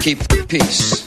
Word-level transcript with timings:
keep 0.00 0.18
peace. 0.48 1.06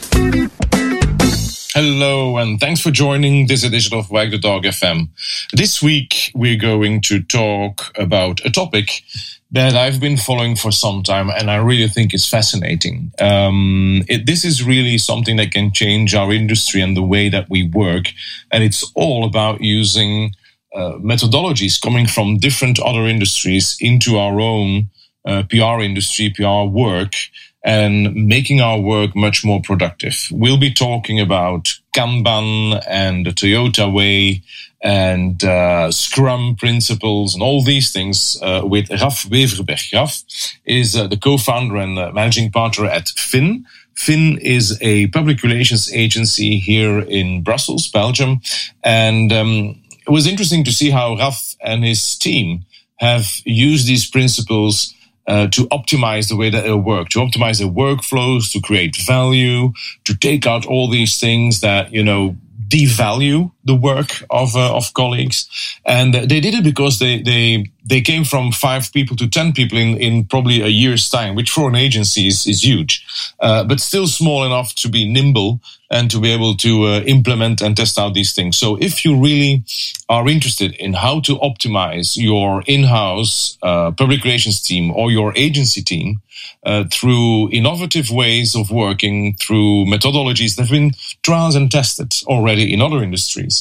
Hello, 1.74 2.38
and 2.38 2.60
thanks 2.60 2.80
for 2.80 2.92
joining 2.92 3.48
this 3.48 3.64
edition 3.64 3.98
of 3.98 4.12
Wag 4.12 4.30
the 4.30 4.38
Dog 4.38 4.64
FM. 4.66 5.10
This 5.52 5.82
week, 5.82 6.32
we're 6.36 6.60
going 6.60 7.02
to 7.02 7.24
talk 7.24 7.92
about 7.98 8.46
a 8.46 8.52
topic 8.52 9.02
that 9.50 9.76
I've 9.76 10.00
been 10.00 10.18
following 10.18 10.56
for 10.56 10.72
some 10.72 11.02
time, 11.02 11.32
and 11.32 11.50
I 11.50 11.56
really 11.56 11.88
think 11.88 12.14
is 12.14 12.30
fascinating. 12.30 13.12
Um, 13.20 14.04
it, 14.08 14.28
this 14.28 14.46
is 14.46 14.64
really 14.64 15.00
something 15.00 15.38
that 15.38 15.52
can 15.52 15.74
change 15.74 16.14
our 16.14 16.32
industry 16.32 16.80
and 16.80 16.96
the 16.96 17.02
way 17.02 17.30
that 17.30 17.50
we 17.50 17.68
work, 17.68 18.14
and 18.52 18.64
it's 18.64 18.84
all 18.94 19.26
about 19.26 19.62
using 19.62 20.36
uh, 20.76 21.00
methodologies 21.00 21.82
coming 21.82 22.06
from 22.06 22.38
different 22.38 22.80
other 22.80 23.08
industries 23.08 23.76
into 23.80 24.20
our 24.20 24.40
own 24.40 24.90
uh, 25.26 25.42
PR 25.50 25.82
industry, 25.82 26.32
PR 26.36 26.66
work, 26.66 27.14
and 27.64 28.14
making 28.28 28.60
our 28.62 28.80
work 28.80 29.16
much 29.16 29.46
more 29.46 29.62
productive. 29.62 30.28
We'll 30.32 30.58
be 30.58 30.74
talking 30.74 31.20
about 31.20 31.70
Kanban 31.94 32.84
and 32.88 33.26
the 33.26 33.32
Toyota 33.32 33.92
way 33.92 34.42
and 34.82 35.42
uh, 35.46 35.90
Scrum 35.92 36.56
principles 36.58 37.34
and 37.34 37.42
all 37.42 37.64
these 37.64 37.94
things 37.94 38.38
uh, 38.42 38.62
with 38.66 38.90
Raf 38.90 39.24
Weverbergh. 39.30 39.94
Raf 39.94 40.24
is 40.66 40.96
uh, 40.96 41.08
the 41.08 41.16
co-founder 41.16 41.78
and 41.78 41.98
uh, 41.98 42.12
managing 42.12 42.52
partner 42.52 42.86
at 42.86 43.08
FINN. 43.10 43.66
FINN 43.96 44.38
is 44.40 44.78
a 44.82 45.08
public 45.08 45.42
relations 45.42 45.92
agency 45.94 46.58
here 46.58 47.00
in 47.00 47.44
Brussels, 47.44 47.88
Belgium. 47.88 48.42
And 48.84 49.32
um, 49.32 49.82
it 50.06 50.10
was 50.10 50.28
interesting 50.28 50.66
to 50.66 50.72
see 50.74 50.90
how 50.90 51.16
Raf 51.16 51.56
and 51.62 51.86
his 51.86 52.18
team 52.18 52.66
have 52.98 53.42
used 53.46 53.88
these 53.88 54.10
principles 54.10 54.94
uh, 55.28 55.48
to 55.48 55.68
optimize 55.68 56.30
the 56.30 56.36
way 56.36 56.50
that 56.50 56.64
they 56.64 56.74
work, 56.74 57.10
to 57.10 57.20
optimize 57.20 57.60
their 57.60 57.68
workflows, 57.68 58.52
to 58.52 58.60
create 58.60 58.96
value, 58.98 59.72
to 60.04 60.18
take 60.18 60.46
out 60.46 60.66
all 60.66 60.90
these 60.90 61.20
things 61.20 61.62
that, 61.62 61.94
you 61.94 62.04
know, 62.04 62.36
devalue 62.68 63.52
the 63.66 63.76
work 63.76 64.24
of 64.30 64.56
uh, 64.56 64.76
of 64.76 64.94
colleagues, 64.94 65.48
and 65.86 66.14
they 66.14 66.40
did 66.40 66.54
it 66.54 66.64
because 66.64 67.00
they 67.00 67.22
they 67.22 67.72
they 67.90 68.02
came 68.02 68.24
from 68.24 68.52
five 68.52 68.92
people 68.92 69.16
to 69.18 69.28
ten 69.28 69.54
people 69.54 69.78
in 69.78 69.98
in 69.98 70.26
probably 70.26 70.62
a 70.62 70.68
year's 70.68 71.10
time, 71.10 71.36
which 71.36 71.52
for 71.52 71.70
an 71.70 71.76
agency 71.76 72.28
is 72.28 72.46
is 72.48 72.64
huge, 72.64 73.06
uh, 73.40 73.64
but 73.64 73.80
still 73.80 74.08
small 74.08 74.46
enough 74.46 74.74
to 74.76 74.90
be 74.90 75.12
nimble 75.12 75.60
and 75.94 76.10
to 76.10 76.20
be 76.20 76.32
able 76.34 76.56
to 76.56 76.86
uh, 76.86 77.00
implement 77.06 77.62
and 77.62 77.78
test 77.78 78.00
out 78.00 78.14
these 78.14 78.34
things. 78.34 78.58
So 78.58 78.78
if 78.82 79.06
you 79.06 79.12
really 79.16 79.64
are 80.10 80.28
interested 80.28 80.72
in 80.80 80.94
how 80.94 81.22
to 81.22 81.34
optimize 81.38 82.18
your 82.18 82.64
in-house 82.66 83.58
uh, 83.62 83.92
public 83.92 84.24
relations 84.24 84.62
team 84.62 84.92
or 84.92 85.12
your 85.12 85.32
agency 85.36 85.84
team 85.84 86.22
uh, 86.66 86.86
through 86.92 87.52
innovative 87.52 88.10
ways 88.10 88.56
of 88.56 88.72
working, 88.72 89.36
through 89.36 89.86
methodologies 89.86 90.56
that 90.56 90.64
have 90.64 90.72
been 90.72 90.92
trials 91.22 91.56
and 91.56 91.70
tested 91.72 92.12
already 92.26 92.74
in 92.74 92.82
other 92.82 93.04
industries, 93.04 93.53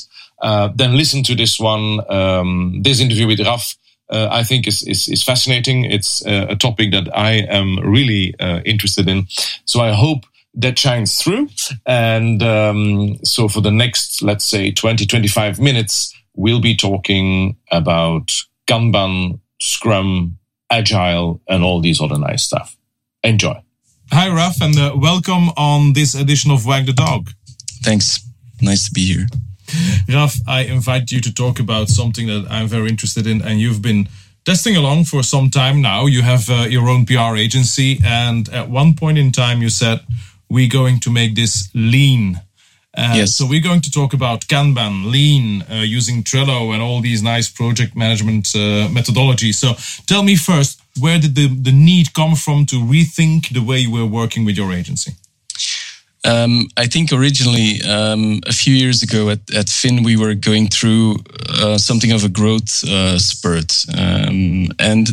uh, 0.43 0.69
then 0.75 0.97
listen 0.97 1.23
to 1.25 1.35
this 1.35 1.59
one. 1.59 2.01
Um, 2.11 2.81
this 2.83 3.01
interview 3.01 3.27
with 3.27 3.41
Raf, 3.41 3.77
uh, 4.11 4.29
I 4.31 4.43
think 4.43 4.67
is, 4.67 4.83
is, 4.83 5.09
is 5.09 5.23
fascinating. 5.23 5.85
It's 5.85 6.25
uh, 6.27 6.47
a 6.51 6.57
topic 6.57 6.91
that 6.93 7.17
I 7.17 7.47
am 7.49 7.79
really 7.79 8.35
uh, 8.39 8.61
interested 8.65 9.09
in. 9.09 9.27
So 9.65 9.81
I 9.81 9.93
hope 9.93 10.25
that 10.55 10.79
shines 10.79 11.23
through. 11.23 11.49
And 11.87 12.43
um, 12.43 13.25
so 13.25 13.49
for 13.49 13.61
the 13.61 13.71
next, 13.71 14.23
let's 14.23 14.45
say 14.45 14.71
20, 14.71 15.07
25 15.07 15.61
minutes, 15.61 16.13
we'll 16.35 16.61
be 16.61 16.77
talking 16.77 17.57
about 17.71 18.33
Kanban, 18.67 19.41
Scrum, 19.61 20.39
Agile, 20.71 21.41
and 21.49 21.63
all 21.63 21.81
these 21.81 22.01
other 22.01 22.19
nice 22.19 22.43
stuff. 22.43 22.77
Enjoy. 23.23 23.63
Hi, 24.11 24.29
Raf, 24.29 24.61
and 24.61 24.77
uh, 24.79 24.95
welcome 24.97 25.51
on 25.57 25.95
this 25.95 26.15
edition 26.15 26.51
of 26.51 26.67
Wag 26.67 26.87
the 26.87 26.93
Dog. 26.93 27.31
Thanks. 27.83 28.21
Nice 28.61 28.89
to 28.89 28.93
be 28.93 29.07
here. 29.07 29.27
Raf, 30.09 30.37
I 30.47 30.63
invite 30.63 31.11
you 31.11 31.21
to 31.21 31.33
talk 31.33 31.61
about 31.61 31.89
something 31.89 32.27
that 32.27 32.47
I'm 32.51 32.69
very 32.69 32.89
interested 32.89 33.27
in, 33.27 33.43
and 33.43 33.61
you've 33.61 33.83
been 33.83 34.09
testing 34.45 34.77
along 34.77 35.05
for 35.05 35.23
some 35.23 35.51
time 35.51 35.81
now. 35.81 36.07
You 36.07 36.23
have 36.23 36.49
uh, 36.51 36.67
your 36.69 36.89
own 36.89 37.07
PR 37.07 37.37
agency, 37.37 38.01
and 38.05 38.49
at 38.49 38.69
one 38.69 38.95
point 38.95 39.19
in 39.19 39.33
time, 39.33 39.63
you 39.63 39.71
said, 39.71 40.01
We're 40.49 40.69
going 40.69 41.01
to 41.01 41.11
make 41.11 41.35
this 41.35 41.71
lean. 41.75 42.41
Uh, 42.95 43.15
yes. 43.17 43.37
So 43.37 43.47
we're 43.47 43.63
going 43.63 43.81
to 43.81 43.91
talk 43.91 44.13
about 44.13 44.43
Kanban, 44.49 45.11
Lean, 45.11 45.65
uh, 45.71 45.77
using 45.77 46.23
Trello 46.23 46.75
and 46.75 46.83
all 46.83 47.01
these 47.01 47.23
nice 47.23 47.51
project 47.51 47.97
management 47.97 48.49
uh, 48.55 48.89
methodologies. 48.89 49.55
So 49.55 49.73
tell 50.07 50.23
me 50.23 50.37
first, 50.37 50.83
where 51.01 51.19
did 51.19 51.35
the, 51.35 51.49
the 51.49 51.73
need 51.73 52.13
come 52.13 52.35
from 52.35 52.67
to 52.67 52.77
rethink 52.77 53.49
the 53.55 53.63
way 53.63 53.79
you 53.79 53.91
were 53.91 54.05
working 54.05 54.45
with 54.45 54.59
your 54.59 54.73
agency? 54.75 55.13
Um, 56.25 56.69
I 56.77 56.87
think 56.87 57.13
originally, 57.13 57.83
um, 57.83 58.41
a 58.47 58.53
few 58.53 58.75
years 58.75 59.03
ago 59.03 59.31
at, 59.31 59.41
at 59.55 59.69
FINN, 59.69 60.05
we 60.05 60.17
were 60.17 60.35
going 60.35 60.69
through 60.69 61.17
uh, 61.49 61.79
something 61.79 62.13
of 62.13 62.25
a 62.25 62.29
growth 62.29 62.85
uh, 62.85 63.19
spurt. 63.19 63.85
Um, 63.99 64.69
and 64.79 65.09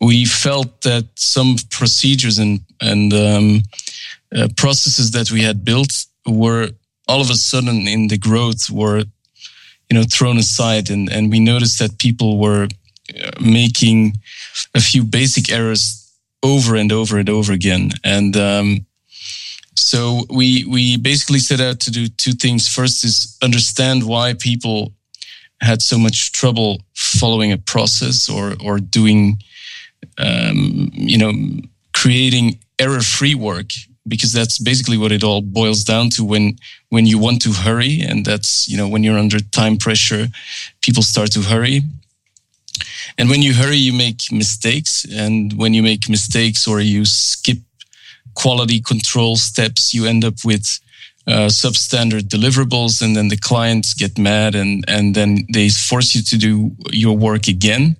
we 0.00 0.24
felt 0.24 0.82
that 0.82 1.06
some 1.16 1.56
procedures 1.70 2.38
and, 2.38 2.60
and 2.80 3.12
um, 3.12 3.62
uh, 4.34 4.48
processes 4.56 5.10
that 5.10 5.32
we 5.32 5.42
had 5.42 5.64
built 5.64 6.06
were 6.24 6.68
all 7.08 7.20
of 7.20 7.30
a 7.30 7.34
sudden 7.34 7.88
in 7.88 8.08
the 8.08 8.18
growth 8.18 8.70
were, 8.70 8.98
you 8.98 9.94
know, 9.94 10.04
thrown 10.04 10.38
aside. 10.38 10.88
And, 10.88 11.10
and 11.10 11.32
we 11.32 11.40
noticed 11.40 11.80
that 11.80 11.98
people 11.98 12.38
were 12.38 12.68
uh, 13.10 13.30
making 13.40 14.18
a 14.72 14.80
few 14.80 15.02
basic 15.02 15.50
errors 15.50 16.12
over 16.44 16.76
and 16.76 16.92
over 16.92 17.18
and 17.18 17.28
over 17.28 17.52
again. 17.52 17.90
And, 18.04 18.36
um, 18.36 18.86
so 19.78 20.24
we 20.28 20.64
we 20.64 20.96
basically 20.96 21.38
set 21.38 21.60
out 21.60 21.80
to 21.80 21.90
do 21.90 22.08
two 22.08 22.32
things. 22.32 22.68
First 22.68 23.04
is 23.04 23.38
understand 23.42 24.02
why 24.02 24.34
people 24.34 24.92
had 25.60 25.82
so 25.82 25.98
much 25.98 26.32
trouble 26.32 26.80
following 26.94 27.52
a 27.52 27.58
process 27.58 28.28
or 28.28 28.54
or 28.64 28.78
doing 28.78 29.38
um, 30.18 30.90
you 30.92 31.18
know 31.18 31.32
creating 31.94 32.58
error-free 32.78 33.34
work 33.34 33.70
because 34.06 34.32
that's 34.32 34.58
basically 34.58 34.96
what 34.96 35.12
it 35.12 35.22
all 35.24 35.42
boils 35.42 35.84
down 35.84 36.08
to 36.10 36.24
when 36.24 36.56
when 36.90 37.06
you 37.06 37.18
want 37.18 37.42
to 37.42 37.52
hurry 37.52 38.00
and 38.00 38.24
that's 38.24 38.68
you 38.68 38.76
know 38.76 38.88
when 38.88 39.02
you're 39.02 39.18
under 39.18 39.40
time 39.40 39.76
pressure 39.76 40.26
people 40.80 41.02
start 41.02 41.30
to 41.32 41.42
hurry 41.42 41.82
and 43.18 43.28
when 43.28 43.42
you 43.42 43.52
hurry 43.52 43.76
you 43.76 43.92
make 43.92 44.30
mistakes 44.30 45.04
and 45.12 45.52
when 45.54 45.74
you 45.74 45.82
make 45.82 46.08
mistakes 46.08 46.66
or 46.68 46.80
you 46.80 47.04
skip 47.04 47.58
quality 48.42 48.80
control 48.80 49.36
steps, 49.36 49.92
you 49.92 50.06
end 50.06 50.24
up 50.24 50.44
with 50.44 50.80
uh, 51.26 51.48
substandard 51.48 52.28
deliverables, 52.28 53.02
and 53.02 53.14
then 53.16 53.28
the 53.28 53.36
clients 53.36 53.94
get 53.94 54.18
mad, 54.18 54.54
and 54.54 54.84
and 54.88 55.14
then 55.14 55.46
they 55.52 55.68
force 55.68 56.14
you 56.14 56.22
to 56.22 56.36
do 56.38 56.70
your 56.92 57.16
work 57.16 57.48
again, 57.48 57.96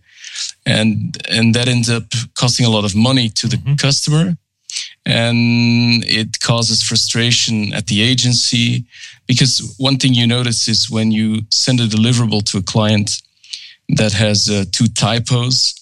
and 0.65 0.91
and 1.28 1.54
that 1.54 1.69
ends 1.69 1.91
up 1.91 2.04
costing 2.34 2.66
a 2.66 2.71
lot 2.71 2.84
of 2.84 2.94
money 2.94 3.28
to 3.28 3.47
the 3.49 3.56
mm-hmm. 3.56 3.75
customer, 3.75 4.37
and 5.04 6.04
it 6.04 6.41
causes 6.41 6.82
frustration 6.82 7.72
at 7.75 7.87
the 7.87 8.00
agency 8.03 8.84
because 9.26 9.75
one 9.78 9.99
thing 9.99 10.15
you 10.15 10.26
notice 10.26 10.69
is 10.69 10.91
when 10.91 11.12
you 11.12 11.43
send 11.50 11.81
a 11.81 11.87
deliverable 11.87 12.43
to 12.43 12.59
a 12.59 12.62
client 12.62 13.22
that 13.97 14.12
has 14.12 14.49
uh, 14.49 14.65
two 14.72 14.87
typos 14.87 15.75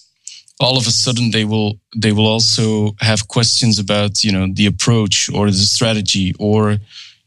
all 0.59 0.77
of 0.77 0.87
a 0.87 0.91
sudden 0.91 1.31
they 1.31 1.45
will 1.45 1.79
they 1.95 2.11
will 2.11 2.27
also 2.27 2.95
have 2.99 3.27
questions 3.27 3.79
about 3.79 4.23
you 4.23 4.31
know 4.31 4.47
the 4.53 4.65
approach 4.65 5.29
or 5.33 5.47
the 5.47 5.65
strategy 5.75 6.33
or 6.39 6.77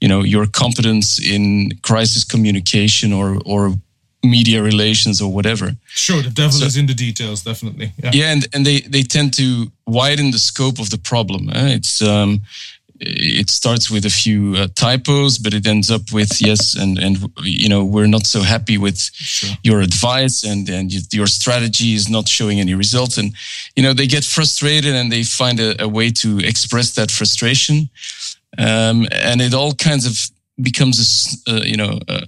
you 0.01 0.09
know 0.09 0.23
your 0.23 0.47
competence 0.47 1.19
in 1.21 1.71
crisis 1.83 2.25
communication 2.25 3.13
or 3.13 3.39
or 3.45 3.75
media 4.23 4.63
relations 4.63 5.21
or 5.23 5.33
whatever. 5.33 5.71
Sure 5.87 6.23
the 6.23 6.31
devil 6.31 6.59
so, 6.59 6.67
is 6.67 6.77
in 6.77 6.87
the 6.87 6.95
details 6.95 7.43
definitely. 7.43 7.93
Yeah, 8.03 8.11
yeah 8.13 8.33
and, 8.33 8.47
and 8.53 8.67
they 8.67 8.81
they 8.81 9.03
tend 9.03 9.33
to 9.35 9.71
widen 9.87 10.31
the 10.31 10.39
scope 10.39 10.79
of 10.79 10.91
the 10.91 10.99
problem 10.99 11.49
eh? 11.51 11.75
it's 11.75 12.03
um 12.03 12.41
it 13.01 13.49
starts 13.49 13.91
with 13.91 14.05
a 14.05 14.11
few 14.11 14.55
uh, 14.57 14.69
typos, 14.75 15.39
but 15.39 15.55
it 15.55 15.67
ends 15.67 15.91
up 15.91 16.13
with 16.13 16.41
yes, 16.41 16.75
and 16.75 16.99
and 16.99 17.17
you 17.43 17.69
know 17.69 17.83
we're 17.85 18.07
not 18.07 18.27
so 18.27 18.43
happy 18.43 18.77
with 18.77 18.99
sure. 18.99 19.57
your 19.63 19.81
advice, 19.81 20.45
and 20.45 20.69
and 20.69 20.93
your 21.13 21.27
strategy 21.27 21.95
is 21.95 22.09
not 22.11 22.29
showing 22.29 22.61
any 22.61 22.75
results, 22.75 23.17
and 23.17 23.33
you 23.75 23.83
know 23.83 23.95
they 23.95 24.07
get 24.07 24.25
frustrated 24.25 24.95
and 24.95 25.11
they 25.11 25.23
find 25.23 25.61
a, 25.61 25.83
a 25.83 25.89
way 25.89 26.11
to 26.11 26.39
express 26.41 26.95
that 26.95 27.11
frustration, 27.11 27.89
um, 28.59 29.07
and 29.13 29.41
it 29.41 29.55
all 29.55 29.73
kinds 29.73 30.05
of 30.05 30.15
becomes 30.63 31.43
a 31.47 31.55
uh, 31.55 31.63
you 31.63 31.77
know. 31.77 31.99
A, 32.09 32.23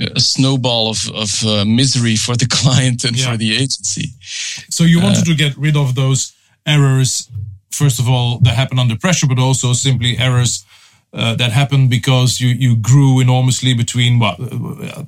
a 0.00 0.18
snowball 0.18 0.90
of, 0.90 1.08
of 1.14 1.44
uh, 1.46 1.64
misery 1.64 2.16
for 2.16 2.34
the 2.34 2.46
client 2.50 3.04
and 3.04 3.16
yeah. 3.16 3.30
for 3.30 3.36
the 3.36 3.54
agency. 3.54 4.08
So 4.68 4.82
you 4.82 5.00
wanted 5.00 5.20
uh, 5.20 5.26
to 5.26 5.34
get 5.36 5.56
rid 5.56 5.76
of 5.76 5.94
those 5.94 6.34
errors 6.66 7.30
first 7.76 7.98
of 8.00 8.08
all, 8.08 8.38
that 8.40 8.54
happen 8.54 8.78
under 8.78 8.96
pressure, 8.96 9.26
but 9.26 9.38
also 9.38 9.72
simply 9.72 10.16
errors 10.18 10.64
uh, 11.14 11.34
that 11.36 11.52
happened 11.52 11.90
because 11.90 12.40
you, 12.40 12.48
you 12.48 12.76
grew 12.76 13.20
enormously 13.20 13.72
between 13.72 14.18
what 14.18 14.36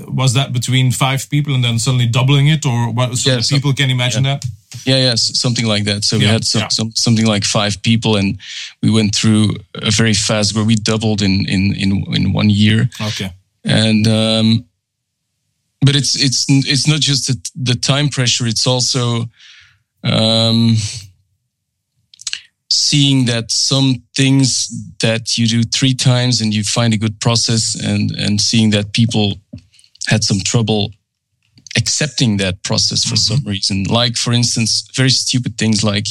was 0.08 0.34
that 0.34 0.52
between 0.52 0.92
five 0.92 1.28
people 1.30 1.52
and 1.52 1.64
then 1.64 1.78
suddenly 1.78 2.06
doubling 2.06 2.46
it 2.46 2.64
or 2.64 2.92
what 2.92 3.16
so 3.16 3.32
yes, 3.32 3.50
people 3.50 3.72
can 3.72 3.90
imagine 3.90 4.24
yeah. 4.24 4.34
that 4.34 4.44
Yeah, 4.84 4.98
yeah, 4.98 5.14
something 5.16 5.66
like 5.66 5.84
that. 5.84 6.04
So 6.04 6.16
yeah, 6.16 6.20
we 6.20 6.26
had 6.32 6.44
some, 6.44 6.60
yeah. 6.60 6.68
some, 6.68 6.92
something 6.94 7.26
like 7.26 7.44
five 7.44 7.82
people, 7.82 8.16
and 8.16 8.38
we 8.82 8.90
went 8.90 9.14
through 9.14 9.56
a 9.74 9.90
very 9.90 10.14
fast 10.14 10.54
where 10.54 10.64
we 10.64 10.76
doubled 10.76 11.22
in 11.22 11.44
in 11.48 11.74
in, 11.74 12.04
in 12.14 12.32
one 12.32 12.50
year. 12.50 12.88
Okay. 13.00 13.30
And 13.64 14.06
um, 14.06 14.64
but 15.80 15.96
it's 15.96 16.14
it's 16.14 16.46
it's 16.48 16.86
not 16.86 17.00
just 17.00 17.26
the, 17.26 17.36
the 17.56 17.74
time 17.74 18.08
pressure; 18.08 18.46
it's 18.46 18.66
also 18.66 19.24
um, 20.04 20.76
seeing 22.76 23.24
that 23.26 23.50
some 23.50 24.02
things 24.14 24.68
that 25.00 25.38
you 25.38 25.46
do 25.46 25.62
three 25.62 25.94
times 25.94 26.40
and 26.40 26.54
you 26.54 26.62
find 26.62 26.92
a 26.92 26.98
good 26.98 27.18
process, 27.20 27.74
and 27.74 28.10
and 28.12 28.40
seeing 28.40 28.70
that 28.70 28.92
people 28.92 29.38
had 30.08 30.22
some 30.22 30.40
trouble 30.40 30.90
accepting 31.76 32.38
that 32.38 32.62
process 32.62 33.04
for 33.04 33.16
mm-hmm. 33.16 33.34
some 33.34 33.44
reason. 33.44 33.84
Like, 33.84 34.16
for 34.16 34.32
instance, 34.32 34.88
very 34.94 35.10
stupid 35.10 35.58
things 35.58 35.82
like 35.82 36.06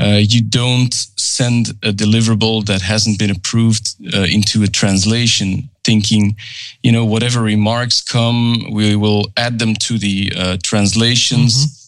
uh, 0.00 0.20
you 0.20 0.42
don't 0.42 0.94
send 1.16 1.70
a 1.82 1.92
deliverable 1.92 2.64
that 2.66 2.80
hasn't 2.80 3.18
been 3.18 3.30
approved 3.30 3.96
uh, 4.14 4.20
into 4.22 4.62
a 4.62 4.68
translation, 4.68 5.68
thinking, 5.84 6.36
you 6.82 6.92
know, 6.92 7.04
whatever 7.04 7.42
remarks 7.42 8.00
come, 8.00 8.64
we 8.70 8.94
will 8.94 9.26
add 9.36 9.58
them 9.58 9.74
to 9.74 9.98
the 9.98 10.32
uh, 10.36 10.56
translations. 10.62 11.54
Mm-hmm. 11.54 11.79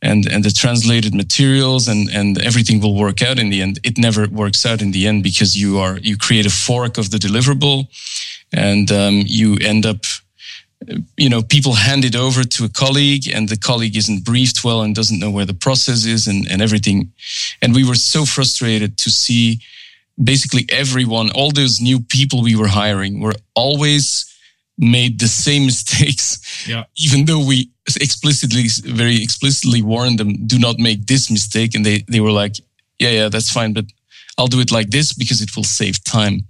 And, 0.00 0.26
and 0.26 0.44
the 0.44 0.50
translated 0.50 1.14
materials 1.14 1.88
and, 1.88 2.08
and 2.10 2.40
everything 2.40 2.80
will 2.80 2.94
work 2.94 3.20
out 3.22 3.38
in 3.38 3.50
the 3.50 3.62
end. 3.62 3.80
It 3.82 3.98
never 3.98 4.28
works 4.28 4.64
out 4.64 4.80
in 4.80 4.92
the 4.92 5.06
end 5.06 5.22
because 5.22 5.56
you 5.56 5.78
are 5.78 5.98
you 5.98 6.16
create 6.16 6.46
a 6.46 6.50
fork 6.50 6.98
of 6.98 7.10
the 7.10 7.18
deliverable, 7.18 7.88
and 8.52 8.90
um, 8.92 9.22
you 9.26 9.56
end 9.60 9.86
up 9.86 10.04
you 11.16 11.28
know, 11.28 11.42
people 11.42 11.74
hand 11.74 12.04
it 12.04 12.14
over 12.14 12.44
to 12.44 12.64
a 12.64 12.68
colleague 12.68 13.28
and 13.32 13.48
the 13.48 13.56
colleague 13.56 13.96
isn't 13.96 14.24
briefed 14.24 14.64
well 14.64 14.82
and 14.82 14.94
doesn't 14.94 15.18
know 15.18 15.30
where 15.30 15.44
the 15.44 15.54
process 15.54 16.04
is 16.04 16.26
and, 16.26 16.46
and 16.50 16.62
everything. 16.62 17.12
And 17.60 17.74
we 17.74 17.86
were 17.86 17.96
so 17.96 18.24
frustrated 18.24 18.96
to 18.98 19.10
see 19.10 19.60
basically 20.22 20.66
everyone, 20.70 21.30
all 21.30 21.50
those 21.50 21.80
new 21.80 22.00
people 22.00 22.42
we 22.42 22.56
were 22.56 22.68
hiring 22.68 23.20
were 23.20 23.34
always 23.54 24.27
made 24.78 25.18
the 25.18 25.28
same 25.28 25.66
mistakes. 25.66 26.66
Yeah. 26.68 26.84
Even 26.96 27.24
though 27.24 27.44
we 27.44 27.70
explicitly, 28.00 28.68
very 28.84 29.22
explicitly 29.22 29.82
warned 29.82 30.18
them, 30.18 30.46
do 30.46 30.58
not 30.58 30.78
make 30.78 31.06
this 31.06 31.30
mistake. 31.30 31.74
And 31.74 31.84
they, 31.84 32.04
they 32.08 32.20
were 32.20 32.32
like, 32.32 32.56
yeah, 32.98 33.10
yeah, 33.10 33.28
that's 33.28 33.50
fine. 33.50 33.72
But 33.72 33.86
I'll 34.38 34.46
do 34.46 34.60
it 34.60 34.70
like 34.70 34.90
this 34.90 35.12
because 35.12 35.42
it 35.42 35.56
will 35.56 35.64
save 35.64 36.02
time. 36.04 36.44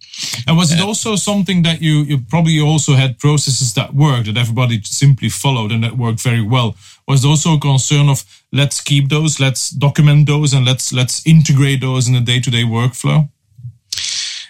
And 0.47 0.59
was 0.59 0.73
it 0.73 0.81
also 0.81 1.17
something 1.17 1.63
that 1.63 1.81
you 1.81 2.03
you 2.03 2.19
probably 2.19 2.61
also 2.61 2.93
had 2.93 3.19
processes 3.19 3.73
that 3.73 3.95
worked 3.95 4.27
that 4.27 4.37
everybody 4.37 4.83
simply 4.83 5.31
followed 5.31 5.73
and 5.73 5.83
that 5.83 5.97
worked 5.97 6.21
very 6.21 6.43
well? 6.43 6.77
Was 7.07 7.23
there 7.23 7.31
also 7.31 7.55
a 7.55 7.59
concern 7.59 8.11
of 8.11 8.25
let's 8.53 8.83
keep 8.83 9.09
those, 9.09 9.41
let's 9.41 9.71
document 9.71 10.27
those, 10.27 10.53
and 10.53 10.67
let's 10.67 10.93
let's 10.93 11.27
integrate 11.27 11.81
those 11.81 12.09
in 12.09 12.15
the 12.15 12.21
day 12.21 12.41
to 12.41 12.51
day 12.51 12.65
workflow? 12.65 13.31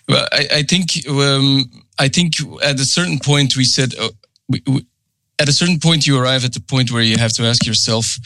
Well, 0.08 0.26
I, 0.32 0.48
I 0.56 0.62
think 0.64 1.06
um, 1.08 1.70
I 1.98 2.08
think 2.08 2.34
at 2.62 2.78
a 2.80 2.84
certain 2.84 3.18
point 3.18 3.56
we 3.56 3.64
said 3.64 3.94
uh, 3.98 4.10
we, 4.48 4.62
we, 4.66 4.86
at 5.38 5.48
a 5.48 5.52
certain 5.52 5.78
point 5.78 6.06
you 6.06 6.18
arrive 6.18 6.44
at 6.44 6.52
the 6.52 6.60
point 6.60 6.90
where 6.90 7.02
you 7.02 7.16
have 7.18 7.32
to 7.34 7.44
ask 7.44 7.66
yourself 7.66 8.18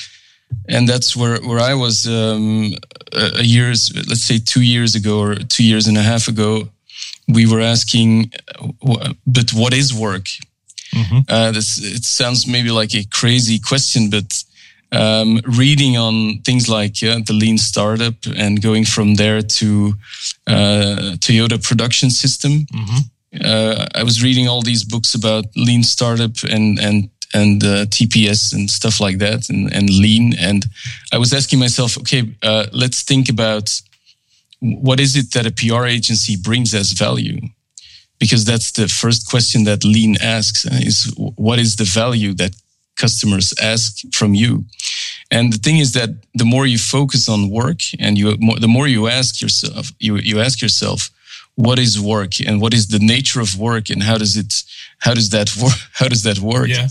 and 0.69 0.89
that's 0.89 1.17
where 1.17 1.41
where 1.43 1.61
I 1.61 1.75
was 1.75 2.07
um, 2.07 2.73
a 3.13 3.43
years, 3.43 3.93
let's 4.09 4.23
say 4.23 4.39
two 4.39 4.63
years 4.63 4.95
ago 4.95 5.21
or 5.21 5.35
two 5.37 5.65
years 5.65 5.87
and 5.87 5.97
a 5.97 6.03
half 6.03 6.29
ago. 6.29 6.69
We 7.29 7.47
were 7.47 7.61
asking, 7.61 8.33
but 9.27 9.53
what 9.53 9.73
is 9.73 9.95
work? 9.95 10.27
Mm-hmm. 10.95 11.21
Uh, 11.29 11.53
this, 11.53 11.79
it 11.79 12.05
sounds 12.05 12.47
maybe 12.47 12.71
like 12.71 12.95
a 12.95 13.05
crazy 13.05 13.59
question, 13.59 14.11
but 14.11 14.45
um, 14.91 15.41
reading 15.45 15.97
on 15.97 16.41
things 16.45 16.69
like 16.69 17.03
uh, 17.03 17.21
the 17.25 17.33
lean 17.33 17.59
startup 17.59 18.15
and 18.37 18.61
going 18.61 18.85
from 18.85 19.15
there 19.15 19.41
to 19.41 19.95
uh, 20.47 21.17
Toyota 21.19 21.63
production 21.63 22.11
system. 22.11 22.67
Mm-hmm. 22.67 22.99
Uh, 23.41 23.87
I 23.95 24.03
was 24.03 24.23
reading 24.23 24.49
all 24.49 24.63
these 24.63 24.85
books 24.85 25.15
about 25.15 25.45
lean 25.57 25.83
startup 25.83 26.37
and 26.51 26.79
and 26.79 27.09
and 27.35 27.65
uh, 27.65 27.87
TPS 27.87 28.53
and 28.55 28.71
stuff 28.71 29.01
like 29.01 29.19
that 29.19 29.49
and, 29.49 29.73
and 29.73 29.89
lean. 29.89 30.35
And 30.39 30.67
I 31.13 31.19
was 31.19 31.33
asking 31.33 31.59
myself, 31.59 31.97
okay, 31.99 32.25
uh, 32.43 32.67
let's 32.73 33.03
think 33.03 33.29
about 33.29 33.81
what 34.61 35.01
is 35.01 35.17
it 35.17 35.33
that 35.33 35.47
a 35.47 35.51
PR 35.51 35.87
agency 35.87 36.37
brings 36.37 36.75
as 36.75 36.93
value? 36.93 37.41
Because 38.19 38.45
that's 38.45 38.71
the 38.73 38.87
first 38.87 39.29
question 39.29 39.65
that 39.65 39.85
lean 39.85 40.17
asks 40.23 40.67
uh, 40.67 40.79
is 40.83 41.13
what 41.17 41.59
is 41.59 41.77
the 41.77 41.85
value 41.85 42.35
that 42.35 42.55
customers 42.97 43.53
ask 43.61 44.03
from 44.13 44.35
you? 44.35 44.65
And 45.31 45.53
the 45.53 45.59
thing 45.59 45.79
is 45.79 45.93
that 45.93 46.11
the 46.35 46.45
more 46.45 46.67
you 46.67 46.79
focus 46.79 47.29
on 47.29 47.51
work 47.51 47.81
and 47.99 48.19
you, 48.19 48.37
the 48.61 48.69
more 48.69 48.87
you 48.87 49.09
ask 49.09 49.41
yourself, 49.41 49.91
you, 49.99 50.17
you 50.17 50.41
ask 50.41 50.61
yourself, 50.61 51.11
what 51.57 51.79
is 51.79 52.01
work 52.01 52.41
and 52.41 52.61
what 52.61 52.73
is 52.73 52.89
the 52.89 52.99
nature 52.99 53.41
of 53.41 53.59
work 53.59 53.91
and 53.91 54.03
how 54.03 54.17
does 54.17 54.37
it 54.37 54.63
how 54.99 55.15
does 55.15 55.31
that 55.31 55.55
work 55.57 55.73
how 55.93 56.09
does 56.09 56.23
that 56.23 56.39
work? 56.39 56.69
Yeah. 56.69 56.89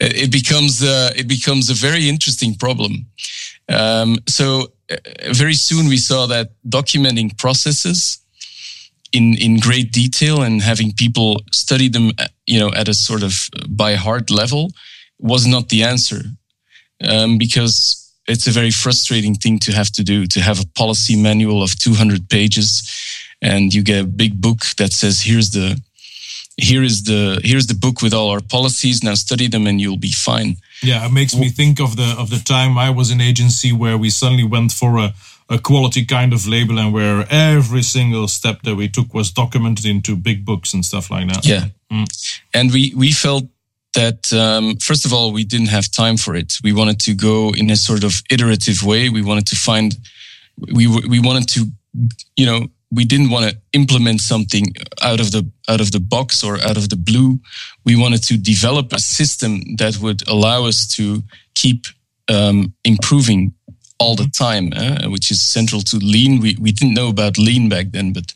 it 0.00 0.30
becomes 0.30 0.82
uh, 0.82 1.10
it 1.16 1.26
becomes 1.28 1.70
a 1.70 1.74
very 1.74 2.08
interesting 2.08 2.54
problem. 2.54 3.06
Um, 3.68 4.18
so 4.28 4.72
uh, 4.90 4.96
very 5.32 5.54
soon 5.54 5.88
we 5.88 5.96
saw 5.96 6.26
that 6.26 6.50
documenting 6.68 7.36
processes 7.38 8.18
in 9.12 9.34
in 9.38 9.58
great 9.58 9.92
detail 9.92 10.42
and 10.42 10.62
having 10.62 10.92
people 10.92 11.40
study 11.52 11.88
them 11.88 12.12
uh, 12.18 12.26
you 12.46 12.60
know 12.60 12.72
at 12.72 12.88
a 12.88 12.94
sort 12.94 13.22
of 13.22 13.48
by 13.68 13.94
heart 13.94 14.30
level 14.30 14.70
was 15.18 15.46
not 15.46 15.68
the 15.68 15.82
answer. 15.82 16.22
Um, 17.00 17.38
because 17.38 18.04
it's 18.28 18.46
a 18.46 18.50
very 18.50 18.70
frustrating 18.70 19.34
thing 19.34 19.58
to 19.58 19.72
have 19.72 19.90
to 19.90 20.02
do 20.02 20.26
to 20.26 20.40
have 20.40 20.60
a 20.60 20.66
policy 20.74 21.16
manual 21.16 21.62
of 21.62 21.76
200 21.78 22.28
pages 22.30 22.82
and 23.44 23.74
you 23.74 23.82
get 23.82 24.04
a 24.04 24.06
big 24.06 24.40
book 24.40 24.60
that 24.78 24.92
says 24.92 25.20
here's 25.20 25.50
the 25.50 25.80
here 26.56 26.82
is 26.82 27.02
the 27.02 27.40
here's 27.44 27.66
the 27.66 27.74
book 27.74 28.00
with 28.02 28.14
all 28.14 28.30
our 28.30 28.40
policies. 28.40 29.02
Now 29.02 29.14
study 29.14 29.48
them 29.48 29.66
and 29.66 29.80
you'll 29.80 30.04
be 30.10 30.12
fine. 30.12 30.56
Yeah 30.82 31.06
it 31.06 31.12
makes 31.12 31.34
me 31.36 31.48
think 31.50 31.80
of 31.80 31.96
the 31.96 32.14
of 32.18 32.28
the 32.30 32.42
time 32.54 32.78
i 32.78 32.90
was 32.90 33.10
in 33.10 33.20
agency 33.20 33.72
where 33.72 33.96
we 33.96 34.10
suddenly 34.10 34.44
went 34.44 34.72
for 34.72 34.98
a 34.98 35.14
a 35.48 35.58
quality 35.58 36.04
kind 36.04 36.32
of 36.32 36.46
label 36.46 36.78
and 36.78 36.92
where 36.92 37.26
every 37.30 37.82
single 37.82 38.26
step 38.28 38.62
that 38.62 38.76
we 38.76 38.88
took 38.88 39.12
was 39.12 39.30
documented 39.30 39.84
into 39.84 40.16
big 40.16 40.44
books 40.44 40.72
and 40.72 40.84
stuff 40.84 41.10
like 41.10 41.28
that. 41.28 41.44
Yeah. 41.44 41.66
Mm. 41.92 42.06
and 42.54 42.72
we 42.72 42.92
we 42.96 43.12
felt 43.12 43.44
that 43.92 44.32
um, 44.32 44.76
first 44.76 45.04
of 45.04 45.12
all 45.12 45.32
we 45.32 45.44
didn't 45.44 45.68
have 45.68 45.90
time 45.90 46.16
for 46.16 46.34
it. 46.34 46.58
We 46.64 46.72
wanted 46.72 46.98
to 47.00 47.14
go 47.14 47.52
in 47.54 47.70
a 47.70 47.76
sort 47.76 48.04
of 48.04 48.22
iterative 48.30 48.82
way. 48.82 49.10
We 49.10 49.22
wanted 49.22 49.46
to 49.48 49.56
find 49.56 49.94
we 50.72 50.86
we 50.86 51.20
wanted 51.20 51.48
to 51.54 51.66
you 52.36 52.46
know 52.46 52.68
we 52.94 53.04
didn't 53.04 53.30
want 53.30 53.50
to 53.50 53.56
implement 53.72 54.20
something 54.20 54.74
out 55.02 55.20
of 55.20 55.30
the 55.30 55.48
out 55.68 55.80
of 55.80 55.90
the 55.90 56.00
box 56.00 56.44
or 56.44 56.60
out 56.60 56.76
of 56.76 56.88
the 56.88 56.96
blue. 56.96 57.40
We 57.84 57.96
wanted 57.96 58.22
to 58.24 58.36
develop 58.36 58.92
a 58.92 58.98
system 58.98 59.60
that 59.76 59.98
would 60.00 60.26
allow 60.28 60.66
us 60.66 60.86
to 60.96 61.22
keep 61.54 61.86
um, 62.28 62.74
improving 62.84 63.52
all 63.98 64.16
the 64.16 64.28
time, 64.28 64.72
uh, 64.72 65.08
which 65.08 65.30
is 65.30 65.40
central 65.40 65.80
to 65.82 65.96
lean. 65.96 66.40
We 66.40 66.56
we 66.60 66.72
didn't 66.72 66.94
know 66.94 67.08
about 67.08 67.38
lean 67.38 67.68
back 67.68 67.86
then, 67.90 68.12
but 68.12 68.32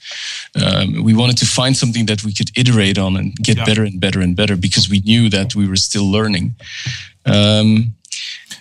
um, 0.63 1.05
we 1.05 1.15
wanted 1.15 1.39
to 1.39 1.47
find 1.47 1.77
something 1.77 2.07
that 2.07 2.25
we 2.25 2.33
could 2.33 2.51
iterate 2.57 2.99
on 2.99 3.17
and 3.17 3.35
get 3.37 3.57
yeah. 3.57 3.65
better 3.65 3.85
and 3.85 4.01
better 4.01 4.21
and 4.21 4.37
better 4.37 4.57
because 4.57 4.89
we 4.89 5.01
knew 5.01 5.31
that 5.31 5.55
we 5.55 5.69
were 5.69 5.77
still 5.77 6.11
learning. 6.11 6.55
Um, 7.27 7.95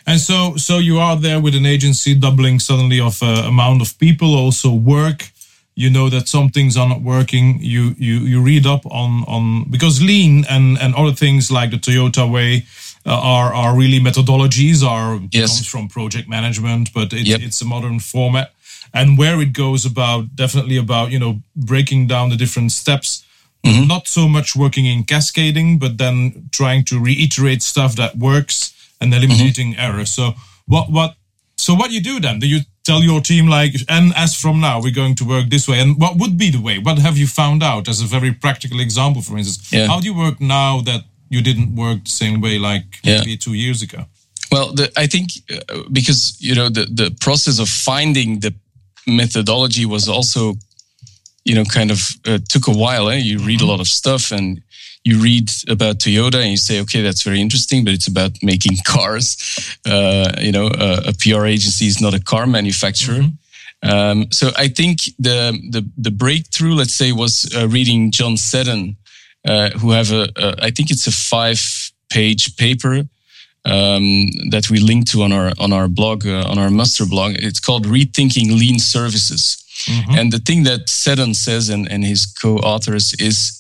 and 0.06 0.20
so, 0.20 0.56
so 0.56 0.78
you 0.78 1.00
are 1.00 1.18
there 1.18 1.42
with 1.42 1.54
an 1.54 1.66
agency 1.66 2.16
doubling 2.16 2.60
suddenly 2.60 3.00
of 3.00 3.22
uh, 3.22 3.44
amount 3.46 3.82
of 3.82 3.98
people, 4.00 4.36
also 4.36 4.74
work 4.74 5.32
you 5.78 5.92
know 5.92 6.10
that 6.10 6.28
some 6.28 6.50
things 6.50 6.76
are 6.76 6.90
not 6.90 7.02
working 7.02 7.60
you 7.62 7.94
you 8.00 8.16
you 8.32 8.42
read 8.42 8.66
up 8.66 8.84
on 8.88 9.24
on 9.28 9.70
because 9.70 10.02
lean 10.02 10.44
and 10.50 10.78
and 10.80 10.96
other 10.96 11.14
things 11.14 11.52
like 11.52 11.70
the 11.70 11.78
toyota 11.78 12.30
way 12.30 12.66
uh, 13.06 13.36
are 13.36 13.54
are 13.54 13.78
really 13.78 14.00
methodologies 14.00 14.84
are 14.84 15.20
yes. 15.32 15.60
comes 15.60 15.68
from 15.68 15.88
project 15.88 16.28
management 16.28 16.92
but 16.94 17.14
it's 17.14 17.30
yep. 17.30 17.42
it's 17.42 17.62
a 17.62 17.66
modern 17.66 18.00
format 18.00 18.52
and 18.92 19.18
where 19.20 19.40
it 19.40 19.54
goes 19.54 19.86
about 19.86 20.36
definitely 20.36 20.78
about 20.78 21.12
you 21.12 21.20
know 21.20 21.40
breaking 21.56 22.08
down 22.08 22.30
the 22.30 22.36
different 22.36 22.72
steps 22.72 23.24
mm-hmm. 23.64 23.88
not 23.88 24.08
so 24.08 24.28
much 24.28 24.56
working 24.56 24.86
in 24.88 25.04
cascading 25.04 25.78
but 25.78 26.00
then 26.00 26.50
trying 26.52 26.84
to 26.84 27.00
reiterate 27.00 27.62
stuff 27.62 27.96
that 27.96 28.16
works 28.18 28.74
and 29.00 29.14
eliminating 29.14 29.74
mm-hmm. 29.74 29.88
errors 29.88 30.10
so 30.10 30.34
what 30.66 30.90
what 30.90 31.16
so 31.68 31.74
what 31.74 31.92
you 31.92 32.00
do 32.00 32.18
then 32.22 32.40
do 32.40 32.48
you 32.48 32.62
tell 32.86 33.02
your 33.04 33.20
team 33.20 33.46
like 33.48 33.74
and 33.90 34.14
as 34.16 34.34
from 34.34 34.62
now 34.62 34.76
we're 34.82 35.00
going 35.02 35.16
to 35.22 35.26
work 35.26 35.46
this 35.50 35.68
way 35.68 35.80
and 35.84 36.00
what 36.04 36.14
would 36.16 36.36
be 36.38 36.50
the 36.50 36.62
way 36.68 36.76
what 36.80 36.98
have 36.98 37.18
you 37.18 37.28
found 37.28 37.62
out 37.62 37.90
as 37.90 38.00
a 38.02 38.06
very 38.06 38.32
practical 38.32 38.80
example 38.80 39.22
for 39.22 39.38
instance 39.38 39.74
yeah. 39.74 39.86
how 39.86 40.00
do 40.00 40.06
you 40.06 40.18
work 40.26 40.40
now 40.40 40.80
that 40.90 41.02
you 41.28 41.42
didn't 41.42 41.76
work 41.76 42.00
the 42.06 42.16
same 42.24 42.40
way 42.40 42.58
like 42.58 42.86
yeah. 43.04 43.20
maybe 43.20 43.36
two 43.36 43.54
years 43.54 43.82
ago 43.82 44.00
well 44.50 44.68
the, 44.78 44.86
i 44.96 45.06
think 45.14 45.28
uh, 45.52 45.84
because 45.92 46.22
you 46.40 46.56
know 46.56 46.70
the, 46.70 46.86
the 47.02 47.10
process 47.20 47.60
of 47.60 47.68
finding 47.68 48.40
the 48.40 48.54
methodology 49.06 49.86
was 49.86 50.08
also 50.08 50.54
you 51.48 51.56
know 51.56 51.64
kind 51.64 51.92
of 51.92 52.00
uh, 52.26 52.40
took 52.50 52.68
a 52.68 52.78
while 52.84 53.10
eh? 53.10 53.16
you 53.16 53.40
read 53.40 53.60
mm-hmm. 53.60 53.68
a 53.68 53.72
lot 53.72 53.80
of 53.80 53.88
stuff 53.88 54.32
and 54.32 54.62
you 55.08 55.20
read 55.20 55.50
about 55.70 56.00
Toyota 56.00 56.42
and 56.42 56.52
you 56.52 56.58
say, 56.58 56.82
okay, 56.82 57.02
that's 57.02 57.24
very 57.24 57.40
interesting, 57.40 57.86
but 57.86 57.94
it's 57.94 58.08
about 58.08 58.32
making 58.44 58.74
cars. 58.86 59.78
Uh, 59.86 60.34
you 60.42 60.52
know, 60.52 60.68
uh, 60.68 61.12
a 61.12 61.14
PR 61.14 61.46
agency 61.46 61.88
is 61.88 62.02
not 62.02 62.14
a 62.14 62.20
car 62.20 62.46
manufacturer. 62.46 63.22
Mm-hmm. 63.22 63.90
Um, 63.90 64.32
so 64.32 64.50
I 64.58 64.68
think 64.68 64.98
the, 65.18 65.58
the, 65.70 65.90
the 65.98 66.12
breakthrough, 66.12 66.74
let's 66.74 66.94
say, 66.94 67.14
was 67.14 67.50
uh, 67.56 67.70
reading 67.70 68.12
John 68.12 68.36
Seddon, 68.36 68.98
uh, 69.48 69.70
who 69.80 69.92
have 69.92 70.12
a, 70.12 70.28
a, 70.36 70.56
I 70.64 70.72
think 70.72 70.92
it's 70.92 71.08
a 71.08 71.12
five 71.12 71.62
page 72.10 72.58
paper 72.58 73.04
um, 73.66 74.28
that 74.50 74.70
we 74.70 74.80
link 74.80 75.10
to 75.12 75.24
on 75.24 75.32
our 75.32 75.52
on 75.60 75.74
our 75.74 75.88
blog 75.88 76.26
uh, 76.26 76.50
on 76.50 76.58
our 76.58 76.70
Mustr 76.70 77.08
blog. 77.10 77.36
It's 77.38 77.60
called 77.60 77.86
Rethinking 77.86 78.58
Lean 78.60 78.80
Services. 78.80 79.64
Mm-hmm. 79.88 80.18
And 80.18 80.32
the 80.32 80.40
thing 80.40 80.64
that 80.64 80.90
Seddon 80.90 81.34
says 81.34 81.70
and, 81.70 81.90
and 81.92 82.04
his 82.04 82.26
co-authors 82.26 83.14
is 83.20 83.58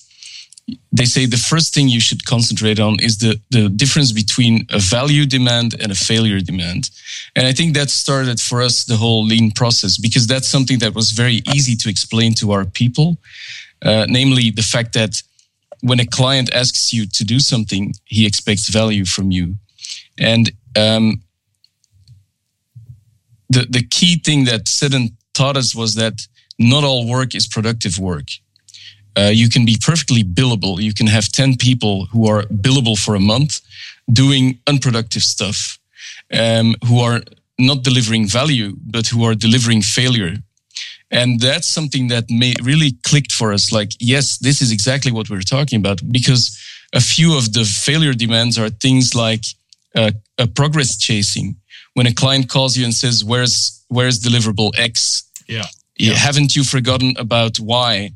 they 0.91 1.05
say 1.05 1.25
the 1.25 1.37
first 1.37 1.73
thing 1.73 1.87
you 1.87 2.01
should 2.01 2.25
concentrate 2.25 2.79
on 2.79 2.97
is 2.99 3.17
the, 3.19 3.39
the 3.51 3.69
difference 3.69 4.11
between 4.11 4.65
a 4.69 4.79
value 4.79 5.25
demand 5.25 5.75
and 5.81 5.91
a 5.91 5.95
failure 5.95 6.41
demand. 6.41 6.89
And 7.35 7.47
I 7.47 7.53
think 7.53 7.73
that 7.75 7.89
started 7.89 8.39
for 8.39 8.61
us 8.61 8.83
the 8.83 8.97
whole 8.97 9.23
lean 9.23 9.51
process 9.51 9.97
because 9.97 10.27
that's 10.27 10.47
something 10.47 10.79
that 10.79 10.93
was 10.93 11.11
very 11.11 11.41
easy 11.53 11.75
to 11.77 11.89
explain 11.89 12.33
to 12.35 12.51
our 12.51 12.65
people. 12.65 13.17
Uh, 13.81 14.05
namely, 14.09 14.49
the 14.49 14.63
fact 14.63 14.93
that 14.93 15.21
when 15.81 15.99
a 15.99 16.05
client 16.05 16.53
asks 16.53 16.91
you 16.91 17.05
to 17.05 17.23
do 17.23 17.39
something, 17.39 17.93
he 18.05 18.25
expects 18.25 18.67
value 18.67 19.05
from 19.05 19.31
you. 19.31 19.55
And 20.17 20.51
um, 20.75 21.21
the, 23.49 23.67
the 23.69 23.83
key 23.83 24.19
thing 24.19 24.45
that 24.45 24.67
Seddon 24.67 25.16
taught 25.37 25.57
us 25.61 25.69
was 25.81 25.91
that 25.95 26.15
not 26.73 26.83
all 26.83 27.01
work 27.17 27.35
is 27.35 27.47
productive 27.55 27.95
work 27.99 28.27
uh, 29.17 29.31
you 29.33 29.49
can 29.49 29.65
be 29.65 29.77
perfectly 29.83 30.23
billable. 30.23 30.79
You 30.81 30.93
can 30.93 31.07
have 31.07 31.31
10 31.31 31.57
people 31.57 32.05
who 32.11 32.27
are 32.27 32.43
billable 32.43 32.97
for 32.97 33.15
a 33.15 33.19
month 33.19 33.61
doing 34.11 34.59
unproductive 34.67 35.23
stuff, 35.23 35.79
um, 36.31 36.75
who 36.87 36.99
are 36.99 37.21
not 37.57 37.83
delivering 37.83 38.27
value, 38.27 38.75
but 38.79 39.07
who 39.07 39.23
are 39.23 39.33
delivering 39.33 39.81
failure. 39.81 40.35
And 41.09 41.39
that's 41.39 41.67
something 41.67 42.09
that 42.09 42.29
may 42.29 42.53
really 42.61 42.91
clicked 43.07 43.31
for 43.31 43.53
us. 43.53 43.71
Like, 43.71 43.91
yes, 43.99 44.37
this 44.37 44.61
is 44.61 44.71
exactly 44.71 45.11
what 45.11 45.29
we're 45.29 45.41
talking 45.41 45.79
about 45.79 45.99
because 46.11 46.55
a 46.93 47.01
few 47.01 47.35
of 47.35 47.53
the 47.53 47.63
failure 47.63 48.13
demands 48.13 48.59
are 48.59 48.69
things 48.69 49.15
like 49.15 49.45
uh, 49.95 50.11
a 50.37 50.47
progress 50.47 50.95
chasing. 50.97 51.55
When 51.95 52.05
a 52.05 52.13
client 52.13 52.49
calls 52.49 52.77
you 52.77 52.83
and 52.85 52.93
says, 52.93 53.23
"Where's 53.23 53.83
where's 53.87 54.19
deliverable 54.19 54.71
X?" 54.77 55.23
Yeah. 55.47 55.65
yeah. 55.97 56.13
Haven't 56.13 56.55
you 56.55 56.63
forgotten 56.63 57.15
about 57.17 57.57
why? 57.57 58.11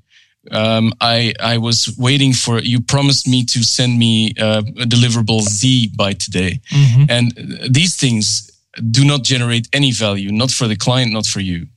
um, 0.50 0.94
I 1.00 1.34
I 1.40 1.58
was 1.58 1.96
waiting 1.98 2.34
for 2.34 2.60
you 2.60 2.82
promised 2.82 3.28
me 3.28 3.46
to 3.46 3.64
send 3.64 4.00
me 4.00 4.34
uh, 4.40 4.64
a 4.80 4.86
deliverable 4.86 5.42
Z 5.42 5.92
by 5.96 6.14
today, 6.14 6.62
mm-hmm. 6.72 7.04
and 7.10 7.32
these 7.70 7.96
things 7.96 8.50
do 8.90 9.06
not 9.06 9.24
generate 9.24 9.68
any 9.74 9.92
value, 9.92 10.32
not 10.32 10.50
for 10.50 10.68
the 10.68 10.76
client, 10.76 11.12
not 11.12 11.26
for 11.26 11.42
you. 11.42 11.68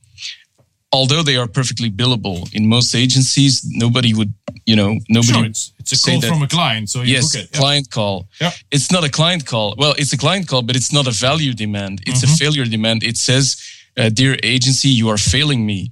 Although 0.91 1.23
they 1.23 1.35
are 1.35 1.47
perfectly 1.47 1.91
billable 1.91 2.47
in 2.53 2.69
most 2.69 2.95
agencies, 2.95 3.65
nobody 3.67 4.13
would, 4.13 4.33
you 4.65 4.77
know, 4.77 4.97
nobody. 5.09 5.33
Sure, 5.33 5.45
it's, 5.45 5.73
it's 5.77 5.91
a 5.91 6.09
call 6.09 6.21
that, 6.21 6.29
from 6.29 6.41
a 6.41 6.47
client, 6.47 6.89
so 6.89 7.01
yes, 7.01 7.35
it. 7.35 7.51
client 7.51 7.91
call. 7.91 8.27
Yeah. 8.39 8.51
It's 8.71 8.91
not 8.91 9.03
a 9.03 9.09
client 9.09 9.45
call. 9.45 9.75
Well, 9.77 9.93
it's 9.97 10.13
a 10.13 10.17
client 10.17 10.47
call, 10.47 10.61
but 10.61 10.75
it's 10.75 10.93
not 10.93 11.05
a 11.05 11.11
value 11.11 11.53
demand. 11.53 12.01
It's 12.07 12.23
mm-hmm. 12.23 12.33
a 12.33 12.37
failure 12.37 12.65
demand. 12.65 13.03
It 13.03 13.17
says, 13.17 13.61
uh, 13.97 14.09
"Dear 14.09 14.37
agency, 14.43 14.89
you 14.89 15.09
are 15.09 15.17
failing 15.17 15.65
me." 15.65 15.91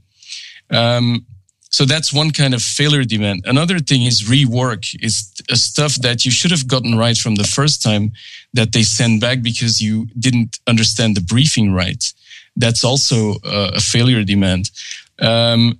Um, 0.70 1.26
so 1.74 1.86
that's 1.86 2.14
one 2.14 2.30
kind 2.30 2.54
of 2.54 2.62
failure 2.62 3.04
demand. 3.04 3.46
Another 3.46 3.80
thing 3.80 4.04
is 4.04 4.30
rework 4.30 4.96
is 5.04 5.34
stuff 5.54 5.96
that 5.96 6.24
you 6.24 6.30
should 6.30 6.52
have 6.52 6.68
gotten 6.68 6.96
right 6.96 7.18
from 7.18 7.34
the 7.34 7.46
first 7.46 7.82
time 7.82 8.12
that 8.54 8.74
they 8.74 8.84
send 8.84 9.22
back 9.22 9.42
because 9.42 9.82
you 9.82 10.06
didn't 10.20 10.60
understand 10.68 11.18
the 11.18 11.22
briefing 11.22 11.74
right. 11.74 12.14
That's 12.56 12.84
also 12.84 13.38
uh, 13.44 13.72
a 13.74 13.80
failure 13.80 14.24
demand. 14.24 14.70
Um, 15.20 15.80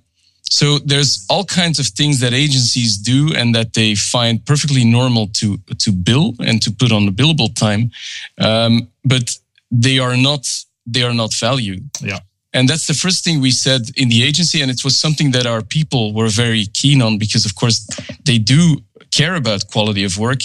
so 0.50 0.78
there's 0.78 1.24
all 1.30 1.44
kinds 1.44 1.78
of 1.78 1.86
things 1.86 2.18
that 2.20 2.32
agencies 2.32 2.96
do 2.96 3.32
and 3.34 3.54
that 3.54 3.74
they 3.74 3.94
find 3.94 4.44
perfectly 4.44 4.84
normal 4.84 5.28
to 5.38 5.58
to 5.78 5.92
bill 5.92 6.34
and 6.40 6.60
to 6.62 6.70
put 6.72 6.90
on 6.92 7.06
the 7.06 7.12
billable 7.12 7.54
time, 7.54 7.90
um, 8.38 8.88
but 9.04 9.38
they 9.70 9.98
are 10.00 10.16
not 10.16 10.42
they 10.86 11.02
are 11.02 11.14
not 11.14 11.32
value. 11.34 11.80
Yeah. 12.00 12.20
And 12.52 12.68
that's 12.68 12.86
the 12.86 12.94
first 12.94 13.24
thing 13.24 13.40
we 13.40 13.50
said 13.50 13.90
in 13.96 14.08
the 14.08 14.22
agency. 14.22 14.62
And 14.62 14.70
it 14.70 14.84
was 14.84 14.96
something 14.96 15.32
that 15.32 15.46
our 15.46 15.60
people 15.62 16.14
were 16.14 16.28
very 16.28 16.66
keen 16.66 17.02
on 17.02 17.18
because, 17.18 17.44
of 17.44 17.56
course, 17.56 17.84
they 18.24 18.38
do 18.38 18.80
care 19.10 19.34
about 19.34 19.70
quality 19.72 20.04
of 20.04 20.18
work. 20.18 20.40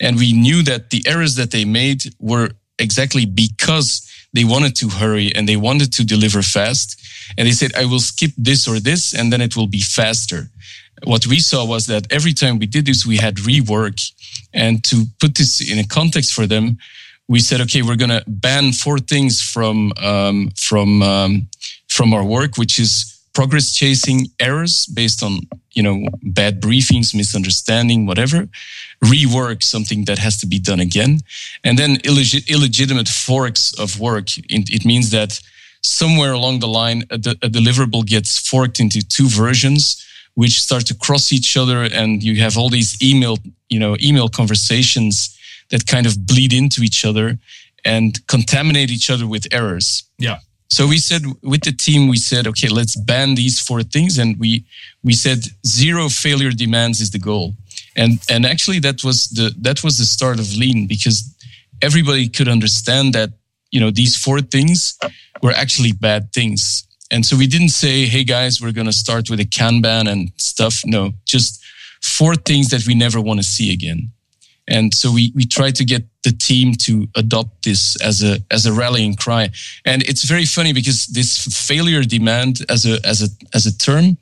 And 0.00 0.16
we 0.16 0.32
knew 0.32 0.62
that 0.64 0.90
the 0.90 1.04
errors 1.06 1.36
that 1.36 1.52
they 1.52 1.64
made 1.64 2.02
were 2.18 2.50
exactly 2.78 3.26
because 3.26 4.08
they 4.32 4.44
wanted 4.44 4.74
to 4.76 4.88
hurry 4.88 5.32
and 5.34 5.48
they 5.48 5.56
wanted 5.56 5.92
to 5.92 6.04
deliver 6.04 6.42
fast. 6.42 7.00
And 7.36 7.46
they 7.46 7.52
said, 7.52 7.74
I 7.76 7.84
will 7.84 8.00
skip 8.00 8.32
this 8.36 8.66
or 8.66 8.80
this, 8.80 9.14
and 9.14 9.32
then 9.32 9.40
it 9.40 9.56
will 9.56 9.66
be 9.66 9.80
faster. 9.80 10.50
What 11.04 11.26
we 11.26 11.38
saw 11.38 11.64
was 11.64 11.86
that 11.86 12.10
every 12.12 12.32
time 12.32 12.58
we 12.58 12.66
did 12.66 12.86
this, 12.86 13.06
we 13.06 13.16
had 13.16 13.36
rework. 13.36 13.98
And 14.52 14.82
to 14.84 15.06
put 15.20 15.36
this 15.36 15.60
in 15.60 15.78
a 15.78 15.86
context 15.86 16.32
for 16.34 16.46
them, 16.46 16.78
we 17.32 17.40
said, 17.40 17.62
okay, 17.62 17.80
we're 17.80 17.96
going 17.96 18.16
to 18.18 18.22
ban 18.26 18.72
four 18.72 18.98
things 18.98 19.40
from 19.40 19.92
um, 19.96 20.50
from 20.68 21.02
um, 21.02 21.48
from 21.88 22.12
our 22.12 22.24
work, 22.36 22.58
which 22.58 22.78
is 22.78 22.92
progress 23.32 23.72
chasing 23.72 24.26
errors 24.38 24.84
based 24.86 25.22
on 25.22 25.40
you 25.72 25.82
know 25.82 25.96
bad 26.22 26.60
briefings, 26.60 27.14
misunderstanding, 27.14 28.04
whatever. 28.04 28.40
Rework 29.02 29.62
something 29.62 30.04
that 30.04 30.18
has 30.18 30.36
to 30.40 30.46
be 30.46 30.58
done 30.58 30.80
again, 30.80 31.20
and 31.64 31.78
then 31.78 31.96
illegit- 32.08 32.48
illegitimate 32.48 33.08
forks 33.08 33.72
of 33.78 33.98
work. 33.98 34.28
It, 34.36 34.68
it, 34.76 34.84
means 34.84 35.08
that 35.10 35.40
somewhere 35.82 36.32
along 36.32 36.60
the 36.60 36.68
line, 36.68 37.04
a, 37.08 37.16
de- 37.16 37.40
a 37.46 37.48
deliverable 37.48 38.04
gets 38.04 38.38
forked 38.38 38.78
into 38.78 39.00
two 39.00 39.28
versions 39.28 40.06
which 40.34 40.62
start 40.62 40.86
to 40.86 40.94
cross 40.94 41.30
each 41.30 41.56
other 41.58 41.82
and 41.82 42.22
you 42.22 42.40
have 42.40 42.56
all 42.56 42.70
these 42.70 42.96
email 43.02 43.36
you 43.68 43.78
know 43.78 43.96
email 44.00 44.28
conversations 44.30 45.31
that 45.72 45.86
kind 45.86 46.06
of 46.06 46.24
bleed 46.24 46.52
into 46.52 46.82
each 46.82 47.04
other 47.04 47.38
and 47.84 48.24
contaminate 48.28 48.90
each 48.90 49.10
other 49.10 49.26
with 49.26 49.52
errors. 49.52 50.04
Yeah. 50.18 50.38
So 50.68 50.86
we 50.86 50.98
said 50.98 51.22
with 51.42 51.62
the 51.64 51.72
team, 51.72 52.08
we 52.08 52.16
said, 52.16 52.46
okay, 52.46 52.68
let's 52.68 52.96
ban 52.96 53.34
these 53.34 53.58
four 53.60 53.82
things, 53.82 54.16
and 54.16 54.38
we 54.38 54.64
we 55.02 55.12
said 55.12 55.40
zero 55.66 56.08
failure 56.08 56.50
demands 56.50 57.00
is 57.00 57.10
the 57.10 57.18
goal, 57.18 57.54
and 57.94 58.18
and 58.30 58.46
actually 58.46 58.80
that 58.80 59.04
was 59.04 59.28
the 59.28 59.52
that 59.60 59.84
was 59.84 59.98
the 59.98 60.06
start 60.06 60.38
of 60.38 60.56
lean 60.56 60.86
because 60.86 61.18
everybody 61.82 62.26
could 62.26 62.48
understand 62.48 63.12
that 63.12 63.30
you 63.70 63.80
know 63.80 63.90
these 63.90 64.16
four 64.16 64.40
things 64.40 64.98
were 65.42 65.52
actually 65.52 65.92
bad 65.92 66.32
things, 66.32 66.86
and 67.10 67.26
so 67.26 67.36
we 67.36 67.46
didn't 67.46 67.74
say, 67.84 68.06
hey 68.06 68.24
guys, 68.24 68.62
we're 68.62 68.72
going 68.72 68.92
to 68.92 68.98
start 69.04 69.28
with 69.28 69.40
a 69.40 69.44
Kanban 69.44 70.08
and 70.10 70.32
stuff. 70.38 70.80
No, 70.86 71.12
just 71.26 71.62
four 72.00 72.34
things 72.34 72.70
that 72.70 72.86
we 72.86 72.94
never 72.94 73.20
want 73.20 73.40
to 73.40 73.44
see 73.44 73.74
again. 73.74 74.10
And 74.72 74.94
so 74.94 75.12
we, 75.12 75.32
we 75.34 75.44
try 75.44 75.70
to 75.70 75.84
get 75.84 76.02
the 76.24 76.32
team 76.32 76.74
to 76.76 77.06
adopt 77.14 77.64
this 77.64 78.00
as 78.00 78.22
a 78.22 78.38
as 78.50 78.64
a 78.64 78.72
rallying 78.72 79.14
cry. 79.16 79.50
And 79.84 80.02
it's 80.02 80.24
very 80.24 80.46
funny 80.46 80.72
because 80.72 81.06
this 81.08 81.36
failure 81.68 82.02
demand 82.02 82.60
as 82.70 82.86
a 82.86 82.98
as 83.04 83.22
a 83.22 83.28
as 83.52 83.66
a 83.66 83.76
term, 83.76 84.16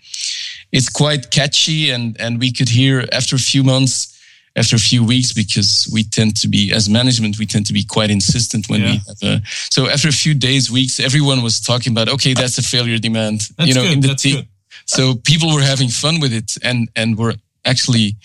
it's 0.72 0.88
quite 0.88 1.30
catchy 1.30 1.90
and 1.90 2.20
and 2.20 2.40
we 2.40 2.52
could 2.52 2.68
hear 2.68 3.06
after 3.12 3.36
a 3.36 3.38
few 3.38 3.62
months, 3.62 4.18
after 4.56 4.74
a 4.74 4.80
few 4.80 5.04
weeks, 5.04 5.32
because 5.32 5.88
we 5.92 6.02
tend 6.02 6.36
to 6.40 6.48
be 6.48 6.72
as 6.74 6.88
management, 6.88 7.38
we 7.38 7.46
tend 7.46 7.66
to 7.66 7.72
be 7.72 7.84
quite 7.84 8.10
insistent 8.10 8.68
when 8.68 8.80
yeah. 8.80 8.92
we 8.92 9.00
have 9.06 9.22
a 9.22 9.42
so 9.46 9.88
after 9.88 10.08
a 10.08 10.18
few 10.24 10.34
days, 10.34 10.68
weeks, 10.68 10.98
everyone 10.98 11.42
was 11.42 11.60
talking 11.60 11.92
about 11.92 12.08
okay, 12.08 12.34
that's 12.34 12.58
a 12.58 12.62
failure 12.62 12.98
demand. 12.98 13.48
That's 13.56 13.68
you 13.68 13.74
know, 13.74 13.82
good, 13.82 13.92
in 13.92 14.00
the 14.00 14.14
team. 14.16 14.48
So 14.86 15.14
people 15.14 15.54
were 15.54 15.62
having 15.62 15.90
fun 15.90 16.18
with 16.18 16.32
it 16.32 16.56
and 16.64 16.88
and 16.96 17.16
were 17.16 17.34
actually 17.64 18.16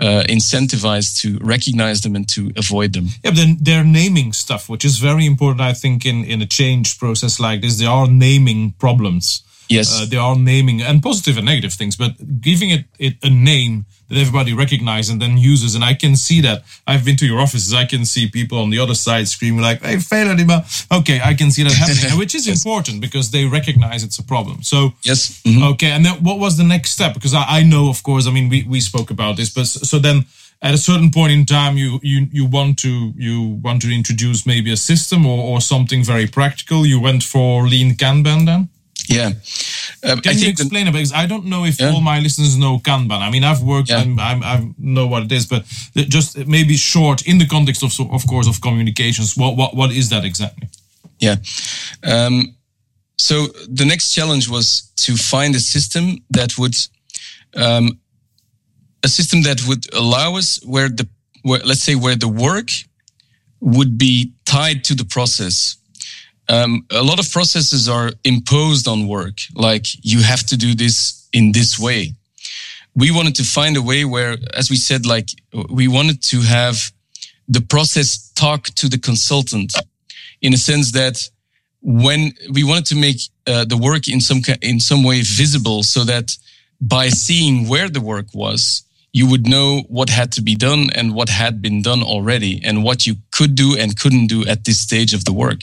uh, 0.00 0.24
incentivized 0.28 1.20
to 1.20 1.38
recognize 1.44 2.00
them 2.02 2.16
and 2.16 2.28
to 2.28 2.52
avoid 2.56 2.92
them. 2.92 3.06
Yeah, 3.22 3.30
but 3.30 3.36
then 3.36 3.56
they're 3.60 3.84
naming 3.84 4.32
stuff, 4.32 4.68
which 4.68 4.84
is 4.84 4.98
very 4.98 5.26
important, 5.26 5.60
I 5.60 5.72
think, 5.72 6.04
in, 6.04 6.24
in 6.24 6.42
a 6.42 6.46
change 6.46 6.98
process 6.98 7.38
like 7.38 7.60
this. 7.60 7.78
They 7.78 7.86
are 7.86 8.08
naming 8.08 8.72
problems. 8.78 9.42
Yes. 9.68 10.00
Uh, 10.00 10.06
they 10.06 10.16
are 10.16 10.36
naming 10.36 10.82
and 10.82 11.02
positive 11.02 11.38
and 11.38 11.46
negative 11.46 11.72
things, 11.72 11.96
but 11.96 12.40
giving 12.40 12.70
it, 12.70 12.84
it 12.98 13.14
a 13.22 13.30
name 13.30 13.86
that 14.12 14.20
everybody 14.20 14.52
recognizes 14.52 15.10
and 15.10 15.20
then 15.20 15.38
uses. 15.38 15.74
And 15.74 15.84
I 15.84 15.94
can 15.94 16.16
see 16.16 16.40
that. 16.42 16.64
I've 16.86 17.04
been 17.04 17.16
to 17.16 17.26
your 17.26 17.40
offices. 17.40 17.72
I 17.72 17.86
can 17.86 18.04
see 18.04 18.28
people 18.28 18.58
on 18.58 18.70
the 18.70 18.78
other 18.78 18.94
side 18.94 19.26
screaming 19.28 19.62
like, 19.62 19.82
"Hey, 19.82 19.98
failure!" 19.98 20.36
Okay, 20.90 21.20
I 21.24 21.34
can 21.34 21.50
see 21.50 21.62
that 21.62 21.72
happening, 21.72 22.18
which 22.22 22.34
is 22.34 22.46
yes. 22.46 22.64
important 22.64 23.00
because 23.00 23.30
they 23.30 23.46
recognize 23.46 24.04
it's 24.04 24.18
a 24.18 24.22
problem. 24.24 24.62
So 24.62 24.92
yes. 25.02 25.40
Mm-hmm. 25.42 25.62
Okay, 25.72 25.90
and 25.90 26.04
then 26.04 26.22
what 26.22 26.38
was 26.38 26.56
the 26.56 26.64
next 26.64 26.90
step? 26.90 27.14
Because 27.14 27.34
I, 27.34 27.44
I 27.58 27.62
know, 27.62 27.88
of 27.88 28.02
course, 28.02 28.26
I 28.26 28.30
mean, 28.30 28.48
we 28.48 28.64
we 28.64 28.80
spoke 28.80 29.10
about 29.10 29.36
this, 29.36 29.50
but 29.50 29.66
so 29.66 29.98
then 29.98 30.26
at 30.60 30.74
a 30.74 30.78
certain 30.78 31.10
point 31.10 31.32
in 31.32 31.44
time 31.44 31.76
you 31.76 31.98
you 32.02 32.28
you 32.30 32.46
want 32.46 32.78
to 32.78 33.12
you 33.16 33.60
want 33.64 33.82
to 33.82 33.90
introduce 33.92 34.46
maybe 34.46 34.70
a 34.72 34.76
system 34.76 35.26
or, 35.26 35.38
or 35.50 35.60
something 35.60 36.04
very 36.04 36.26
practical 36.26 36.86
you 36.86 37.00
went 37.00 37.22
for 37.22 37.66
lean 37.66 37.94
kanban 37.96 38.46
then 38.46 38.68
Yeah. 39.14 40.10
Um, 40.10 40.20
Can 40.20 40.36
I 40.36 40.38
you 40.38 40.48
explain 40.48 40.88
it? 40.88 40.92
Because 40.92 41.12
I 41.12 41.26
don't 41.26 41.44
know 41.44 41.64
if 41.64 41.80
yeah. 41.80 41.90
all 41.90 42.00
my 42.00 42.18
listeners 42.18 42.56
know 42.56 42.78
Kanban. 42.78 43.20
I 43.20 43.30
mean, 43.30 43.44
I've 43.44 43.62
worked, 43.62 43.90
yeah. 43.90 43.98
I'm, 43.98 44.18
I'm, 44.18 44.42
I 44.42 44.74
know 44.78 45.06
what 45.06 45.22
it 45.22 45.32
is, 45.32 45.46
but 45.46 45.64
just 45.94 46.46
maybe 46.46 46.76
short 46.76 47.26
in 47.26 47.38
the 47.38 47.46
context 47.46 47.82
of, 47.82 47.92
of 48.10 48.26
course, 48.26 48.48
of 48.48 48.60
communications. 48.60 49.36
What, 49.36 49.56
what, 49.56 49.76
what 49.76 49.92
is 49.92 50.08
that 50.10 50.24
exactly? 50.24 50.68
Yeah. 51.18 51.36
Um, 52.02 52.56
so 53.16 53.46
the 53.68 53.84
next 53.84 54.12
challenge 54.12 54.48
was 54.48 54.90
to 54.96 55.16
find 55.16 55.54
a 55.54 55.60
system 55.60 56.24
that 56.30 56.58
would, 56.58 56.74
um, 57.54 58.00
a 59.04 59.08
system 59.08 59.42
that 59.42 59.66
would 59.68 59.92
allow 59.94 60.36
us 60.36 60.60
where 60.64 60.88
the, 60.88 61.08
where, 61.42 61.60
let's 61.64 61.82
say, 61.82 61.94
where 61.94 62.16
the 62.16 62.28
work 62.28 62.70
would 63.60 63.96
be 63.96 64.32
tied 64.44 64.82
to 64.84 64.94
the 64.94 65.04
process 65.04 65.76
um, 66.48 66.84
a 66.90 67.02
lot 67.02 67.18
of 67.18 67.30
processes 67.30 67.88
are 67.88 68.10
imposed 68.24 68.88
on 68.88 69.08
work, 69.08 69.38
like 69.54 69.86
you 70.04 70.22
have 70.22 70.44
to 70.46 70.56
do 70.56 70.74
this 70.74 71.28
in 71.32 71.52
this 71.52 71.78
way. 71.78 72.14
We 72.94 73.10
wanted 73.10 73.34
to 73.36 73.44
find 73.44 73.76
a 73.76 73.82
way 73.82 74.04
where, 74.04 74.36
as 74.54 74.68
we 74.68 74.76
said, 74.76 75.06
like 75.06 75.30
we 75.70 75.88
wanted 75.88 76.22
to 76.24 76.40
have 76.40 76.92
the 77.48 77.60
process 77.60 78.30
talk 78.34 78.64
to 78.64 78.88
the 78.88 78.98
consultant 78.98 79.72
in 80.40 80.52
a 80.52 80.56
sense 80.56 80.92
that 80.92 81.28
when 81.80 82.32
we 82.52 82.64
wanted 82.64 82.86
to 82.86 82.96
make 82.96 83.16
uh, 83.46 83.64
the 83.64 83.76
work 83.76 84.08
in 84.08 84.20
some 84.20 84.40
in 84.60 84.78
some 84.78 85.02
way 85.02 85.20
visible 85.22 85.82
so 85.82 86.04
that 86.04 86.36
by 86.80 87.08
seeing 87.08 87.68
where 87.68 87.88
the 87.88 88.00
work 88.00 88.26
was 88.34 88.82
you 89.12 89.28
would 89.28 89.46
know 89.46 89.82
what 89.88 90.08
had 90.08 90.32
to 90.32 90.40
be 90.40 90.54
done 90.54 90.88
and 90.94 91.14
what 91.14 91.28
had 91.28 91.60
been 91.60 91.82
done 91.82 92.02
already 92.02 92.60
and 92.64 92.82
what 92.82 93.06
you 93.06 93.16
could 93.30 93.54
do 93.54 93.76
and 93.76 93.98
couldn't 94.00 94.28
do 94.28 94.46
at 94.46 94.64
this 94.64 94.80
stage 94.80 95.12
of 95.12 95.24
the 95.24 95.32
work 95.32 95.60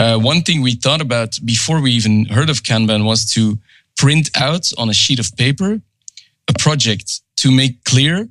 uh, 0.00 0.18
one 0.18 0.40
thing 0.40 0.62
we 0.62 0.74
thought 0.74 1.02
about 1.02 1.38
before 1.44 1.80
we 1.80 1.90
even 1.92 2.24
heard 2.24 2.50
of 2.50 2.62
Kanban 2.62 3.04
was 3.04 3.24
to 3.34 3.58
print 3.96 4.30
out 4.46 4.72
on 4.78 4.88
a 4.88 4.94
sheet 4.94 5.20
of 5.20 5.36
paper 5.36 5.80
a 6.48 6.54
project 6.58 7.20
to 7.36 7.50
make 7.50 7.84
clear 7.84 8.28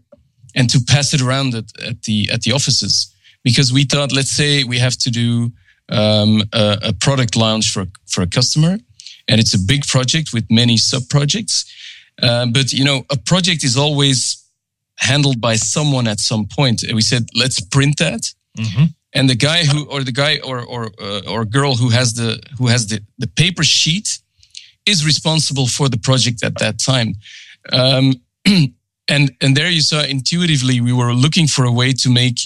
and 0.55 0.69
to 0.69 0.79
pass 0.93 1.13
it 1.13 1.21
around 1.21 1.53
at, 1.53 1.65
at 1.89 2.01
the 2.03 2.29
at 2.33 2.41
the 2.41 2.53
offices. 2.53 3.13
Because 3.43 3.71
we 3.71 3.83
thought 3.85 4.11
let's 4.11 4.31
say 4.31 4.63
we 4.63 4.79
have 4.79 4.97
to 4.97 5.09
do 5.11 5.51
um, 5.89 6.41
a, 6.53 6.77
a, 6.89 6.93
product 6.93 7.35
launch 7.35 7.71
for 7.71 7.85
for 8.07 8.21
a 8.23 8.27
customer 8.27 8.77
and 9.27 9.39
it's 9.39 9.53
a 9.53 9.59
big 9.59 9.85
project 9.87 10.33
with 10.33 10.45
many 10.49 10.77
sub 10.77 11.03
projects 11.09 11.65
uh, 12.21 12.45
but 12.45 12.73
you 12.73 12.83
know 12.83 13.05
a 13.09 13.17
project 13.17 13.63
is 13.63 13.75
always 13.77 14.43
handled 14.97 15.39
by 15.39 15.55
someone 15.55 16.07
at 16.07 16.19
some 16.19 16.45
point. 16.45 16.83
And 16.83 16.93
we 16.95 17.01
said 17.01 17.23
let's 17.33 17.59
print 17.59 17.97
that. 17.97 18.33
Mm-hmm 18.57 18.85
and 19.13 19.29
the 19.29 19.35
guy 19.35 19.65
who 19.65 19.85
or 19.89 20.03
the 20.03 20.11
guy 20.11 20.39
or 20.43 20.61
or 20.61 20.91
uh, 21.01 21.21
or 21.27 21.45
girl 21.45 21.75
who 21.75 21.89
has 21.89 22.13
the 22.13 22.39
who 22.57 22.67
has 22.67 22.87
the 22.87 23.01
the 23.17 23.27
paper 23.27 23.63
sheet 23.63 24.19
is 24.85 25.05
responsible 25.05 25.67
for 25.67 25.89
the 25.89 25.97
project 25.97 26.43
at 26.43 26.57
that 26.59 26.79
time. 26.79 27.15
Um, 27.71 28.13
and 29.07 29.31
and 29.41 29.55
there 29.57 29.69
you 29.69 29.81
saw 29.81 30.01
intuitively 30.03 30.81
we 30.81 30.93
were 30.93 31.13
looking 31.13 31.47
for 31.47 31.65
a 31.65 31.71
way 31.71 31.93
to 31.93 32.09
make 32.09 32.39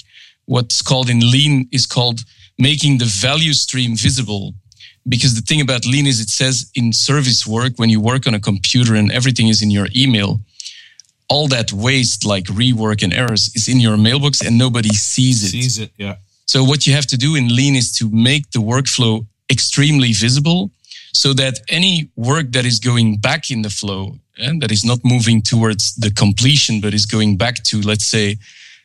what's 0.46 0.82
called 0.82 1.08
in 1.08 1.20
lean 1.20 1.68
is 1.72 1.86
called 1.86 2.20
making 2.58 2.98
the 2.98 3.06
value 3.06 3.52
stream 3.52 3.96
visible. 3.96 4.54
Because 5.06 5.34
the 5.34 5.42
thing 5.42 5.60
about 5.60 5.84
lean 5.84 6.06
is 6.06 6.18
it 6.18 6.30
says 6.30 6.70
in 6.74 6.90
service 6.92 7.46
work 7.46 7.74
when 7.76 7.90
you 7.90 8.00
work 8.00 8.26
on 8.26 8.32
a 8.34 8.40
computer 8.40 8.94
and 8.94 9.12
everything 9.12 9.48
is 9.48 9.60
in 9.60 9.70
your 9.70 9.88
email 9.94 10.40
all 11.28 11.48
that 11.48 11.72
waste 11.72 12.24
like 12.26 12.44
rework 12.44 13.02
and 13.02 13.12
errors 13.12 13.50
is 13.54 13.66
in 13.68 13.80
your 13.80 13.96
mailbox 13.96 14.40
and 14.42 14.58
nobody 14.58 14.90
sees 14.90 15.42
it. 15.42 15.48
Sees 15.48 15.78
it 15.78 15.90
yeah 15.96 16.16
so 16.54 16.62
what 16.62 16.86
you 16.86 16.92
have 16.92 17.06
to 17.06 17.16
do 17.16 17.34
in 17.34 17.48
lean 17.48 17.74
is 17.74 17.90
to 17.98 18.08
make 18.08 18.48
the 18.52 18.60
workflow 18.60 19.26
extremely 19.50 20.12
visible 20.12 20.70
so 21.12 21.32
that 21.32 21.54
any 21.68 22.08
work 22.14 22.52
that 22.52 22.64
is 22.64 22.78
going 22.78 23.16
back 23.16 23.50
in 23.50 23.62
the 23.62 23.70
flow 23.70 24.02
and 24.38 24.62
that 24.62 24.70
is 24.70 24.84
not 24.84 25.00
moving 25.02 25.42
towards 25.42 25.96
the 25.96 26.12
completion, 26.12 26.80
but 26.80 26.94
is 26.94 27.06
going 27.06 27.36
back 27.36 27.56
to, 27.64 27.80
let's 27.80 28.04
say, 28.04 28.36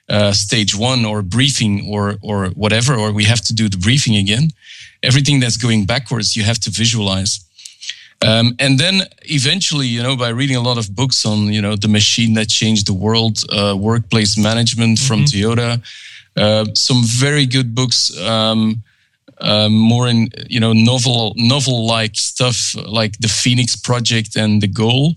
uh, 0.10 0.32
stage 0.32 0.76
one 0.76 1.06
or 1.06 1.22
briefing 1.22 1.88
or, 1.88 2.16
or 2.24 2.48
whatever, 2.64 2.96
or 2.96 3.12
we 3.12 3.26
have 3.26 3.42
to 3.42 3.54
do 3.54 3.70
the 3.70 3.78
briefing 3.78 4.16
again. 4.16 4.50
Everything 5.04 5.40
that's 5.40 5.58
going 5.58 5.86
backwards, 5.86 6.36
you 6.36 6.42
have 6.42 6.58
to 6.62 6.72
visualize. 6.72 7.40
Um, 8.26 8.56
and 8.58 8.80
then 8.80 9.04
eventually, 9.26 9.86
you 9.86 10.02
know, 10.02 10.18
by 10.18 10.30
reading 10.30 10.58
a 10.58 10.62
lot 10.70 10.80
of 10.80 10.96
books 10.96 11.24
on, 11.24 11.54
you 11.54 11.62
know, 11.62 11.76
the 11.76 11.88
machine 11.88 12.34
that 12.34 12.50
changed 12.50 12.88
the 12.88 12.96
world, 12.96 13.44
uh, 13.52 13.78
workplace 13.78 14.40
management 14.40 14.98
mm-hmm. 14.98 15.08
from 15.08 15.20
Toyota, 15.26 15.80
uh, 16.36 16.66
some 16.74 17.04
very 17.04 17.46
good 17.46 17.76
books. 17.76 18.18
Um, 18.20 18.84
um, 19.42 19.74
more 19.74 20.08
in 20.10 20.30
you 20.50 20.60
know 20.60 20.74
novel 20.74 21.34
novel 21.38 21.88
like 21.88 22.16
stuff 22.16 22.76
like 22.76 23.18
the 23.20 23.30
Phoenix 23.30 23.76
Project 23.76 24.36
and 24.36 24.62
the 24.62 24.68
Goal. 24.68 25.16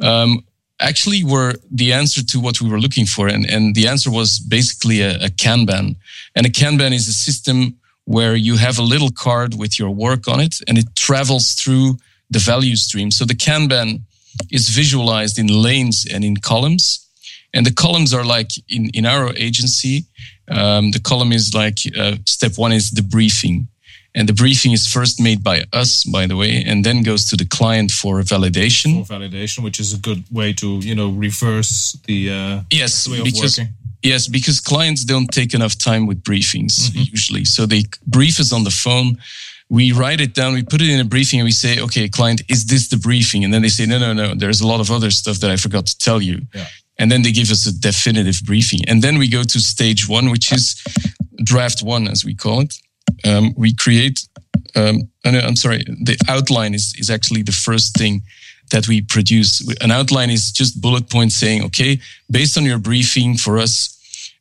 Um, 0.00 0.44
actually, 0.78 1.24
were 1.24 1.54
the 1.70 1.92
answer 1.94 2.22
to 2.22 2.40
what 2.40 2.60
we 2.60 2.68
were 2.68 2.80
looking 2.80 3.06
for, 3.06 3.28
and 3.28 3.48
and 3.48 3.74
the 3.74 3.88
answer 3.88 4.10
was 4.10 4.38
basically 4.38 5.00
a, 5.00 5.16
a 5.24 5.28
Kanban. 5.28 5.96
And 6.34 6.46
a 6.46 6.50
Kanban 6.50 6.92
is 6.92 7.08
a 7.08 7.14
system 7.14 7.78
where 8.04 8.36
you 8.36 8.56
have 8.56 8.78
a 8.78 8.82
little 8.82 9.10
card 9.10 9.54
with 9.54 9.78
your 9.78 9.90
work 9.90 10.28
on 10.28 10.40
it, 10.40 10.60
and 10.68 10.76
it 10.78 10.94
travels 10.94 11.54
through 11.54 11.96
the 12.30 12.38
value 12.38 12.76
stream. 12.76 13.10
So 13.10 13.24
the 13.24 13.34
Kanban 13.34 14.02
is 14.50 14.68
visualized 14.68 15.38
in 15.38 15.46
lanes 15.48 16.06
and 16.12 16.24
in 16.24 16.36
columns. 16.36 17.06
And 17.54 17.64
the 17.64 17.72
columns 17.72 18.12
are 18.12 18.24
like 18.24 18.50
in, 18.68 18.90
in 18.90 19.06
our 19.06 19.34
agency, 19.34 20.04
um, 20.48 20.90
the 20.90 21.00
column 21.00 21.32
is 21.32 21.54
like 21.54 21.78
uh, 21.98 22.16
step 22.24 22.52
one 22.56 22.72
is 22.72 22.90
the 22.90 23.02
briefing. 23.02 23.68
And 24.14 24.26
the 24.26 24.32
briefing 24.32 24.72
is 24.72 24.86
first 24.86 25.20
made 25.20 25.44
by 25.44 25.64
us, 25.74 26.02
by 26.04 26.26
the 26.26 26.36
way, 26.36 26.64
and 26.66 26.82
then 26.82 27.02
goes 27.02 27.26
to 27.26 27.36
the 27.36 27.44
client 27.44 27.90
for 27.90 28.18
validation. 28.22 29.04
For 29.04 29.14
validation, 29.14 29.62
which 29.62 29.78
is 29.78 29.92
a 29.92 29.98
good 29.98 30.24
way 30.32 30.54
to, 30.54 30.78
you 30.78 30.94
know, 30.94 31.10
reverse 31.10 31.98
the 32.06 32.30
uh, 32.30 32.60
yes, 32.70 33.06
way 33.06 33.18
of 33.18 33.24
because, 33.24 33.58
working. 33.58 33.74
Yes, 34.02 34.26
because 34.26 34.58
clients 34.58 35.04
don't 35.04 35.28
take 35.28 35.52
enough 35.52 35.76
time 35.76 36.06
with 36.06 36.22
briefings 36.22 36.88
mm-hmm. 36.88 37.00
usually. 37.12 37.44
So 37.44 37.66
they 37.66 37.82
brief 38.06 38.40
us 38.40 38.54
on 38.54 38.64
the 38.64 38.70
phone. 38.70 39.18
We 39.68 39.92
write 39.92 40.22
it 40.22 40.32
down, 40.32 40.54
we 40.54 40.62
put 40.62 40.80
it 40.80 40.88
in 40.88 41.00
a 41.00 41.04
briefing, 41.04 41.40
and 41.40 41.44
we 41.44 41.52
say, 41.52 41.80
okay, 41.80 42.08
client, 42.08 42.40
is 42.48 42.64
this 42.64 42.88
the 42.88 42.96
briefing? 42.96 43.44
And 43.44 43.52
then 43.52 43.60
they 43.60 43.68
say, 43.68 43.84
no, 43.84 43.98
no, 43.98 44.14
no, 44.14 44.34
there's 44.34 44.62
a 44.62 44.66
lot 44.66 44.80
of 44.80 44.90
other 44.90 45.10
stuff 45.10 45.40
that 45.40 45.50
I 45.50 45.56
forgot 45.56 45.86
to 45.86 45.98
tell 45.98 46.22
you. 46.22 46.40
Yeah 46.54 46.66
and 46.98 47.10
then 47.10 47.22
they 47.22 47.32
give 47.32 47.50
us 47.50 47.66
a 47.66 47.78
definitive 47.78 48.40
briefing. 48.44 48.80
And 48.88 49.02
then 49.02 49.18
we 49.18 49.28
go 49.28 49.42
to 49.42 49.60
stage 49.60 50.08
one, 50.08 50.30
which 50.30 50.52
is 50.52 50.82
draft 51.44 51.82
one, 51.82 52.08
as 52.08 52.24
we 52.24 52.34
call 52.34 52.60
it. 52.60 52.74
Um, 53.24 53.54
we 53.56 53.74
create, 53.74 54.26
um, 54.74 55.08
I'm 55.24 55.56
sorry, 55.56 55.84
the 55.84 56.16
outline 56.28 56.74
is, 56.74 56.94
is 56.98 57.10
actually 57.10 57.42
the 57.42 57.52
first 57.52 57.96
thing 57.96 58.22
that 58.70 58.88
we 58.88 59.00
produce. 59.00 59.62
An 59.80 59.90
outline 59.90 60.30
is 60.30 60.52
just 60.52 60.80
bullet 60.80 61.08
points 61.08 61.36
saying, 61.36 61.64
okay, 61.64 62.00
based 62.30 62.58
on 62.58 62.64
your 62.64 62.78
briefing 62.78 63.36
for 63.36 63.58
us, 63.58 63.92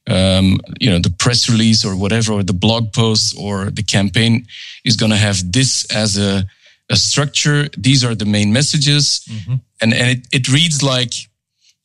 um, 0.08 0.60
you 0.80 0.90
know, 0.90 1.00
the 1.00 1.14
press 1.20 1.50
release 1.50 1.86
or 1.86 1.96
whatever, 1.96 2.34
or 2.34 2.44
the 2.44 2.54
blog 2.54 2.94
post 2.94 3.36
or 3.38 3.72
the 3.72 3.84
campaign 3.84 4.46
is 4.84 4.96
going 4.96 5.12
to 5.12 5.18
have 5.18 5.52
this 5.52 5.86
as 5.94 6.18
a, 6.18 6.46
a 6.90 6.96
structure. 6.96 7.68
These 7.78 8.04
are 8.04 8.16
the 8.16 8.26
main 8.26 8.54
messages. 8.54 9.26
Mm-hmm. 9.30 9.56
And, 9.82 9.94
and 9.94 10.10
it, 10.18 10.28
it 10.32 10.48
reads 10.48 10.82
like, 10.82 11.14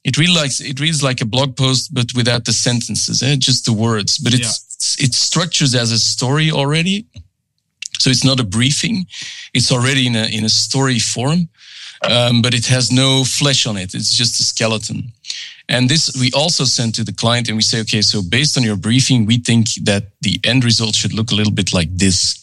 it 0.04 0.16
really 0.16 0.34
likes 0.34 0.60
it 0.60 0.80
reads 0.80 1.02
like 1.02 1.20
a 1.20 1.26
blog 1.26 1.56
post, 1.56 1.92
but 1.92 2.06
without 2.14 2.44
the 2.44 2.52
sentences, 2.52 3.22
eh? 3.22 3.36
just 3.36 3.66
the 3.66 3.72
words. 3.72 4.18
But 4.18 4.34
it's 4.34 4.96
yeah. 4.98 5.06
it's 5.06 5.18
structured 5.18 5.74
as 5.74 5.92
a 5.92 5.98
story 5.98 6.50
already, 6.50 7.06
so 7.98 8.10
it's 8.10 8.24
not 8.24 8.40
a 8.40 8.44
briefing. 8.44 9.06
It's 9.52 9.70
already 9.70 10.06
in 10.06 10.16
a 10.16 10.24
in 10.24 10.44
a 10.44 10.48
story 10.48 10.98
form, 10.98 11.48
um, 12.08 12.40
but 12.40 12.54
it 12.54 12.66
has 12.66 12.90
no 12.90 13.24
flesh 13.24 13.66
on 13.66 13.76
it. 13.76 13.94
It's 13.94 14.14
just 14.14 14.40
a 14.40 14.44
skeleton. 14.44 15.12
And 15.68 15.88
this 15.88 16.10
we 16.18 16.32
also 16.32 16.64
send 16.64 16.94
to 16.94 17.04
the 17.04 17.12
client, 17.12 17.48
and 17.48 17.56
we 17.56 17.62
say, 17.62 17.80
okay, 17.80 18.02
so 18.02 18.22
based 18.22 18.56
on 18.56 18.64
your 18.64 18.76
briefing, 18.76 19.26
we 19.26 19.38
think 19.38 19.68
that 19.84 20.04
the 20.22 20.40
end 20.44 20.64
result 20.64 20.94
should 20.94 21.12
look 21.12 21.30
a 21.30 21.34
little 21.34 21.52
bit 21.52 21.72
like 21.72 21.90
this. 21.94 22.38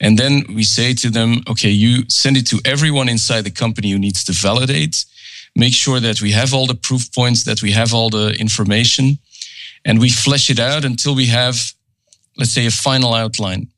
And 0.00 0.18
then 0.18 0.44
we 0.54 0.64
say 0.64 0.94
to 0.94 1.10
them, 1.10 1.42
okay, 1.48 1.70
you 1.70 2.04
send 2.08 2.36
it 2.36 2.46
to 2.48 2.60
everyone 2.64 3.08
inside 3.08 3.42
the 3.42 3.50
company 3.50 3.90
who 3.90 3.98
needs 3.98 4.24
to 4.24 4.32
validate 4.32 5.04
make 5.54 5.74
sure 5.74 6.00
that 6.00 6.20
we 6.20 6.32
have 6.32 6.52
all 6.52 6.66
the 6.66 6.74
proof 6.74 7.12
points, 7.12 7.44
that 7.44 7.62
we 7.62 7.72
have 7.72 7.94
all 7.94 8.10
the 8.10 8.34
information, 8.38 9.18
and 9.84 10.00
we 10.00 10.08
flesh 10.08 10.50
it 10.50 10.58
out 10.58 10.84
until 10.84 11.14
we 11.14 11.26
have, 11.26 11.56
let's 12.36 12.52
say, 12.52 12.66
a 12.66 12.70
final 12.70 13.14
outline. 13.14 13.68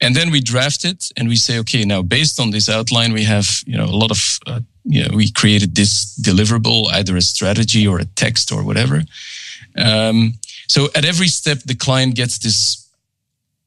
And 0.00 0.14
then 0.14 0.30
we 0.30 0.40
draft 0.40 0.84
it 0.84 1.10
and 1.16 1.28
we 1.28 1.36
say, 1.36 1.58
okay, 1.60 1.84
now 1.84 2.02
based 2.02 2.38
on 2.38 2.50
this 2.50 2.68
outline, 2.68 3.12
we 3.12 3.24
have, 3.24 3.62
you 3.66 3.76
know, 3.76 3.86
a 3.86 3.96
lot 3.96 4.10
of, 4.10 4.38
uh, 4.46 4.60
you 4.84 5.02
know, 5.02 5.16
we 5.16 5.30
created 5.30 5.74
this 5.74 6.18
deliverable, 6.20 6.90
either 6.92 7.16
a 7.16 7.22
strategy 7.22 7.86
or 7.86 7.98
a 7.98 8.04
text 8.04 8.52
or 8.52 8.62
whatever. 8.62 9.02
Um, 9.78 10.34
so 10.68 10.88
at 10.94 11.04
every 11.04 11.28
step, 11.28 11.58
the 11.64 11.74
client 11.74 12.14
gets 12.14 12.38
this, 12.38 12.86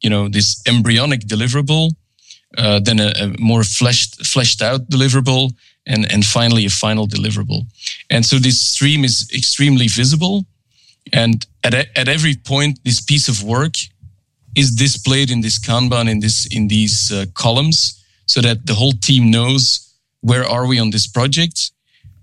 you 0.01 0.09
know, 0.09 0.29
this 0.29 0.61
embryonic 0.67 1.21
deliverable, 1.21 1.91
uh, 2.57 2.79
then 2.79 2.99
a, 2.99 3.11
a 3.19 3.35
more 3.39 3.63
fleshed, 3.63 4.25
fleshed 4.25 4.61
out 4.61 4.89
deliverable, 4.89 5.51
and, 5.89 6.09
and 6.11 6.23
finally 6.23 6.65
a 6.65 6.69
final 6.69 7.07
deliverable. 7.07 7.65
And 8.09 8.25
so 8.25 8.37
this 8.37 8.59
stream 8.61 9.03
is 9.03 9.29
extremely 9.33 9.87
visible. 9.87 10.45
And 11.11 11.45
at, 11.63 11.73
at 11.73 12.07
every 12.07 12.35
point, 12.35 12.79
this 12.85 13.01
piece 13.01 13.27
of 13.27 13.43
work 13.43 13.73
is 14.55 14.71
displayed 14.71 15.29
in 15.31 15.41
this 15.41 15.59
Kanban, 15.59 16.09
in 16.09 16.19
this, 16.19 16.45
in 16.55 16.67
these 16.67 17.11
uh, 17.11 17.25
columns 17.33 17.99
so 18.29 18.41
that 18.41 18.67
the 18.67 18.75
whole 18.75 18.93
team 18.93 19.31
knows 19.31 19.89
where 20.21 20.45
are 20.45 20.67
we 20.67 20.79
on 20.79 20.91
this 20.91 21.07
project? 21.07 21.71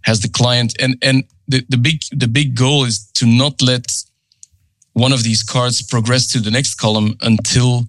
Has 0.02 0.20
the 0.20 0.28
client 0.28 0.72
and 0.80 0.96
and 1.02 1.24
the, 1.48 1.64
the 1.68 1.76
big 1.76 2.02
the 2.12 2.28
big 2.28 2.54
goal 2.54 2.84
is 2.84 3.10
to 3.14 3.26
not 3.26 3.60
let 3.60 4.04
one 4.92 5.12
of 5.12 5.22
these 5.24 5.42
cards 5.42 5.82
progress 5.82 6.26
to 6.28 6.38
the 6.40 6.50
next 6.50 6.76
column 6.76 7.16
until 7.22 7.88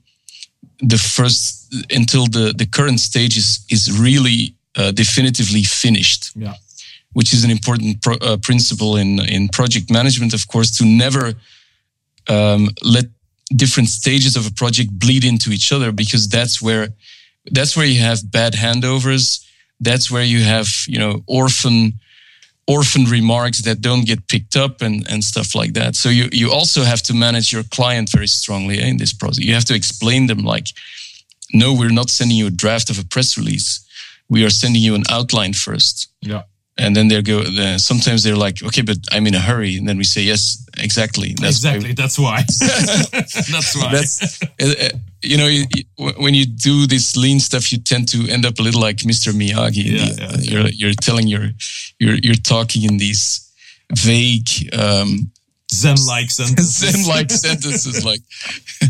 the 0.80 0.98
first 0.98 1.74
until 1.92 2.26
the 2.26 2.54
the 2.58 2.66
current 2.66 3.00
stage 3.00 3.38
is 3.38 3.66
is 3.70 4.00
really 4.00 4.57
uh, 4.78 4.92
definitively 4.92 5.64
finished. 5.64 6.32
Yeah. 6.36 6.54
Which 7.14 7.34
is 7.34 7.44
an 7.44 7.52
important 7.52 8.02
pro, 8.02 8.16
uh, 8.16 8.38
principle 8.38 8.96
in 8.96 9.20
in 9.20 9.50
project 9.50 9.90
management, 9.90 10.34
of 10.34 10.48
course, 10.48 10.72
to 10.78 10.86
never 10.86 11.34
um, 12.30 12.70
let 12.84 13.06
different 13.56 13.90
stages 13.90 14.36
of 14.36 14.46
a 14.46 14.52
project 14.52 14.90
bleed 14.92 15.24
into 15.24 15.52
each 15.52 15.72
other 15.72 15.92
because 15.92 16.28
that's 16.28 16.62
where 16.62 16.90
that's 17.52 17.76
where 17.76 17.88
you 17.88 18.02
have 18.02 18.20
bad 18.32 18.54
handovers. 18.54 19.44
That's 19.80 20.12
where 20.12 20.24
you 20.24 20.44
have 20.44 20.68
you 20.88 21.00
know 21.00 21.24
orphan 21.26 21.94
orphan 22.68 23.06
remarks 23.06 23.62
that 23.62 23.82
don't 23.82 24.06
get 24.06 24.28
picked 24.28 24.56
up 24.56 24.82
and, 24.82 25.10
and 25.10 25.24
stuff 25.24 25.56
like 25.56 25.74
that. 25.74 25.96
So 25.96 26.10
you, 26.10 26.28
you 26.34 26.52
also 26.52 26.84
have 26.84 27.02
to 27.04 27.14
manage 27.14 27.54
your 27.54 27.64
client 27.64 28.10
very 28.12 28.28
strongly 28.28 28.80
eh, 28.80 28.88
in 28.88 28.98
this 28.98 29.14
process. 29.14 29.44
You 29.44 29.54
have 29.54 29.66
to 29.66 29.74
explain 29.74 30.28
them 30.28 30.40
like, 30.40 30.68
no, 31.54 31.74
we're 31.74 31.90
not 31.90 32.10
sending 32.10 32.36
you 32.36 32.48
a 32.48 32.52
draft 32.52 32.90
of 32.90 33.00
a 33.00 33.06
press 33.06 33.38
release. 33.38 33.87
We 34.30 34.46
are 34.46 34.50
sending 34.50 34.82
you 34.82 34.96
an 34.96 35.04
outline 35.10 35.54
first. 35.54 36.10
Yeah. 36.22 36.44
And 36.80 36.96
then 36.96 37.08
they 37.08 37.22
go 37.24 37.44
sometimes 37.78 38.24
they're 38.24 38.36
like 38.36 38.62
okay 38.62 38.84
but 38.84 38.98
i'm 39.12 39.26
in 39.26 39.34
a 39.34 39.40
hurry. 39.40 39.78
And 39.78 39.88
then 39.88 39.98
we 39.98 40.04
say 40.04 40.22
yes 40.22 40.64
exactly. 40.78 41.34
That's 41.40 41.58
exactly. 41.58 41.90
why. 41.90 41.94
that's 41.96 42.20
why. 42.20 42.44
That's 43.52 43.76
why. 43.76 43.92
That's 43.92 44.44
uh, 44.44 44.48
uh, 44.60 44.98
you 45.24 45.38
know 45.38 45.48
you, 45.48 45.66
you, 45.76 45.84
when 46.18 46.36
you 46.36 46.46
do 46.46 46.86
this 46.86 47.18
lean 47.18 47.40
stuff 47.40 47.72
you 47.72 47.80
tend 47.80 48.08
to 48.10 48.30
end 48.30 48.46
up 48.46 48.60
a 48.60 48.62
little 48.62 48.80
like 48.80 48.98
mr 48.98 49.34
miyagi 49.34 49.84
yeah, 49.84 50.06
the, 50.06 50.40
yeah, 50.42 50.52
you're, 50.52 50.68
you're 50.70 50.94
telling 50.94 51.28
your 51.28 51.50
you're 52.00 52.18
you're 52.22 52.36
talking 52.36 52.84
in 52.84 52.98
these 52.98 53.52
vague 53.94 54.50
um, 54.74 55.32
Zen-like 55.72 56.32
sentences. 56.32 56.94
Zen-like 56.94 57.30
sentences, 57.30 58.06
like 58.10 58.22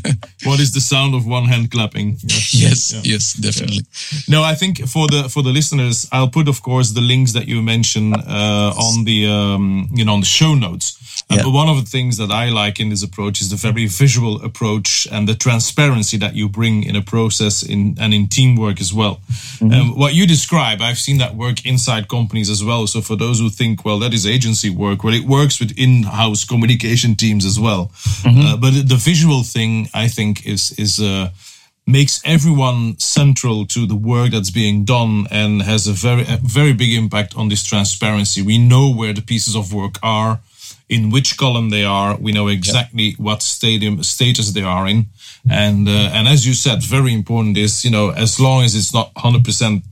what 0.44 0.60
is 0.60 0.74
the 0.74 0.80
sound 0.80 1.16
of 1.16 1.26
one 1.26 1.46
hand 1.46 1.72
clapping? 1.72 2.18
Yes, 2.22 2.54
yes, 2.54 2.94
yeah. 2.94 3.02
yes 3.04 3.34
definitely. 3.34 3.82
Yeah. 4.12 4.20
No, 4.30 4.44
I 4.44 4.54
think 4.54 4.88
for 4.88 5.08
the 5.08 5.28
for 5.28 5.42
the 5.42 5.50
listeners, 5.50 6.08
I'll 6.12 6.30
put, 6.30 6.48
of 6.48 6.62
course, 6.62 6.92
the 6.92 7.02
links 7.02 7.34
that 7.34 7.48
you 7.48 7.64
mentioned 7.64 8.16
uh, 8.16 8.74
on 8.78 9.06
the 9.06 9.28
um, 9.28 9.90
you 9.92 10.06
know 10.06 10.14
on 10.14 10.20
the 10.20 10.28
show 10.28 10.54
notes. 10.54 10.94
Uh, 11.30 11.36
yeah. 11.38 11.44
But 11.44 11.52
one 11.52 11.68
of 11.68 11.78
the 11.78 11.90
things 11.90 12.18
that 12.18 12.30
I 12.30 12.50
like 12.50 12.80
in 12.80 12.90
this 12.90 13.04
approach 13.04 13.42
is 13.42 13.50
the 13.50 13.56
very 13.56 13.88
visual 13.88 14.40
approach 14.44 15.08
and 15.12 15.28
the 15.28 15.34
transparency 15.34 16.18
that 16.18 16.36
you 16.36 16.48
bring 16.48 16.84
in 16.84 16.96
a 16.96 17.02
process 17.02 17.64
in 17.64 17.98
and 18.00 18.14
in 18.14 18.28
teamwork 18.28 18.80
as 18.80 18.94
well. 18.94 19.16
Mm-hmm. 19.58 19.74
Um, 19.74 19.98
what 19.98 20.14
you 20.14 20.28
describe, 20.28 20.80
I've 20.80 21.00
seen 21.00 21.18
that 21.18 21.36
work 21.36 21.66
inside 21.66 22.08
companies 22.08 22.50
as 22.52 22.64
well. 22.64 22.86
So 22.86 23.02
for 23.02 23.16
those 23.16 23.40
who 23.40 23.50
think, 23.50 23.84
well, 23.84 23.98
that 24.00 24.14
is 24.14 24.28
agency 24.28 24.70
work, 24.70 25.04
well, 25.04 25.14
it 25.14 25.26
works 25.26 25.60
with 25.60 25.72
in-house 25.76 26.46
communication 26.46 26.67
teams 26.76 27.46
as 27.46 27.60
well. 27.60 27.92
Mm-hmm. 28.24 28.42
Uh, 28.42 28.58
but 28.58 28.72
the 28.90 28.96
visual 28.96 29.44
thing, 29.44 29.90
I 29.94 30.08
think, 30.08 30.46
is 30.46 30.72
is 30.78 31.00
uh, 31.00 31.30
makes 31.86 32.22
everyone 32.26 33.00
central 33.00 33.66
to 33.66 33.86
the 33.88 33.96
work 33.96 34.32
that's 34.32 34.52
being 34.52 34.84
done 34.84 35.26
and 35.32 35.62
has 35.62 35.88
a 35.88 35.94
very 35.94 36.24
a 36.24 36.38
very 36.44 36.74
big 36.74 36.94
impact 36.94 37.36
on 37.36 37.50
this 37.50 37.64
transparency. 37.64 38.42
We 38.42 38.58
know 38.58 38.94
where 38.94 39.14
the 39.14 39.22
pieces 39.22 39.56
of 39.56 39.74
work 39.74 39.96
are 40.04 40.40
in 40.90 41.10
which 41.10 41.38
column 41.38 41.70
they 41.70 41.84
are. 41.84 42.18
We 42.18 42.32
know 42.32 42.48
exactly 42.48 43.04
yep. 43.04 43.20
what 43.20 43.42
stadium 43.42 44.04
status 44.04 44.52
they 44.52 44.64
are 44.64 44.88
in, 44.88 45.08
and 45.50 45.88
uh, 45.88 46.12
and 46.14 46.28
as 46.28 46.46
you 46.46 46.54
said, 46.54 46.84
very 46.84 47.14
important 47.14 47.58
is 47.58 47.84
you 47.84 47.92
know 47.92 48.10
as 48.10 48.40
long 48.40 48.64
as 48.64 48.76
it's 48.76 48.94
not 48.94 49.12
hundred 49.16 49.44
percent 49.44 49.84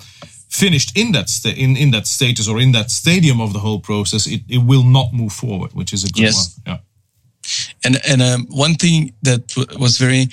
finished 0.60 0.98
in 0.98 1.12
that 1.12 1.30
sta- 1.30 1.58
in 1.64 1.78
in 1.78 1.92
that 1.92 2.08
status 2.08 2.48
or 2.48 2.62
in 2.62 2.72
that 2.72 2.90
stadium 2.90 3.40
of 3.40 3.52
the 3.52 3.60
whole 3.60 3.80
process, 3.80 4.28
it, 4.28 4.42
it 4.48 4.62
will 4.66 4.84
not 4.84 5.08
move 5.14 5.34
forward, 5.34 5.72
which 5.74 5.94
is 5.94 6.04
a 6.04 6.08
good 6.08 6.24
yes. 6.24 6.60
one. 6.66 6.76
Yeah. 6.76 6.80
And 7.84 7.96
and 8.12 8.22
um, 8.22 8.48
one 8.50 8.76
thing 8.76 9.14
that 9.22 9.48
w- 9.56 9.80
was 9.80 9.98
very 9.98 10.28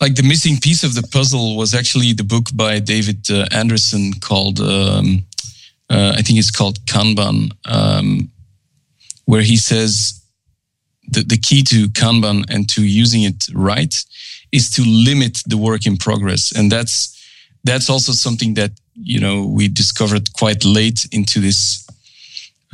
like 0.00 0.14
the 0.14 0.22
missing 0.22 0.60
piece 0.60 0.86
of 0.86 0.92
the 0.94 1.06
puzzle 1.16 1.56
was 1.56 1.74
actually 1.74 2.14
the 2.14 2.24
book 2.24 2.46
by 2.54 2.80
David 2.80 3.30
uh, 3.30 3.46
Anderson 3.60 4.12
called 4.20 4.60
um, 4.60 5.24
uh, 5.90 6.12
I 6.18 6.22
think 6.22 6.38
it's 6.38 6.50
called 6.50 6.78
Kanban. 6.86 7.52
Um, 7.64 8.30
where 9.28 9.42
he 9.42 9.58
says 9.58 10.22
the, 11.12 11.22
the 11.22 11.36
key 11.36 11.62
to 11.62 11.88
Kanban 11.88 12.44
and 12.48 12.66
to 12.70 12.80
using 12.80 13.24
it 13.24 13.48
right 13.52 13.94
is 14.52 14.70
to 14.70 14.82
limit 14.82 15.42
the 15.46 15.58
work 15.58 15.84
in 15.84 15.98
progress. 15.98 16.50
And 16.52 16.72
that's, 16.72 17.14
that's 17.62 17.90
also 17.90 18.12
something 18.12 18.54
that, 18.54 18.70
you 19.02 19.20
know, 19.20 19.46
we 19.46 19.68
discovered 19.68 20.32
quite 20.32 20.64
late 20.64 21.06
into 21.12 21.40
this, 21.40 21.86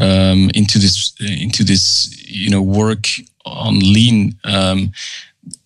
um, 0.00 0.50
into 0.54 0.78
this, 0.78 1.14
into 1.20 1.64
this, 1.64 2.24
you 2.28 2.50
know, 2.50 2.62
work 2.62 3.06
on 3.44 3.78
lean. 3.78 4.36
Um, 4.44 4.92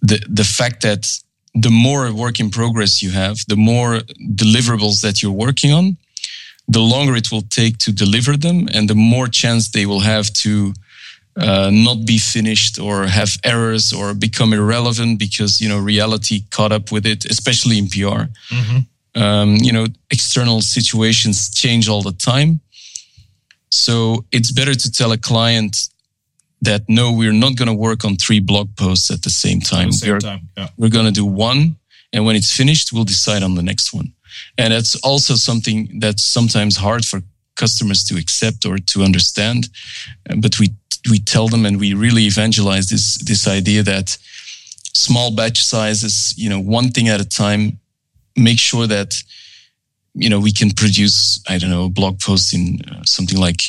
the, 0.03 0.25
the 0.29 0.45
fact 0.45 0.83
that 0.83 1.21
the 1.55 1.71
more 1.71 2.13
work 2.13 2.41
in 2.41 2.51
progress 2.51 3.03
you 3.03 3.11
have, 3.11 3.39
the 3.49 3.57
more 3.57 4.01
deliverables 4.35 5.01
that 5.03 5.23
you're 5.23 5.33
working 5.33 5.73
on, 5.73 5.97
the 6.69 6.81
longer 6.81 7.17
it 7.17 7.33
will 7.33 7.43
take 7.43 7.79
to 7.79 7.93
deliver 7.93 8.37
them 8.37 8.69
and 8.75 8.89
the 8.89 8.95
more 8.95 9.27
chance 9.27 9.71
they 9.71 9.87
will 9.87 10.01
have 10.01 10.31
to 10.35 10.75
uh, 11.41 11.71
not 11.73 12.05
be 12.05 12.19
finished 12.19 12.79
or 12.79 13.07
have 13.07 13.39
errors 13.45 13.93
or 13.93 14.13
become 14.13 14.53
irrelevant 14.53 15.19
because 15.19 15.61
you 15.61 15.69
know 15.69 15.79
reality 15.79 16.43
caught 16.51 16.73
up 16.73 16.91
with 16.93 17.07
it 17.07 17.25
especially 17.25 17.79
in 17.79 17.87
pr 17.87 17.97
mm-hmm. 17.97 18.79
Um, 19.19 19.57
you 19.57 19.73
know 19.73 19.87
external 20.11 20.61
situations 20.61 21.51
change 21.51 21.89
all 21.89 22.03
the 22.03 22.13
time 22.13 22.61
so 23.71 24.25
it's 24.33 24.51
better 24.51 24.75
to 24.75 24.91
tell 24.91 25.13
a 25.13 25.19
client 25.19 25.89
that 26.63 26.83
no 26.89 27.13
we're 27.13 27.33
not 27.33 27.57
going 27.57 27.69
to 27.69 27.75
work 27.89 28.05
on 28.05 28.17
three 28.17 28.41
blog 28.41 28.69
posts 28.77 29.11
at 29.11 29.23
the 29.23 29.31
same 29.31 29.61
time, 29.61 29.89
the 29.89 29.93
same 29.93 30.13
we're, 30.13 30.21
time. 30.21 30.49
Yeah. 30.57 30.69
we're 30.77 30.95
going 30.99 31.07
to 31.07 31.13
do 31.13 31.27
one 31.27 31.77
and 32.13 32.25
when 32.25 32.37
it's 32.37 32.53
finished 32.61 32.93
we'll 32.93 33.05
decide 33.05 33.43
on 33.43 33.55
the 33.55 33.63
next 33.63 33.93
one 33.93 34.13
and 34.57 34.73
that's 34.73 34.95
also 35.03 35.35
something 35.35 36.01
that's 36.01 36.25
sometimes 36.25 36.77
hard 36.77 37.05
for 37.05 37.23
customers 37.59 38.05
to 38.05 38.17
accept 38.17 38.65
or 38.65 38.79
to 38.79 39.03
understand. 39.03 39.69
But 40.39 40.59
we 40.59 40.69
we 41.11 41.19
tell 41.19 41.49
them 41.49 41.67
and 41.67 41.79
we 41.79 41.95
really 41.95 42.25
evangelize 42.25 42.89
this 42.89 43.19
this 43.19 43.47
idea 43.47 43.83
that 43.83 44.17
small 44.95 45.31
batch 45.31 45.63
sizes, 45.65 46.35
you 46.37 46.49
know, 46.49 46.61
one 46.61 46.91
thing 46.91 47.09
at 47.09 47.21
a 47.21 47.29
time, 47.29 47.79
make 48.39 48.59
sure 48.59 48.87
that 48.87 49.23
you 50.15 50.29
know 50.29 50.41
we 50.41 50.53
can 50.53 50.71
produce 50.71 51.43
I 51.49 51.59
don't 51.59 51.71
know 51.71 51.87
a 51.87 51.91
blog 51.91 52.21
post 52.21 52.55
in 52.55 52.81
uh, 52.91 53.03
something 53.05 53.39
like 53.39 53.61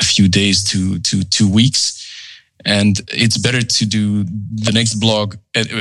a 0.00 0.04
few 0.04 0.28
days 0.28 0.64
to 0.70 0.98
to 1.00 1.24
two 1.24 1.48
weeks. 1.48 1.96
And 2.66 3.00
it's 3.08 3.38
better 3.38 3.62
to 3.62 3.86
do 3.86 4.24
the 4.24 4.72
next 4.72 4.96
blog. 4.96 5.36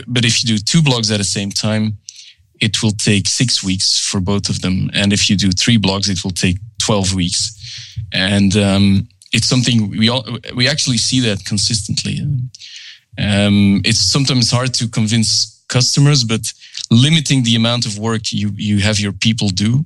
But 0.08 0.24
if 0.24 0.42
you 0.42 0.48
do 0.48 0.58
two 0.58 0.82
blogs 0.82 1.12
at 1.12 1.18
the 1.18 1.26
same 1.26 1.52
time, 1.52 1.98
it 2.62 2.82
will 2.84 2.92
take 2.92 3.28
six 3.28 3.64
weeks 3.64 4.00
for 4.00 4.20
both 4.20 4.50
of 4.50 4.62
them. 4.62 4.90
And 4.94 5.14
if 5.14 5.30
you 5.30 5.36
do 5.36 5.52
three 5.52 5.78
blogs, 5.78 6.10
it 6.10 6.24
will 6.24 6.32
take 6.32 6.58
12 6.80 7.14
weeks. 7.14 7.98
And 8.14 8.56
um, 8.58 9.08
it's 9.32 9.48
something 9.48 9.90
we 9.90 10.10
all, 10.10 10.26
we 10.56 10.68
actually 10.68 10.98
see 10.98 11.20
that 11.22 11.46
consistently. 11.46 12.20
Um, 13.18 13.82
it's 13.86 14.00
sometimes 14.00 14.52
hard 14.52 14.74
to 14.76 14.88
convince 14.88 15.64
customers, 15.68 16.24
but 16.24 16.52
limiting 16.90 17.44
the 17.44 17.56
amount 17.56 17.86
of 17.86 17.98
work 17.98 18.32
you, 18.32 18.52
you 18.56 18.80
have 18.80 19.00
your 19.00 19.14
people 19.14 19.50
do 19.50 19.86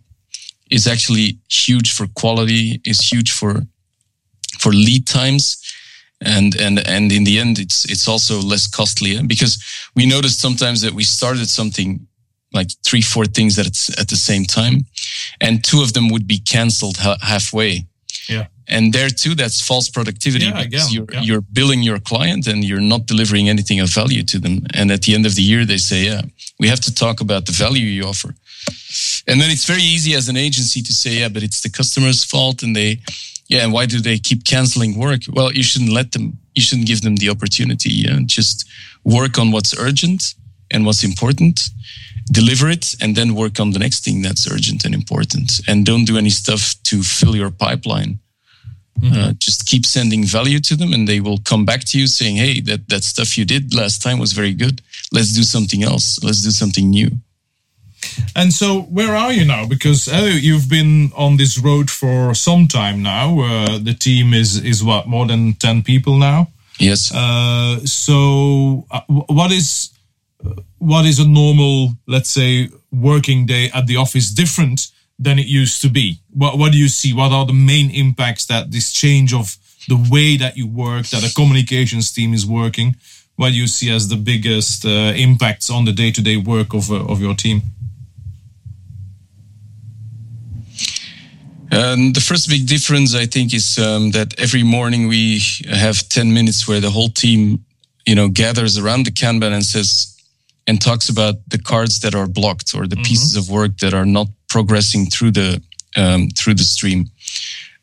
is 0.70 0.88
actually 0.88 1.38
huge 1.50 1.94
for 1.94 2.08
quality, 2.16 2.82
is 2.86 3.00
huge 3.00 3.32
for 3.32 3.62
for 4.60 4.72
lead 4.72 5.06
times 5.06 5.58
and 6.22 6.56
and 6.56 6.80
and 6.88 7.12
in 7.12 7.24
the 7.26 7.38
end 7.38 7.60
it's 7.60 7.84
it's 7.86 8.08
also 8.08 8.40
less 8.40 8.66
costly 8.68 9.18
eh? 9.18 9.22
because 9.28 9.58
we 9.96 10.06
noticed 10.06 10.40
sometimes 10.40 10.80
that 10.80 10.94
we 10.94 11.04
started 11.04 11.50
something 11.50 12.08
like 12.54 12.70
three, 12.84 13.02
four 13.02 13.26
things 13.26 13.58
at 13.60 13.66
at 14.00 14.08
the 14.08 14.16
same 14.16 14.46
time, 14.46 14.86
and 15.42 15.64
two 15.64 15.82
of 15.82 15.94
them 15.94 16.10
would 16.10 16.28
be 16.28 16.40
canceled 16.40 16.98
ha- 16.98 17.18
halfway. 17.22 17.86
Yeah. 18.30 18.48
And 18.68 18.94
there 18.94 19.10
too, 19.10 19.36
that's 19.36 19.62
false 19.62 19.90
productivity 19.90 20.46
yeah, 20.46 20.64
because 20.64 20.94
you're 20.94 21.06
yeah. 21.12 21.22
you're 21.22 21.42
billing 21.42 21.84
your 21.84 22.00
client 22.00 22.48
and 22.48 22.64
you're 22.64 22.88
not 22.94 23.06
delivering 23.06 23.50
anything 23.50 23.82
of 23.82 23.90
value 23.90 24.24
to 24.24 24.40
them. 24.40 24.66
And 24.74 24.92
at 24.92 25.02
the 25.02 25.14
end 25.14 25.26
of 25.26 25.36
the 25.36 25.42
year, 25.42 25.66
they 25.66 25.78
say, 25.78 26.06
"Yeah, 26.06 26.22
we 26.60 26.68
have 26.70 26.80
to 26.82 26.94
talk 26.94 27.22
about 27.22 27.46
the 27.46 27.52
value 27.52 27.86
you 27.86 28.06
offer." 28.06 28.34
And 29.28 29.42
then 29.42 29.50
it's 29.52 29.66
very 29.66 29.82
easy 29.82 30.16
as 30.16 30.30
an 30.30 30.38
agency 30.38 30.82
to 30.82 30.94
say, 30.94 31.20
"Yeah, 31.20 31.30
but 31.30 31.44
it's 31.44 31.62
the 31.62 31.70
customer's 31.70 32.24
fault," 32.24 32.64
and 32.64 32.74
they, 32.74 33.00
yeah, 33.48 33.64
and 33.64 33.74
why 33.74 33.86
do 33.86 34.00
they 34.00 34.18
keep 34.18 34.46
canceling 34.46 34.98
work? 34.98 35.22
Well, 35.28 35.52
you 35.52 35.64
shouldn't 35.64 35.92
let 35.92 36.12
them. 36.12 36.38
You 36.56 36.62
shouldn't 36.62 36.88
give 36.88 37.02
them 37.02 37.18
the 37.18 37.30
opportunity. 37.30 37.90
Yeah? 37.90 38.20
Just 38.26 38.66
work 39.04 39.38
on 39.38 39.52
what's 39.52 39.78
urgent 39.78 40.36
and 40.72 40.86
what's 40.86 41.04
important 41.04 41.70
deliver 42.32 42.70
it 42.70 42.96
and 43.02 43.16
then 43.16 43.36
work 43.36 43.60
on 43.60 43.72
the 43.72 43.80
next 43.80 44.04
thing 44.04 44.22
that's 44.22 44.50
urgent 44.52 44.86
and 44.86 44.94
important 44.94 45.60
and 45.68 45.86
don't 45.86 46.06
do 46.06 46.18
any 46.18 46.30
stuff 46.30 46.76
to 46.84 47.04
fill 47.04 47.36
your 47.36 47.52
pipeline 47.52 48.20
mm-hmm. 49.00 49.14
uh, 49.14 49.34
just 49.40 49.66
keep 49.66 49.86
sending 49.86 50.24
value 50.24 50.60
to 50.60 50.76
them 50.76 50.94
and 50.94 51.08
they 51.08 51.20
will 51.20 51.40
come 51.40 51.66
back 51.66 51.84
to 51.84 52.00
you 52.00 52.08
saying 52.08 52.36
hey 52.36 52.62
that, 52.62 52.88
that 52.90 53.04
stuff 53.04 53.38
you 53.38 53.46
did 53.46 53.74
last 53.74 54.02
time 54.02 54.20
was 54.20 54.34
very 54.34 54.54
good 54.54 54.82
let's 55.12 55.34
do 55.34 55.44
something 55.44 55.84
else 55.84 56.24
let's 56.24 56.42
do 56.42 56.52
something 56.52 56.90
new 56.90 57.12
And 58.36 58.52
so, 58.52 58.82
where 58.82 59.16
are 59.16 59.32
you 59.32 59.46
now? 59.46 59.66
Because 59.66 60.08
uh, 60.08 60.30
you've 60.34 60.70
been 60.70 61.12
on 61.16 61.38
this 61.38 61.58
road 61.58 61.90
for 61.90 62.34
some 62.34 62.68
time 62.68 63.02
now. 63.02 63.40
Uh, 63.40 63.80
the 63.80 63.94
team 63.94 64.34
is 64.34 64.64
is 64.64 64.84
what 64.84 65.08
more 65.08 65.28
than 65.28 65.54
ten 65.54 65.84
people 65.84 66.18
now. 66.18 66.48
Yes. 66.80 67.12
Uh, 67.14 67.80
so, 67.86 68.86
uh, 68.92 69.02
what 69.08 69.52
is 69.52 69.93
what 70.78 71.06
is 71.06 71.20
a 71.20 71.28
normal, 71.28 71.94
let's 72.08 72.30
say, 72.30 72.70
working 72.92 73.46
day 73.46 73.70
at 73.74 73.88
the 73.88 73.98
office 73.98 74.32
different 74.32 74.92
than 75.18 75.40
it 75.40 75.48
used 75.48 75.82
to 75.82 75.90
be? 75.90 76.20
What 76.32 76.58
what 76.58 76.72
do 76.72 76.78
you 76.78 76.90
see? 76.90 77.14
What 77.14 77.32
are 77.32 77.46
the 77.46 77.54
main 77.54 77.90
impacts 77.92 78.46
that 78.48 78.72
this 78.72 78.92
change 78.92 79.34
of 79.34 79.58
the 79.88 79.98
way 80.10 80.38
that 80.38 80.58
you 80.58 80.68
work, 80.68 81.08
that 81.08 81.24
a 81.24 81.34
communications 81.34 82.12
team 82.12 82.34
is 82.34 82.46
working? 82.46 82.96
What 83.36 83.50
do 83.50 83.56
you 83.56 83.68
see 83.68 83.90
as 83.90 84.08
the 84.08 84.16
biggest 84.16 84.86
uh, 84.86 85.14
impacts 85.16 85.70
on 85.70 85.86
the 85.86 85.92
day 85.92 86.12
to 86.12 86.22
day 86.22 86.38
work 86.38 86.74
of 86.74 86.92
uh, 86.92 87.06
of 87.06 87.22
your 87.22 87.36
team? 87.36 87.62
Um, 91.74 92.14
the 92.14 92.22
first 92.22 92.50
big 92.50 92.68
difference, 92.68 93.16
I 93.16 93.26
think, 93.26 93.52
is 93.52 93.80
um, 93.80 94.12
that 94.12 94.40
every 94.40 94.62
morning 94.62 95.08
we 95.08 95.42
have 95.72 96.08
10 96.08 96.32
minutes 96.32 96.68
where 96.68 96.80
the 96.80 96.92
whole 96.92 97.10
team, 97.10 97.66
you 98.06 98.14
know, 98.14 98.30
gathers 98.30 98.78
around 98.78 99.08
the 99.08 99.12
Kanban 99.12 99.54
and 99.54 99.66
says, 99.66 100.13
and 100.68 100.82
talks 100.82 101.10
about 101.10 101.36
the 101.48 101.60
cards 101.60 102.00
that 102.00 102.16
are 102.16 102.28
blocked 102.28 102.74
or 102.76 102.88
the 102.88 102.96
mm-hmm. 102.96 103.04
pieces 103.04 103.36
of 103.36 103.50
work 103.50 103.78
that 103.78 103.94
are 103.94 104.06
not 104.06 104.28
progressing 104.50 105.08
through 105.08 105.32
the, 105.32 105.62
um, 105.96 106.30
through 106.38 106.54
the 106.54 106.64
stream. 106.64 107.10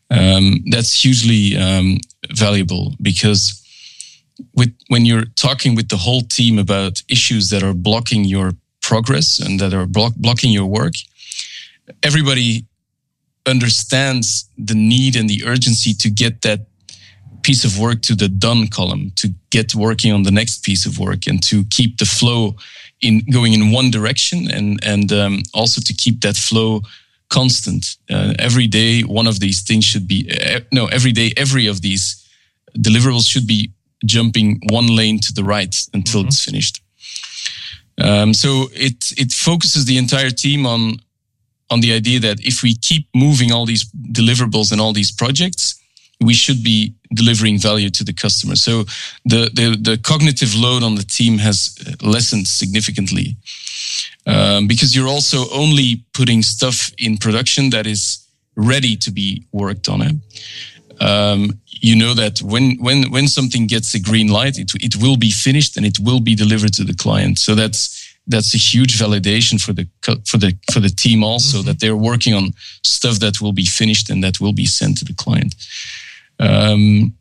Um, 0.09 0.63
that's 0.69 1.03
hugely 1.03 1.55
um, 1.57 1.99
valuable 2.31 2.95
because 3.01 3.57
with, 4.55 4.75
when 4.87 5.05
you're 5.05 5.25
talking 5.35 5.75
with 5.75 5.89
the 5.89 5.97
whole 5.97 6.21
team 6.21 6.59
about 6.59 7.01
issues 7.07 7.49
that 7.51 7.63
are 7.63 7.73
blocking 7.73 8.25
your 8.25 8.51
progress 8.81 9.39
and 9.39 9.59
that 9.59 9.73
are 9.73 9.85
block, 9.85 10.13
blocking 10.17 10.51
your 10.51 10.65
work, 10.65 10.93
everybody 12.03 12.65
understands 13.45 14.49
the 14.57 14.75
need 14.75 15.15
and 15.15 15.29
the 15.29 15.43
urgency 15.45 15.93
to 15.93 16.09
get 16.09 16.41
that 16.41 16.61
piece 17.43 17.63
of 17.63 17.79
work 17.79 18.01
to 18.03 18.15
the 18.15 18.29
done 18.29 18.67
column, 18.67 19.11
to 19.15 19.29
get 19.49 19.75
working 19.75 20.13
on 20.13 20.23
the 20.23 20.31
next 20.31 20.63
piece 20.63 20.85
of 20.85 20.99
work, 20.99 21.27
and 21.27 21.41
to 21.43 21.63
keep 21.65 21.97
the 21.97 22.05
flow 22.05 22.55
in 23.01 23.21
going 23.31 23.53
in 23.53 23.71
one 23.71 23.91
direction, 23.91 24.49
and 24.51 24.79
and 24.83 25.11
um, 25.11 25.43
also 25.53 25.81
to 25.81 25.93
keep 25.93 26.21
that 26.21 26.37
flow 26.37 26.81
constant. 27.29 27.97
Uh, 28.09 28.33
every 28.39 28.67
day, 28.67 29.01
one 29.01 29.27
of 29.27 29.39
these 29.39 29.61
things 29.61 29.85
should 29.85 30.07
be 30.07 30.29
uh, 30.29 30.59
no. 30.71 30.87
Every 30.87 31.11
day, 31.11 31.31
every 31.37 31.67
of 31.67 31.81
these 31.81 32.27
deliverables 32.77 33.27
should 33.29 33.47
be 33.47 33.71
jumping 34.05 34.61
one 34.69 34.87
lane 34.87 35.19
to 35.19 35.33
the 35.33 35.43
right 35.43 35.75
until 35.93 36.21
mm-hmm. 36.21 36.27
it's 36.27 36.43
finished. 36.43 36.81
Um, 37.97 38.33
so 38.33 38.67
it 38.73 39.13
it 39.17 39.31
focuses 39.31 39.85
the 39.85 39.97
entire 39.97 40.31
team 40.31 40.65
on 40.65 40.97
on 41.69 41.81
the 41.81 41.93
idea 41.93 42.19
that 42.19 42.39
if 42.41 42.63
we 42.63 42.75
keep 42.75 43.07
moving 43.15 43.51
all 43.51 43.65
these 43.65 43.85
deliverables 44.11 44.71
and 44.71 44.81
all 44.81 44.93
these 44.93 45.11
projects, 45.11 45.80
we 46.21 46.33
should 46.33 46.63
be 46.63 46.93
delivering 47.13 47.59
value 47.59 47.89
to 47.89 48.03
the 48.03 48.13
customer. 48.13 48.55
So 48.55 48.83
the, 49.25 49.49
the, 49.53 49.77
the 49.81 49.97
cognitive 49.97 50.55
load 50.55 50.83
on 50.83 50.95
the 50.95 51.03
team 51.03 51.37
has 51.39 51.77
lessened 52.01 52.47
significantly 52.47 53.35
um, 54.25 54.67
because 54.67 54.95
you're 54.95 55.07
also 55.07 55.49
only 55.51 56.03
putting 56.13 56.41
stuff 56.41 56.91
in 56.97 57.17
production 57.17 57.69
that 57.71 57.87
is 57.87 58.25
ready 58.55 58.95
to 58.97 59.11
be 59.11 59.45
worked 59.51 59.89
on. 59.89 60.01
It. 60.01 60.15
Um, 61.01 61.59
you 61.81 61.95
know 61.95 62.13
that 62.13 62.39
when 62.43 62.77
when 62.77 63.09
when 63.09 63.27
something 63.27 63.65
gets 63.65 63.95
a 63.95 63.99
green 63.99 64.27
light, 64.27 64.59
it 64.59 64.71
it 64.75 64.95
will 64.97 65.17
be 65.17 65.31
finished 65.31 65.75
and 65.77 65.85
it 65.85 65.97
will 65.99 66.19
be 66.19 66.35
delivered 66.35 66.73
to 66.73 66.83
the 66.83 66.93
client. 66.93 67.39
So 67.39 67.55
that's 67.55 67.97
that's 68.27 68.53
a 68.53 68.57
huge 68.57 68.99
validation 68.99 69.59
for 69.59 69.73
the 69.73 69.87
for 70.27 70.37
the 70.37 70.55
for 70.71 70.79
the 70.79 70.89
team 70.89 71.23
also 71.23 71.57
mm-hmm. 71.57 71.67
that 71.67 71.79
they're 71.79 71.95
working 71.95 72.35
on 72.35 72.53
stuff 72.83 73.19
that 73.19 73.41
will 73.41 73.53
be 73.53 73.65
finished 73.65 74.11
and 74.11 74.23
that 74.23 74.39
will 74.39 74.53
be 74.53 74.65
sent 74.65 74.97
to 74.99 75.05
the 75.05 75.15
client. 75.15 75.55
Um, 76.41 77.13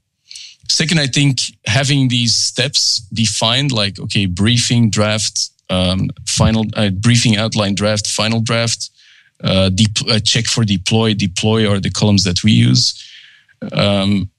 second, 0.68 0.98
I 0.98 1.06
think 1.06 1.40
having 1.66 2.08
these 2.08 2.34
steps 2.34 3.00
defined, 3.12 3.70
like 3.70 4.00
okay, 4.00 4.26
briefing, 4.26 4.90
draft, 4.90 5.50
um, 5.68 6.10
final 6.26 6.64
uh, 6.74 6.90
briefing, 6.90 7.36
outline, 7.36 7.74
draft, 7.74 8.06
final 8.06 8.40
draft, 8.40 8.90
uh, 9.44 9.70
uh, 10.08 10.18
check 10.20 10.46
for 10.46 10.64
deploy, 10.64 11.14
deploy 11.14 11.70
are 11.70 11.80
the 11.80 11.90
columns 11.90 12.24
that 12.24 12.42
we 12.42 12.52
use. 12.52 12.94
Um, 13.72 14.30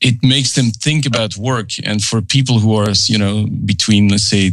it 0.00 0.16
makes 0.22 0.54
them 0.54 0.70
think 0.70 1.06
about 1.06 1.36
work, 1.36 1.70
and 1.84 2.02
for 2.02 2.20
people 2.22 2.58
who 2.58 2.74
are, 2.76 2.90
you 3.06 3.18
know, 3.18 3.46
between 3.64 4.08
let's 4.08 4.24
say 4.24 4.52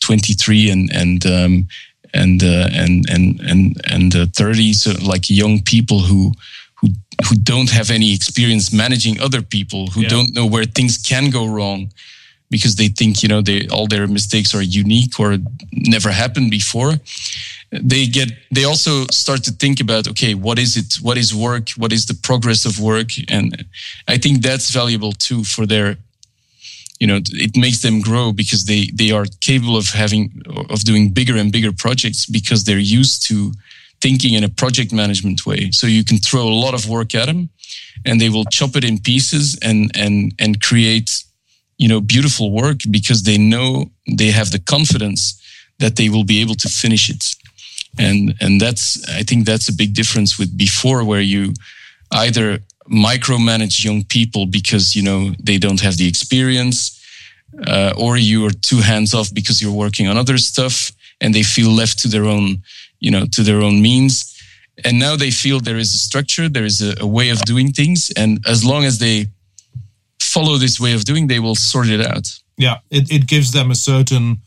23 0.00 0.70
and 0.70 0.90
and 0.92 1.26
um, 1.26 1.68
and, 2.14 2.42
uh, 2.42 2.68
and 2.72 3.08
and 3.10 3.40
and 3.40 3.80
and 3.84 4.16
uh, 4.16 4.26
30 4.32 4.72
so 4.72 4.92
like 5.02 5.28
young 5.28 5.60
people 5.62 6.00
who 6.00 6.32
who 6.86 6.94
who 7.28 7.36
don't 7.36 7.70
have 7.70 7.90
any 7.90 8.14
experience 8.14 8.72
managing 8.72 9.20
other 9.20 9.42
people 9.42 9.86
who 9.88 10.02
yeah. 10.02 10.08
don't 10.08 10.34
know 10.34 10.46
where 10.46 10.64
things 10.64 10.98
can 10.98 11.30
go 11.30 11.46
wrong 11.46 11.90
because 12.50 12.76
they 12.76 12.88
think 12.88 13.22
you 13.22 13.28
know 13.28 13.42
they 13.42 13.66
all 13.68 13.86
their 13.86 14.06
mistakes 14.06 14.54
are 14.54 14.62
unique 14.62 15.18
or 15.18 15.38
never 15.72 16.10
happened 16.10 16.50
before. 16.50 16.92
They 17.72 18.06
get 18.06 18.30
they 18.50 18.64
also 18.64 19.06
start 19.10 19.42
to 19.44 19.52
think 19.52 19.80
about 19.80 20.08
okay 20.08 20.34
what 20.34 20.58
is 20.58 20.76
it 20.76 20.94
what 21.02 21.16
is 21.18 21.34
work? 21.34 21.70
What 21.70 21.92
is 21.92 22.06
the 22.06 22.14
progress 22.14 22.64
of 22.64 22.80
work? 22.80 23.10
And 23.28 23.64
i 24.08 24.16
think 24.18 24.42
that's 24.42 24.70
valuable 24.70 25.12
too 25.12 25.44
for 25.44 25.66
their 25.66 25.96
you 27.00 27.06
know 27.06 27.20
it 27.46 27.56
makes 27.56 27.82
them 27.82 28.00
grow 28.00 28.32
because 28.32 28.64
they 28.64 28.88
they 28.94 29.10
are 29.10 29.26
capable 29.40 29.76
of 29.76 29.88
having 29.88 30.42
of 30.70 30.84
doing 30.84 31.10
bigger 31.10 31.36
and 31.36 31.52
bigger 31.52 31.72
projects 31.72 32.26
because 32.26 32.64
they're 32.64 32.78
used 33.00 33.22
to 33.28 33.52
thinking 34.00 34.34
in 34.34 34.44
a 34.44 34.48
project 34.48 34.92
management 34.92 35.46
way. 35.46 35.70
So 35.70 35.86
you 35.86 36.04
can 36.04 36.18
throw 36.18 36.48
a 36.48 36.60
lot 36.64 36.74
of 36.74 36.88
work 36.88 37.14
at 37.14 37.26
them 37.26 37.48
and 38.04 38.20
they 38.20 38.28
will 38.28 38.44
chop 38.44 38.76
it 38.76 38.84
in 38.84 38.98
pieces 38.98 39.58
and 39.62 39.90
and 39.94 40.32
and 40.38 40.60
create 40.62 41.24
you 41.78 41.88
know 41.88 42.00
beautiful 42.00 42.50
work 42.50 42.78
because 42.90 43.22
they 43.22 43.38
know 43.38 43.90
they 44.18 44.30
have 44.30 44.50
the 44.50 44.58
confidence 44.58 45.40
that 45.78 45.96
they 45.96 46.08
will 46.08 46.24
be 46.24 46.40
able 46.40 46.54
to 46.54 46.68
finish 46.68 47.10
it. 47.10 47.34
And 47.98 48.34
and 48.40 48.60
that's 48.60 49.08
i 49.08 49.22
think 49.22 49.46
that's 49.46 49.68
a 49.68 49.76
big 49.82 49.94
difference 49.94 50.38
with 50.38 50.56
before 50.56 51.02
where 51.04 51.22
you 51.22 51.54
either 52.10 52.58
micromanage 52.88 53.84
young 53.84 54.04
people 54.04 54.46
because 54.46 54.94
you 54.94 55.02
know 55.02 55.34
they 55.42 55.58
don't 55.58 55.80
have 55.80 55.96
the 55.96 56.06
experience 56.06 56.96
uh, 57.66 57.92
or 57.96 58.16
you 58.16 58.44
are 58.46 58.50
too 58.50 58.80
hands 58.80 59.14
off 59.14 59.32
because 59.32 59.62
you're 59.62 59.72
working 59.72 60.08
on 60.08 60.16
other 60.16 60.38
stuff 60.38 60.92
and 61.20 61.34
they 61.34 61.42
feel 61.42 61.70
left 61.70 61.98
to 61.98 62.08
their 62.08 62.24
own 62.24 62.62
you 63.00 63.10
know 63.10 63.24
to 63.26 63.42
their 63.42 63.60
own 63.60 63.80
means 63.82 64.32
and 64.84 64.98
now 64.98 65.16
they 65.16 65.30
feel 65.30 65.60
there 65.60 65.78
is 65.78 65.94
a 65.94 65.98
structure 65.98 66.48
there 66.48 66.64
is 66.64 66.82
a, 66.82 66.94
a 67.00 67.06
way 67.06 67.30
of 67.30 67.38
doing 67.42 67.72
things 67.72 68.10
and 68.16 68.40
as 68.46 68.64
long 68.64 68.84
as 68.84 68.98
they 68.98 69.26
follow 70.20 70.56
this 70.58 70.78
way 70.80 70.92
of 70.92 71.04
doing 71.04 71.26
they 71.26 71.38
will 71.38 71.54
sort 71.54 71.88
it 71.88 72.00
out 72.00 72.26
yeah 72.56 72.78
it, 72.90 73.10
it 73.10 73.26
gives 73.26 73.52
them 73.52 73.70
a 73.70 73.74
certain 73.74 74.38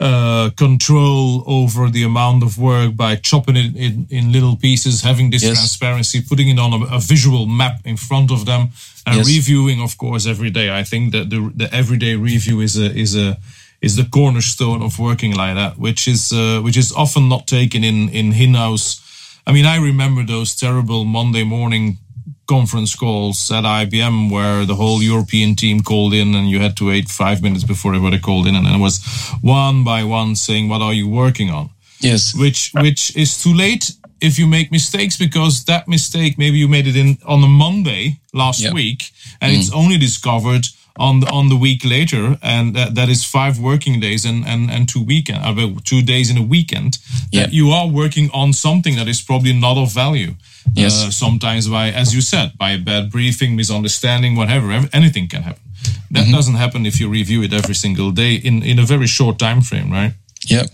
uh, 0.00 0.50
control 0.56 1.44
over 1.46 1.88
the 1.88 2.02
amount 2.02 2.42
of 2.42 2.58
work 2.58 2.96
by 2.96 3.14
chopping 3.14 3.56
it 3.56 3.76
in, 3.76 4.06
in 4.10 4.32
little 4.32 4.56
pieces, 4.56 5.02
having 5.02 5.30
this 5.30 5.44
yes. 5.44 5.54
transparency, 5.54 6.20
putting 6.20 6.48
it 6.48 6.58
on 6.58 6.72
a, 6.72 6.96
a, 6.96 6.98
visual 6.98 7.46
map 7.46 7.80
in 7.84 7.96
front 7.96 8.32
of 8.32 8.44
them, 8.44 8.70
and 9.06 9.18
yes. 9.18 9.26
reviewing, 9.28 9.80
of 9.80 9.96
course, 9.96 10.26
every 10.26 10.50
day. 10.50 10.76
I 10.76 10.82
think 10.82 11.12
that 11.12 11.30
the 11.30 11.52
the 11.54 11.72
everyday 11.72 12.16
review 12.16 12.60
is 12.60 12.76
a 12.76 12.86
is 12.86 13.14
a 13.14 13.38
is 13.84 13.96
the 13.96 14.08
cornerstone 14.10 14.82
of 14.82 14.98
working 14.98 15.34
like 15.34 15.54
that, 15.54 15.78
which 15.78 16.08
is 16.08 16.32
uh, 16.32 16.60
which 16.64 16.76
is 16.76 16.92
often 16.92 17.28
not 17.28 17.46
taken 17.46 17.84
in 17.84 18.08
in 18.08 18.32
in-house. 18.32 19.00
I 19.46 19.52
mean, 19.52 19.66
I 19.66 19.76
remember 19.76 20.24
those 20.24 20.56
terrible 20.56 21.04
Monday 21.04 21.44
morning 21.44 21.98
conference 22.46 22.94
calls 22.94 23.50
at 23.50 23.64
IBM 23.64 24.30
where 24.30 24.66
the 24.66 24.74
whole 24.74 25.02
European 25.02 25.54
team 25.54 25.82
called 25.82 26.14
in 26.14 26.34
and 26.34 26.48
you 26.48 26.60
had 26.60 26.76
to 26.76 26.86
wait 26.86 27.08
five 27.08 27.42
minutes 27.42 27.64
before 27.64 27.94
everybody 27.94 28.20
called 28.20 28.46
in 28.46 28.54
and 28.54 28.66
it 28.66 28.80
was 28.80 29.02
one 29.40 29.84
by 29.84 30.04
one 30.04 30.36
saying, 30.36 30.68
what 30.68 30.82
are 30.82 30.92
you 30.92 31.08
working 31.08 31.50
on? 31.50 31.70
Yes. 32.00 32.34
Which, 32.34 32.70
which 32.74 33.16
is 33.16 33.42
too 33.42 33.54
late 33.54 33.92
if 34.20 34.38
you 34.38 34.46
make 34.46 34.70
mistakes 34.70 35.16
because 35.16 35.64
that 35.64 35.88
mistake, 35.88 36.36
maybe 36.38 36.58
you 36.58 36.68
made 36.68 36.86
it 36.86 36.96
in 36.96 37.18
on 37.24 37.42
a 37.42 37.48
Monday 37.48 38.20
last 38.32 38.60
yep. 38.60 38.74
week 38.74 39.10
and 39.40 39.52
mm. 39.52 39.58
it's 39.58 39.72
only 39.72 39.96
discovered 39.98 40.66
on 40.96 41.20
the, 41.20 41.26
on 41.30 41.48
the 41.48 41.56
week 41.56 41.84
later, 41.84 42.38
and 42.42 42.74
that, 42.74 42.94
that 42.94 43.08
is 43.08 43.24
five 43.24 43.58
working 43.58 44.00
days 44.00 44.24
and 44.24 44.46
and 44.46 44.70
and 44.70 44.88
two 44.88 45.02
weekend, 45.02 45.44
uh, 45.44 45.80
two 45.84 46.02
days 46.02 46.30
in 46.30 46.36
a 46.36 46.42
weekend. 46.42 46.98
That 47.32 47.52
you 47.52 47.70
are 47.70 47.88
working 47.88 48.30
on 48.32 48.52
something 48.52 48.96
that 48.96 49.08
is 49.08 49.20
probably 49.20 49.52
not 49.52 49.76
of 49.76 49.92
value. 49.92 50.34
Yes. 50.72 51.04
Uh, 51.04 51.10
sometimes 51.10 51.68
by, 51.68 51.90
as 51.90 52.14
you 52.14 52.20
said, 52.20 52.52
by 52.56 52.70
a 52.72 52.78
bad 52.78 53.10
briefing, 53.10 53.56
misunderstanding, 53.56 54.36
whatever, 54.36 54.70
anything 54.92 55.28
can 55.28 55.42
happen. 55.42 55.62
That 56.10 56.24
mm-hmm. 56.24 56.32
doesn't 56.32 56.54
happen 56.54 56.86
if 56.86 57.00
you 57.00 57.08
review 57.10 57.42
it 57.42 57.52
every 57.52 57.74
single 57.74 58.12
day 58.12 58.36
in 58.36 58.62
in 58.62 58.78
a 58.78 58.86
very 58.86 59.06
short 59.06 59.38
time 59.38 59.62
frame, 59.62 59.90
right? 59.90 60.14
Yeah. 60.46 60.66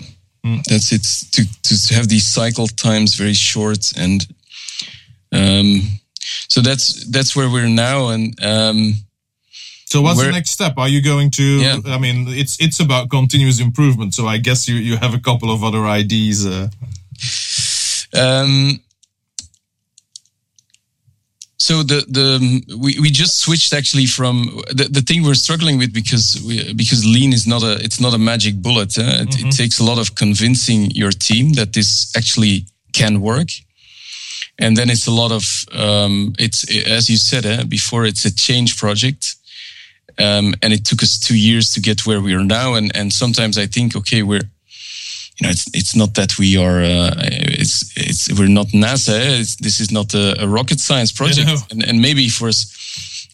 Mm. 0.44 0.62
That's 0.64 0.92
it. 0.92 1.04
To 1.33 1.42
to 1.62 1.94
have 1.94 2.09
these 2.09 2.26
cycle 2.26 2.66
times 2.66 3.14
very 3.14 3.35
short 3.35 3.92
and 3.96 4.26
um, 5.33 6.00
so 6.48 6.61
that's 6.61 7.04
that's 7.11 7.35
where 7.35 7.48
we're 7.48 7.68
now 7.68 8.09
and 8.09 8.35
um, 8.44 8.94
So 9.90 10.03
what's 10.03 10.18
Where- 10.18 10.26
the 10.26 10.33
next 10.33 10.50
step? 10.50 10.79
Are 10.79 10.88
you 10.88 11.03
going 11.03 11.31
to? 11.33 11.42
Yeah. 11.42 11.79
I 11.87 11.98
mean, 11.98 12.26
it's 12.29 12.57
it's 12.61 12.81
about 12.81 13.11
continuous 13.11 13.61
improvement. 13.61 14.14
So 14.14 14.29
I 14.29 14.38
guess 14.38 14.68
you 14.68 14.76
you 14.76 14.96
have 14.96 15.14
a 15.14 15.18
couple 15.18 15.50
of 15.50 15.62
other 15.64 15.87
ideas. 15.87 16.46
Uh, 16.46 16.68
Um, 18.12 18.81
so 21.59 21.83
the 21.85 22.05
the 22.09 22.76
we, 22.76 22.98
we 23.00 23.11
just 23.11 23.38
switched 23.38 23.72
actually 23.72 24.07
from 24.07 24.61
the, 24.79 24.88
the 24.90 25.03
thing 25.03 25.22
we're 25.22 25.35
struggling 25.46 25.79
with 25.79 25.92
because 25.92 26.42
we, 26.46 26.72
because 26.74 27.05
lean 27.05 27.33
is 27.33 27.46
not 27.46 27.62
a 27.62 27.72
it's 27.85 28.00
not 28.00 28.14
a 28.14 28.18
magic 28.18 28.55
bullet. 28.62 28.96
eh? 28.98 29.22
It, 29.22 29.40
it 29.40 29.57
takes 29.57 29.79
a 29.81 29.85
lot 29.85 29.98
of 29.98 30.14
convincing 30.14 30.90
your 30.90 31.12
team 31.12 31.53
that 31.55 31.72
this 31.72 32.12
actually 32.16 32.66
can 32.92 33.20
work, 33.20 33.48
and 34.59 34.76
then 34.76 34.88
it's 34.90 35.07
a 35.07 35.12
lot 35.12 35.31
of 35.31 35.44
um, 35.72 36.33
it's 36.38 36.64
as 36.87 37.09
you 37.09 37.16
said 37.16 37.44
eh, 37.44 37.64
before 37.64 38.07
it's 38.09 38.24
a 38.24 38.35
change 38.35 38.76
project. 38.76 39.37
Um, 40.20 40.54
and 40.62 40.72
it 40.72 40.85
took 40.85 41.02
us 41.02 41.18
two 41.18 41.37
years 41.37 41.70
to 41.72 41.80
get 41.80 42.06
where 42.06 42.20
we 42.20 42.35
are 42.35 42.44
now. 42.44 42.74
And 42.74 42.96
and 42.96 43.12
sometimes 43.12 43.56
I 43.56 43.66
think, 43.68 43.94
okay, 43.96 44.22
we're 44.22 44.42
you 45.40 45.46
know, 45.46 45.50
it's 45.50 45.64
it's 45.72 45.94
not 45.94 46.14
that 46.14 46.38
we 46.38 46.59
are, 46.59 46.83
uh, 46.83 47.14
it's 47.59 47.92
it's 47.96 48.28
we're 48.38 48.48
not 48.52 48.66
NASA. 48.72 49.14
eh? 49.18 49.40
It's, 49.40 49.56
this 49.56 49.80
is 49.80 49.90
not 49.90 50.14
a, 50.14 50.35
a 50.42 50.46
rocket 50.46 50.80
science 50.80 51.12
project, 51.12 51.46
No. 51.46 51.56
and 51.70 51.83
and 51.88 52.00
maybe 52.00 52.28
for 52.28 52.48
us, 52.48 52.66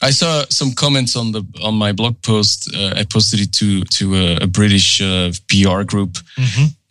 I 0.03 0.13
saw 0.13 0.45
some 0.49 0.73
comments 0.75 1.17
on 1.17 1.33
the 1.33 1.43
on 1.63 1.75
my 1.75 1.93
blog 1.93 2.15
post. 2.23 2.69
Uh, 2.75 3.01
I 3.01 3.05
posted 3.05 3.41
it 3.41 3.53
to 3.53 3.83
to 3.99 4.15
a, 4.15 4.37
a 4.43 4.47
British 4.47 5.01
uh, 5.01 5.33
PR 5.49 5.83
group, 5.85 6.19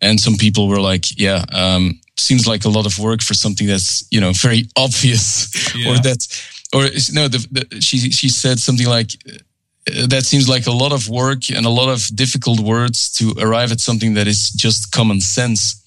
and 0.01 0.19
some 0.19 0.35
people 0.37 0.67
were 0.67 0.81
like, 0.91 1.05
"Yeah, 1.17 1.45
um, 1.53 1.99
seems 2.17 2.45
like 2.47 2.67
a 2.67 2.71
lot 2.71 2.85
of 2.85 2.97
work 2.99 3.21
for 3.23 3.35
something 3.35 3.67
that's 3.69 4.03
you 4.11 4.19
know 4.21 4.33
very 4.33 4.63
obvious, 4.75 5.47
or 5.75 5.79
Yeah. 5.95 6.01
that, 6.01 6.27
or 6.73 6.81
no." 7.13 7.29
The, 7.29 7.47
the, 7.51 7.81
she 7.81 8.11
she 8.11 8.29
said 8.29 8.59
something 8.59 8.89
like. 8.97 9.11
That 9.85 10.23
seems 10.23 10.49
like 10.49 10.65
a 10.65 10.71
lot 10.71 10.91
of 10.91 11.07
work 11.09 11.49
and 11.55 11.65
a 11.65 11.69
lot 11.69 11.89
of 11.89 12.07
difficult 12.15 12.59
words 12.59 13.11
to 13.13 13.33
arrive 13.39 13.71
at 13.71 13.79
something 13.79 14.15
that 14.15 14.27
is 14.27 14.49
just 14.49 14.91
common 14.91 15.21
sense. 15.21 15.81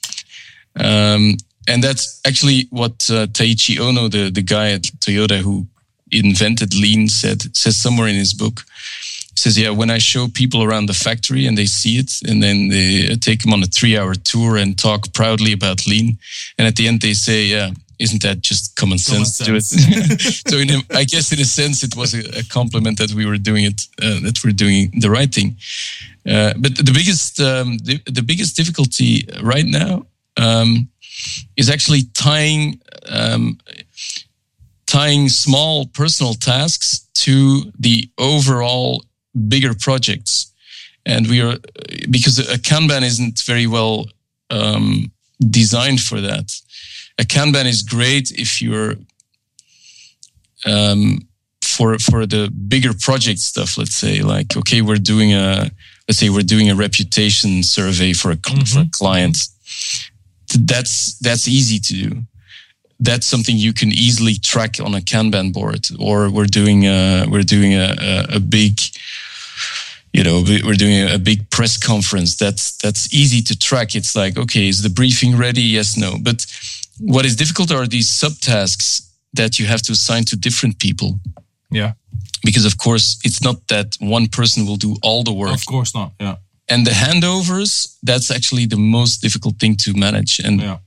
Um, 0.76 1.36
and 1.66 1.82
that's 1.82 2.20
actually 2.24 2.68
what 2.70 2.92
uh, 3.10 3.26
Taiichi 3.26 3.76
Ohno, 3.76 4.10
the, 4.10 4.30
the 4.30 4.42
guy 4.42 4.70
at 4.70 4.82
Toyota 4.82 5.38
who 5.38 5.66
invented 6.12 6.74
lean, 6.74 7.08
said 7.08 7.54
says 7.56 7.76
somewhere 7.76 8.08
in 8.08 8.14
his 8.14 8.32
book. 8.32 8.62
Says, 9.38 9.58
"Yeah, 9.58 9.70
when 9.70 9.90
I 9.90 9.98
show 9.98 10.28
people 10.28 10.62
around 10.62 10.86
the 10.86 10.94
factory 10.94 11.46
and 11.46 11.56
they 11.56 11.66
see 11.66 11.98
it, 11.98 12.20
and 12.28 12.42
then 12.42 12.68
they 12.68 13.16
take 13.16 13.42
them 13.42 13.52
on 13.52 13.62
a 13.62 13.66
three-hour 13.66 14.14
tour 14.14 14.56
and 14.56 14.76
talk 14.76 15.12
proudly 15.12 15.52
about 15.52 15.86
lean, 15.86 16.18
and 16.58 16.66
at 16.66 16.76
the 16.76 16.88
end 16.88 17.00
they 17.00 17.14
say, 17.14 17.46
yeah." 17.46 17.70
Isn't 18.00 18.22
that 18.22 18.42
just 18.42 18.76
common 18.76 18.98
sense, 18.98 19.36
to 19.38 19.44
do 19.44 19.56
it? 19.56 19.64
so, 20.48 20.56
in 20.58 20.70
a, 20.70 20.78
I 20.94 21.02
guess, 21.02 21.32
in 21.32 21.40
a 21.40 21.44
sense, 21.44 21.82
it 21.82 21.96
was 21.96 22.14
a, 22.14 22.20
a 22.38 22.44
compliment 22.44 22.96
that 22.98 23.12
we 23.12 23.26
were 23.26 23.38
doing 23.38 23.64
it, 23.64 23.88
uh, 24.00 24.20
that 24.20 24.38
we're 24.44 24.52
doing 24.52 24.92
the 25.00 25.10
right 25.10 25.34
thing. 25.34 25.56
Uh, 26.24 26.54
but 26.58 26.76
the 26.76 26.92
biggest, 26.92 27.40
um, 27.40 27.76
the, 27.78 28.00
the 28.06 28.22
biggest 28.22 28.54
difficulty 28.56 29.26
right 29.42 29.66
now 29.66 30.06
um, 30.36 30.88
is 31.56 31.68
actually 31.68 32.02
tying 32.14 32.80
um, 33.08 33.58
tying 34.86 35.28
small 35.28 35.86
personal 35.86 36.34
tasks 36.34 37.08
to 37.14 37.70
the 37.78 38.08
overall 38.18 39.04
bigger 39.48 39.74
projects. 39.74 40.52
And 41.06 41.26
we 41.26 41.40
are 41.40 41.56
because 42.10 42.38
a 42.38 42.58
Kanban 42.58 43.02
isn't 43.02 43.40
very 43.40 43.66
well 43.66 44.06
um, 44.50 45.10
designed 45.38 46.00
for 46.00 46.20
that. 46.20 46.52
A 47.18 47.22
Kanban 47.22 47.66
is 47.66 47.82
great 47.82 48.30
if 48.32 48.60
you're 48.60 48.94
um, 50.66 51.26
for 51.62 51.98
for 51.98 52.26
the 52.26 52.50
bigger 52.68 52.92
project 52.92 53.38
stuff. 53.38 53.78
Let's 53.78 53.94
say 53.94 54.22
like 54.22 54.56
okay, 54.56 54.82
we're 54.82 54.96
doing 54.96 55.32
a 55.32 55.70
let's 56.06 56.18
say 56.18 56.28
we're 56.28 56.42
doing 56.42 56.70
a 56.70 56.74
reputation 56.74 57.62
survey 57.62 58.12
for 58.12 58.32
a, 58.32 58.38
cl- 58.44 58.66
for 58.66 58.80
a 58.80 58.90
client. 58.92 59.38
That's 60.58 61.18
that's 61.18 61.48
easy 61.48 61.78
to 61.78 61.94
do 62.10 62.22
that's 63.00 63.26
something 63.26 63.56
you 63.56 63.72
can 63.72 63.90
easily 63.90 64.34
track 64.34 64.80
on 64.80 64.94
a 64.94 65.00
Kanban 65.00 65.52
board. 65.52 65.88
Or 65.98 66.30
we're 66.30 66.46
doing 66.46 66.86
a, 66.86 67.26
we're 67.28 67.42
doing 67.42 67.74
a, 67.74 67.94
a, 68.00 68.36
a 68.36 68.40
big, 68.40 68.80
you 70.12 70.22
know, 70.24 70.40
we- 70.42 70.62
we're 70.62 70.76
doing 70.78 71.08
a, 71.08 71.14
a 71.14 71.18
big 71.18 71.48
press 71.50 71.76
conference. 71.76 72.36
That's 72.36 72.76
that's 72.78 73.12
easy 73.12 73.42
to 73.42 73.54
track. 73.58 73.94
It's 73.94 74.14
like, 74.14 74.36
okay, 74.40 74.68
is 74.68 74.80
the 74.82 74.90
briefing 74.90 75.36
ready? 75.38 75.62
Yes, 75.62 75.96
no. 75.96 76.16
But 76.22 76.46
what 76.98 77.24
is 77.24 77.36
difficult 77.36 77.70
are 77.70 77.86
these 77.86 78.08
subtasks 78.10 79.02
that 79.36 79.58
you 79.58 79.66
have 79.68 79.80
to 79.82 79.92
assign 79.92 80.24
to 80.24 80.36
different 80.36 80.78
people. 80.78 81.20
yeah, 81.70 81.92
Because 82.44 82.64
of 82.66 82.76
course, 82.76 83.18
it's 83.24 83.40
not 83.42 83.56
that 83.68 83.96
one 84.00 84.26
person 84.28 84.64
will 84.66 84.76
do 84.78 84.96
all 85.02 85.22
the 85.22 85.32
work 85.32 85.52
of 85.54 85.64
course 85.66 85.94
not. 85.94 86.12
Yeah, 86.20 86.36
and 86.68 86.86
the 86.86 86.92
handovers 86.92 87.96
that's 88.02 88.30
actually 88.30 88.66
the 88.66 88.76
most 88.76 89.20
difficult 89.22 89.58
thing 89.58 89.76
to 89.76 89.92
manage 89.94 90.40
and 90.46 90.60
yeah, 90.60 90.78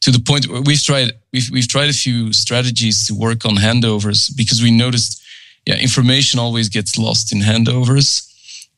to 0.00 0.10
the 0.10 0.18
point 0.20 0.46
where 0.48 0.62
we've 0.62 0.82
tried 0.82 1.12
we've 1.32 1.50
we've 1.52 1.68
tried 1.68 1.90
a 1.90 1.92
few 1.92 2.32
strategies 2.32 3.06
to 3.06 3.14
work 3.14 3.44
on 3.44 3.56
handovers 3.56 4.30
because 4.36 4.62
we 4.62 4.70
noticed 4.70 5.21
yeah 5.66 5.78
information 5.78 6.40
always 6.40 6.68
gets 6.68 6.98
lost 6.98 7.32
in 7.32 7.40
handovers. 7.40 8.28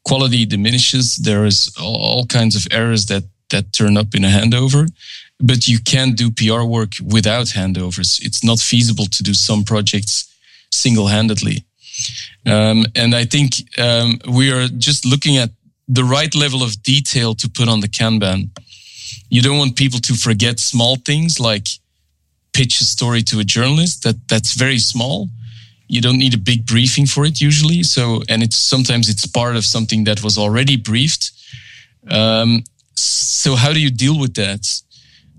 Quality 0.04 0.44
diminishes. 0.44 1.16
There 1.16 1.46
is 1.46 1.74
all, 1.80 2.26
kinds 2.26 2.56
of 2.56 2.66
errors 2.70 3.06
that 3.06 3.24
that 3.50 3.72
turn 3.72 3.96
up 3.96 4.14
in 4.14 4.24
a 4.24 4.28
handover. 4.28 4.88
But 5.40 5.66
you 5.66 5.78
can't 5.78 6.16
do 6.16 6.30
PR 6.30 6.64
work 6.64 6.92
without 7.02 7.46
handovers. 7.46 8.20
It's 8.22 8.44
not 8.44 8.58
feasible 8.60 9.06
to 9.06 9.22
do 9.22 9.34
some 9.34 9.64
projects 9.64 10.32
single-handedly. 10.70 11.64
Um, 12.46 12.84
and 12.94 13.14
I 13.14 13.24
think 13.24 13.54
um, 13.78 14.18
we 14.28 14.52
are 14.52 14.68
just 14.68 15.04
looking 15.04 15.36
at 15.38 15.50
the 15.88 16.04
right 16.04 16.34
level 16.34 16.62
of 16.62 16.82
detail 16.82 17.34
to 17.34 17.48
put 17.48 17.68
on 17.68 17.80
the 17.80 17.88
Kanban. 17.88 18.50
You 19.28 19.42
don't 19.42 19.58
want 19.58 19.76
people 19.76 20.00
to 20.00 20.14
forget 20.14 20.58
small 20.60 20.96
things 20.96 21.40
like 21.40 21.68
pitch 22.52 22.80
a 22.80 22.84
story 22.84 23.22
to 23.22 23.40
a 23.40 23.44
journalist. 23.44 24.02
That 24.02 24.16
that's 24.28 24.54
very 24.54 24.78
small 24.78 25.28
you 25.88 26.00
don't 26.00 26.18
need 26.18 26.34
a 26.34 26.38
big 26.38 26.64
briefing 26.66 27.06
for 27.06 27.24
it 27.26 27.40
usually. 27.40 27.82
So 27.82 28.22
and 28.28 28.42
it's 28.42 28.56
sometimes 28.56 29.08
it's 29.08 29.26
part 29.26 29.56
of 29.56 29.64
something 29.64 30.04
that 30.04 30.22
was 30.22 30.38
already 30.38 30.76
briefed. 30.76 31.30
Um, 32.10 32.64
so 32.94 33.54
how 33.56 33.72
do 33.72 33.80
you 33.80 33.90
deal 33.90 34.18
with 34.18 34.34
that? 34.34 34.82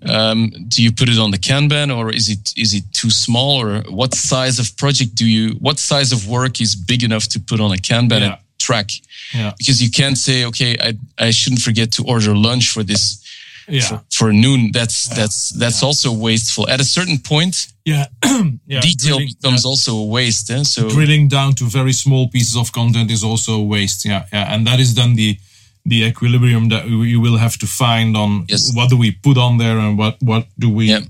Um, 0.07 0.51
do 0.67 0.83
you 0.83 0.91
put 0.91 1.09
it 1.09 1.17
on 1.17 1.31
the 1.31 1.37
kanban 1.39 1.95
or 1.95 2.11
is 2.13 2.29
it 2.29 2.53
is 2.55 2.73
it 2.73 2.83
too 2.93 3.09
small 3.09 3.59
or 3.61 3.81
what 3.89 4.13
size 4.13 4.59
of 4.59 4.75
project 4.77 5.15
do 5.15 5.25
you 5.25 5.55
what 5.59 5.79
size 5.79 6.11
of 6.11 6.27
work 6.27 6.61
is 6.61 6.75
big 6.75 7.01
enough 7.03 7.27
to 7.29 7.39
put 7.39 7.59
on 7.59 7.71
a 7.71 7.77
kanban 7.77 8.19
Yeah. 8.19 8.25
and 8.33 8.37
track? 8.59 8.89
Yeah, 9.33 9.53
because 9.57 9.81
you 9.81 9.89
can't 9.89 10.17
say 10.17 10.45
okay 10.45 10.77
i, 10.79 10.93
I 11.27 11.31
shouldn't 11.31 11.61
forget 11.61 11.91
to 11.93 12.03
order 12.03 12.35
lunch 12.35 12.69
for 12.69 12.83
this 12.83 13.24
yeah, 13.67 13.81
for, 13.81 14.03
for 14.11 14.33
noon 14.33 14.71
that's 14.71 15.07
that's 15.09 15.49
that's 15.51 15.81
also 15.83 16.11
wasteful 16.11 16.67
at 16.69 16.79
a 16.79 16.85
certain 16.85 17.17
point 17.19 17.67
yeah. 17.85 18.05
yeah. 18.67 18.81
detail 18.81 19.17
drilling- 19.17 19.35
becomes 19.41 19.63
yeah. 19.63 19.69
also 19.69 19.95
a 19.95 20.05
waste 20.05 20.49
eh? 20.49 20.63
so 20.63 20.89
drilling 20.89 21.27
down 21.27 21.53
to 21.53 21.63
very 21.65 21.93
small 21.93 22.27
pieces 22.29 22.55
of 22.57 22.71
content 22.71 23.11
is 23.11 23.23
also 23.23 23.53
a 23.55 23.63
waste. 23.63 24.05
Yeah, 24.05 24.25
yeah, 24.33 24.53
and 24.53 24.65
that 24.67 24.79
is 24.79 24.93
then 24.95 25.15
the 25.15 25.37
the 25.85 26.03
equilibrium 26.05 26.69
that 26.69 26.87
you 26.87 27.03
you 27.03 27.21
will 27.21 27.37
have 27.37 27.57
to 27.57 27.67
find 27.67 28.17
on 28.17 28.45
Yes. 28.49 28.71
what 28.75 28.89
do 28.89 28.97
we 28.97 29.11
put 29.11 29.37
on 29.37 29.57
there 29.57 29.77
and 29.77 29.97
what 29.99 30.15
what 30.21 30.47
do 30.57 30.69
we 30.69 30.85
Yeah. 30.89 31.01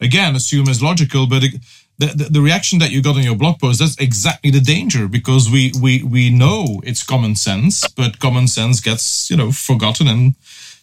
again 0.00 0.34
assume 0.36 0.68
as 0.68 0.80
logical, 0.82 1.26
but. 1.26 1.42
It, 1.44 1.60
the, 1.98 2.06
the, 2.06 2.24
the 2.30 2.40
reaction 2.40 2.78
that 2.80 2.90
you 2.90 3.02
got 3.02 3.16
on 3.16 3.22
your 3.22 3.36
blog 3.36 3.60
post 3.60 3.78
that's 3.78 3.96
exactly 3.98 4.50
the 4.50 4.60
danger 4.60 5.06
because 5.06 5.48
we 5.50 5.72
we 5.80 6.02
we 6.02 6.30
know 6.30 6.80
it's 6.84 7.04
common 7.04 7.36
sense 7.36 7.86
but 7.96 8.18
common 8.18 8.48
sense 8.48 8.80
gets 8.80 9.30
you 9.30 9.36
know 9.36 9.52
forgotten 9.52 10.08
and 10.08 10.34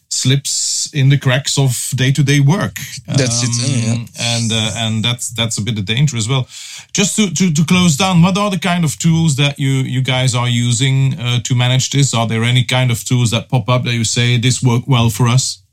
slips 0.09 0.89
in 0.93 1.09
the 1.09 1.17
cracks 1.17 1.57
of 1.57 1.91
day-to-day 1.95 2.39
work. 2.39 2.75
That's 3.05 3.43
it, 3.43 3.49
eh, 3.49 3.87
yeah. 3.87 3.93
Um, 3.93 4.07
and 4.19 4.51
uh, 4.51 4.71
and 4.75 5.03
that's 5.03 5.29
that's 5.29 5.57
a 5.57 5.61
bit 5.61 5.77
of 5.77 5.85
danger 5.85 6.17
as 6.17 6.27
well. 6.27 6.47
Just 6.93 7.15
to, 7.15 7.33
to 7.33 7.53
to 7.53 7.65
close 7.65 7.95
down 7.95 8.21
what 8.21 8.37
are 8.37 8.49
the 8.49 8.59
kind 8.59 8.83
of 8.83 8.97
tools 8.97 9.35
that 9.35 9.59
you 9.59 9.83
you 9.85 10.01
guys 10.01 10.35
are 10.35 10.49
using 10.49 11.19
uh, 11.19 11.39
to 11.43 11.55
manage 11.55 11.89
this? 11.89 12.13
Are 12.13 12.27
there 12.27 12.43
any 12.43 12.63
kind 12.63 12.91
of 12.91 13.03
tools 13.03 13.29
that 13.31 13.49
pop 13.49 13.69
up 13.69 13.83
that 13.83 13.93
you 13.93 14.03
say 14.03 14.37
this 14.39 14.61
worked 14.63 14.87
well 14.87 15.09
for 15.09 15.27
us 15.27 15.63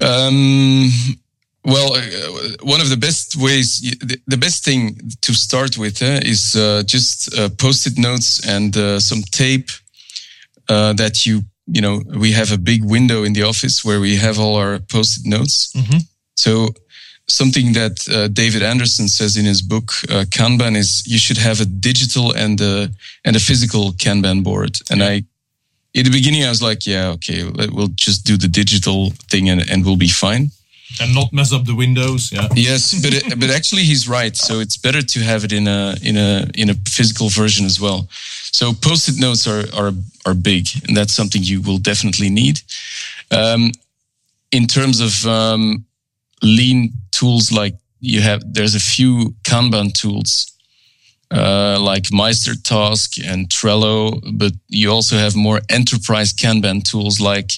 Um, 0.00 0.90
well, 1.64 1.94
uh, 1.94 2.56
one 2.62 2.80
of 2.80 2.90
the 2.90 2.96
best 2.96 3.36
ways, 3.36 3.80
the, 3.80 4.18
the 4.26 4.36
best 4.36 4.64
thing 4.64 4.98
to 5.22 5.34
start 5.34 5.78
with 5.78 6.02
uh, 6.02 6.20
is 6.22 6.56
uh, 6.56 6.82
just 6.84 7.32
uh, 7.38 7.48
post-it 7.58 7.96
notes 7.96 8.46
and 8.46 8.76
uh, 8.76 9.00
some 9.00 9.22
tape 9.30 9.70
uh, 10.68 10.92
that 10.94 11.24
you, 11.24 11.42
you 11.66 11.80
know, 11.80 12.02
we 12.18 12.32
have 12.32 12.52
a 12.52 12.58
big 12.58 12.84
window 12.84 13.24
in 13.24 13.32
the 13.32 13.42
office 13.42 13.84
where 13.84 14.00
we 14.00 14.16
have 14.16 14.38
all 14.38 14.56
our 14.56 14.78
post-it 14.78 15.26
notes. 15.26 15.72
So 16.36 16.68
something 17.26 17.72
that 17.72 18.06
uh, 18.10 18.28
David 18.28 18.62
Anderson 18.62 19.08
says 19.08 19.36
in 19.36 19.46
his 19.46 19.62
book 19.62 19.92
uh, 20.10 20.24
Kanban 20.28 20.76
is 20.76 21.02
you 21.06 21.18
should 21.18 21.38
have 21.38 21.60
a 21.60 21.64
digital 21.64 22.32
and 22.36 22.60
a 22.60 22.88
and 23.24 23.36
a 23.36 23.40
physical 23.40 23.92
Kanban 23.92 24.42
board. 24.42 24.78
And 24.90 25.02
I, 25.02 25.24
in 25.94 26.04
the 26.04 26.10
beginning, 26.10 26.44
I 26.44 26.50
was 26.50 26.60
like, 26.60 26.86
yeah, 26.86 27.08
okay, 27.14 27.44
we'll 27.72 27.94
just 27.94 28.26
do 28.26 28.36
the 28.36 28.48
digital 28.48 29.10
thing 29.30 29.48
and, 29.48 29.62
and 29.70 29.84
we'll 29.84 29.96
be 29.96 30.08
fine. 30.08 30.50
and 31.00 31.14
not 31.14 31.32
mess 31.32 31.52
up 31.52 31.64
the 31.64 31.74
windows. 31.74 32.30
Yeah. 32.30 32.48
Yes, 32.54 32.92
but 33.02 33.14
it, 33.14 33.40
but 33.40 33.50
actually 33.50 33.82
he's 33.84 34.06
right. 34.06 34.36
So 34.36 34.60
it's 34.60 34.76
better 34.76 35.02
to 35.02 35.20
have 35.20 35.44
it 35.44 35.52
in 35.52 35.66
a 35.66 35.94
in 36.02 36.16
a 36.16 36.46
in 36.54 36.68
a 36.70 36.74
physical 36.86 37.28
version 37.30 37.64
as 37.66 37.80
well. 37.80 38.08
So 38.54 38.72
post-it 38.72 39.18
notes 39.18 39.48
are 39.48 39.64
are 39.74 39.92
are 40.24 40.34
big, 40.34 40.68
and 40.86 40.96
that's 40.96 41.12
something 41.12 41.42
you 41.42 41.60
will 41.60 41.78
definitely 41.78 42.30
need. 42.30 42.60
Um, 43.32 43.72
in 44.52 44.66
terms 44.66 45.00
of 45.00 45.26
um, 45.26 45.84
lean 46.40 46.92
tools, 47.10 47.50
like 47.50 47.74
you 47.98 48.20
have, 48.20 48.42
there's 48.54 48.76
a 48.76 48.80
few 48.94 49.34
Kanban 49.42 49.92
tools 49.92 50.52
uh, 51.32 51.78
like 51.80 52.12
Meister 52.12 52.54
Task 52.54 53.18
and 53.24 53.48
Trello, 53.48 54.20
but 54.38 54.52
you 54.68 54.92
also 54.92 55.16
have 55.16 55.34
more 55.34 55.60
enterprise 55.68 56.32
Kanban 56.32 56.84
tools 56.84 57.18
like 57.18 57.50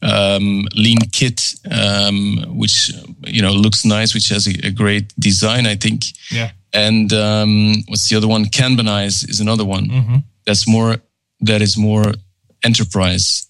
um, 0.00 0.66
Lean 0.74 1.00
Kit, 1.12 1.54
um, 1.70 2.38
which 2.56 2.90
you 3.26 3.42
know 3.42 3.52
looks 3.52 3.84
nice, 3.84 4.14
which 4.14 4.30
has 4.30 4.46
a, 4.46 4.68
a 4.68 4.70
great 4.70 5.12
design, 5.18 5.66
I 5.66 5.76
think. 5.76 6.04
Yeah. 6.30 6.52
And 6.72 7.12
um, 7.12 7.74
what's 7.88 8.08
the 8.08 8.16
other 8.16 8.28
one? 8.28 8.46
Kanbanize 8.46 9.28
is 9.28 9.40
another 9.40 9.66
one. 9.66 9.88
Mm-hmm. 9.88 10.16
That's 10.50 10.66
more. 10.66 10.96
That 11.46 11.62
is 11.62 11.76
more 11.76 12.12
enterprise. 12.64 13.46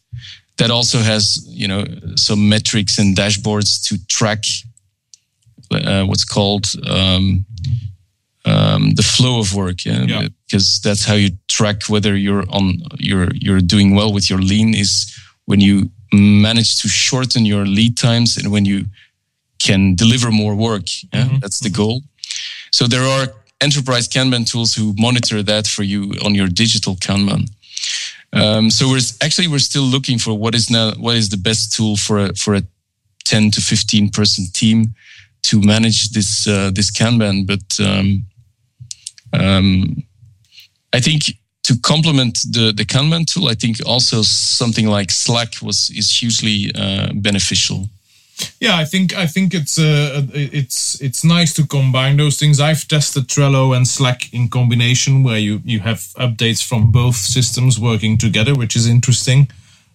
That 0.58 0.70
also 0.70 0.98
has 0.98 1.42
you 1.48 1.66
know 1.66 1.84
some 2.16 2.48
metrics 2.48 2.98
and 2.98 3.16
dashboards 3.16 3.82
to 3.86 3.96
track 4.06 4.44
uh, 5.70 6.04
what's 6.04 6.24
called 6.24 6.66
um, 6.86 7.46
um, 8.44 8.90
the 8.96 9.02
flow 9.02 9.40
of 9.40 9.54
work. 9.54 9.86
Yeah? 9.86 10.02
Yeah. 10.02 10.28
because 10.46 10.80
that's 10.80 11.06
how 11.06 11.14
you 11.14 11.30
track 11.48 11.88
whether 11.88 12.14
you're 12.16 12.44
on 12.50 12.82
you're 12.98 13.32
you're 13.34 13.62
doing 13.62 13.96
well 13.96 14.12
with 14.12 14.28
your 14.28 14.42
lean 14.42 14.74
is 14.74 14.92
when 15.46 15.60
you 15.60 15.90
manage 16.12 16.82
to 16.82 16.88
shorten 16.88 17.46
your 17.46 17.64
lead 17.64 17.96
times 17.96 18.36
and 18.36 18.52
when 18.52 18.66
you 18.66 18.84
can 19.58 19.94
deliver 19.94 20.30
more 20.30 20.54
work. 20.54 20.84
Yeah? 21.14 21.38
That's 21.40 21.60
the 21.60 21.70
goal. 21.70 22.02
So 22.70 22.86
there 22.86 23.06
are 23.06 23.32
enterprise 23.60 24.08
Kanban 24.08 24.50
tools 24.50 24.74
who 24.74 24.94
monitor 24.98 25.42
that 25.42 25.66
for 25.66 25.82
you 25.82 26.14
on 26.24 26.34
your 26.34 26.48
digital 26.48 26.96
Kanban. 26.96 27.50
Um, 28.32 28.70
so 28.70 28.88
we're 28.88 29.00
actually 29.22 29.48
we're 29.48 29.58
still 29.58 29.82
looking 29.82 30.18
for 30.18 30.34
what 30.34 30.54
is 30.54 30.70
now 30.70 30.92
what 30.92 31.16
is 31.16 31.28
the 31.28 31.36
best 31.36 31.72
tool 31.72 31.96
for 31.96 32.26
a 32.26 32.34
for 32.34 32.54
a 32.54 32.62
10 33.24 33.50
to 33.52 33.60
15 33.60 34.10
person 34.10 34.44
team 34.52 34.94
to 35.42 35.60
manage 35.60 36.10
this 36.10 36.46
uh, 36.46 36.70
this 36.72 36.90
Kanban. 36.90 37.46
But 37.46 37.84
um, 37.84 38.26
um, 39.32 40.02
I 40.92 41.00
think 41.00 41.22
to 41.64 41.78
complement 41.80 42.40
the 42.52 42.72
the 42.72 42.84
Kanban 42.84 43.26
tool, 43.26 43.48
I 43.48 43.54
think 43.54 43.78
also 43.84 44.22
something 44.22 44.86
like 44.86 45.10
Slack 45.10 45.54
was 45.62 45.90
is 45.90 46.10
hugely 46.10 46.72
uh, 46.74 47.12
beneficial. 47.14 47.88
Yeah, 48.60 48.76
I 48.76 48.84
think 48.84 49.14
I 49.14 49.26
think 49.26 49.54
it's 49.54 49.78
uh, 49.78 50.26
it's 50.32 51.00
it's 51.00 51.24
nice 51.24 51.54
to 51.54 51.66
combine 51.66 52.16
those 52.16 52.36
things. 52.36 52.60
I've 52.60 52.86
tested 52.86 53.28
Trello 53.28 53.76
and 53.76 53.86
Slack 53.86 54.32
in 54.32 54.48
combination, 54.48 55.22
where 55.22 55.38
you 55.38 55.60
you 55.64 55.80
have 55.80 55.98
updates 56.16 56.62
from 56.62 56.90
both 56.90 57.16
systems 57.16 57.78
working 57.78 58.18
together, 58.18 58.54
which 58.54 58.76
is 58.76 58.86
interesting. 58.86 59.48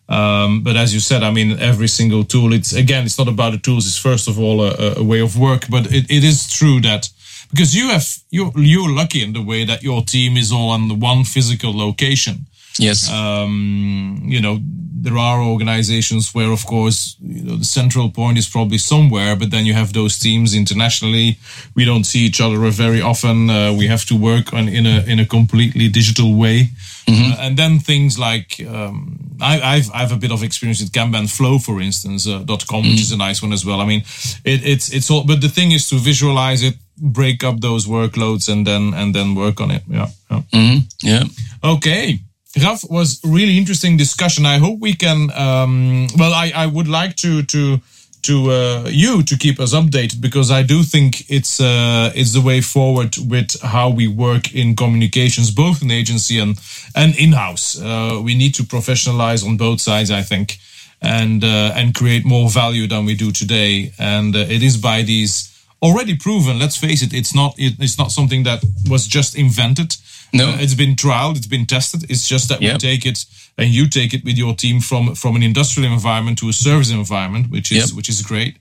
Um, 0.08 0.64
but 0.64 0.76
as 0.76 0.94
you 0.94 1.00
said, 1.00 1.24
I 1.24 1.32
mean, 1.32 1.60
every 1.60 1.88
single 1.88 2.24
tool. 2.24 2.54
It's 2.54 2.74
again, 2.74 3.06
it's 3.06 3.18
not 3.18 3.28
about 3.28 3.52
the 3.52 3.58
tools. 3.58 3.88
It's 3.88 3.98
first 3.98 4.28
of 4.28 4.40
all 4.40 4.62
a, 4.62 4.96
a 4.98 5.04
way 5.04 5.22
of 5.22 5.38
work. 5.38 5.68
But 5.70 5.92
it, 5.92 6.10
it 6.10 6.24
is 6.24 6.52
true 6.52 6.82
that 6.82 7.10
because 7.50 7.76
you 7.76 7.90
have 7.90 8.08
you 8.30 8.52
you're 8.56 8.92
lucky 8.92 9.24
in 9.24 9.34
the 9.34 9.42
way 9.42 9.66
that 9.66 9.84
your 9.84 10.04
team 10.04 10.38
is 10.38 10.52
all 10.52 10.70
on 10.70 10.88
the 10.88 10.96
one 10.96 11.24
physical 11.24 11.76
location 11.78 12.46
Yes. 12.80 13.10
um, 13.10 14.22
you 14.26 14.40
know, 14.42 14.60
there 15.02 15.18
are 15.20 15.40
organizations 15.44 16.34
where, 16.34 16.52
of 16.52 16.66
course, 16.66 17.16
you 17.22 17.44
know, 17.44 17.58
the 17.58 17.64
central 17.66 18.10
point 18.10 18.38
is 18.40 18.48
probably 18.50 18.78
somewhere, 18.80 19.36
but 19.36 19.52
then 19.52 19.66
you 19.66 19.74
have 19.76 19.94
those 19.94 20.18
teams 20.18 20.54
internationally. 20.56 21.38
We 21.76 21.86
don't 21.86 22.06
see 22.06 22.26
each 22.26 22.42
other 22.42 22.58
very 22.72 23.02
often. 23.02 23.50
Uh, 23.50 23.72
we 23.78 23.88
have 23.88 24.04
to 24.06 24.16
work 24.18 24.52
on 24.54 24.68
in 24.68 24.86
a 24.88 25.04
in 25.08 25.20
a 25.20 25.26
completely 25.26 25.90
digital 25.90 26.34
way, 26.34 26.70
uh, 27.08 27.36
and 27.40 27.56
then 27.58 27.80
things 27.80 28.18
like 28.18 28.60
um, 28.68 29.18
I, 29.40 29.62
I've 29.76 29.90
I've 29.94 30.12
a 30.12 30.18
bit 30.18 30.32
of 30.32 30.42
experience 30.42 30.82
with 30.82 30.92
Kanban 30.92 31.28
Flow, 31.30 31.60
for 31.60 31.80
instance, 31.82 32.28
uh, 32.28 32.44
.com, 32.68 32.82
which 32.82 33.02
is 33.02 33.12
a 33.12 33.18
nice 33.18 33.44
one 33.44 33.54
as 33.54 33.64
well. 33.64 33.80
I 33.82 33.86
mean, 33.86 34.02
it, 34.44 34.62
it's 34.66 34.90
it's 34.90 35.12
all, 35.12 35.24
but 35.24 35.40
the 35.40 35.50
thing 35.50 35.72
is 35.72 35.88
to 35.90 35.96
visualize 36.00 36.64
it, 36.64 36.76
break 36.98 37.44
up 37.44 37.60
those 37.62 37.86
workloads, 37.88 38.50
and 38.50 38.66
then 38.66 38.94
and 38.96 39.14
then 39.14 39.36
work 39.36 39.62
on 39.62 39.72
it. 39.72 39.84
Yeah. 39.88 40.10
yeah. 40.32 40.42
Mhm. 40.52 40.82
Yeah. 41.04 41.24
Okay. 41.62 42.20
Raf 42.62 42.90
was 42.90 43.20
really 43.24 43.58
interesting 43.58 43.98
discussion. 43.98 44.46
I 44.46 44.60
hope 44.60 44.80
we 44.80 44.94
can. 44.94 45.30
Um, 45.32 46.08
well, 46.18 46.34
I, 46.34 46.52
I 46.56 46.66
would 46.68 46.88
like 46.88 47.16
to 47.18 47.44
to 47.44 47.82
to 48.22 48.52
uh, 48.52 48.90
you 48.90 49.24
to 49.24 49.38
keep 49.38 49.60
us 49.60 49.74
updated 49.74 50.20
because 50.20 50.50
I 50.50 50.64
do 50.64 50.82
think 50.84 51.30
it's 51.30 51.60
uh, 51.60 52.12
it's 52.16 52.34
the 52.34 52.42
way 52.42 52.62
forward 52.62 53.16
with 53.18 53.62
how 53.62 53.90
we 53.90 54.08
work 54.08 54.54
in 54.56 54.76
communications, 54.76 55.52
both 55.52 55.82
in 55.82 55.92
agency 55.92 56.40
and 56.40 56.58
and 56.96 57.16
in 57.18 57.34
house. 57.34 57.80
Uh, 57.80 58.22
we 58.24 58.36
need 58.36 58.56
to 58.56 58.64
professionalize 58.64 59.46
on 59.46 59.58
both 59.58 59.82
sides, 59.82 60.10
I 60.10 60.24
think, 60.24 60.58
and 61.02 61.44
uh, 61.44 61.74
and 61.76 61.94
create 61.94 62.26
more 62.26 62.50
value 62.50 62.88
than 62.88 63.06
we 63.06 63.16
do 63.16 63.32
today. 63.32 63.92
And 64.00 64.36
uh, 64.36 64.40
it 64.40 64.64
is 64.64 64.78
by 64.78 65.04
these 65.04 65.52
already 65.82 66.16
proven. 66.16 66.58
Let's 66.58 66.78
face 66.78 67.02
it, 67.04 67.14
it's 67.14 67.36
not 67.36 67.54
it, 67.58 67.74
it's 67.80 67.98
not 67.98 68.12
something 68.12 68.44
that 68.44 68.64
was 68.90 69.08
just 69.08 69.36
invented. 69.36 69.98
No. 70.36 70.46
Uh, 70.50 70.58
it's 70.64 70.76
been 70.76 70.96
trialed, 70.96 71.38
it's 71.38 71.48
been 71.48 71.66
tested. 71.66 72.04
It's 72.10 72.28
just 72.28 72.50
that 72.50 72.60
we 72.60 72.68
take 72.78 73.06
it 73.06 73.26
and 73.58 73.70
you 73.70 73.88
take 73.88 74.14
it 74.14 74.24
with 74.26 74.38
your 74.38 74.54
team 74.56 74.82
from 74.82 75.16
from 75.16 75.36
an 75.36 75.44
industrial 75.44 75.94
environment 75.94 76.38
to 76.40 76.50
a 76.50 76.54
service 76.54 76.92
environment, 76.92 77.46
which 77.50 77.72
is 77.72 77.78
Yep. 77.78 77.96
which 77.98 78.10
is 78.10 78.22
great. 78.22 78.54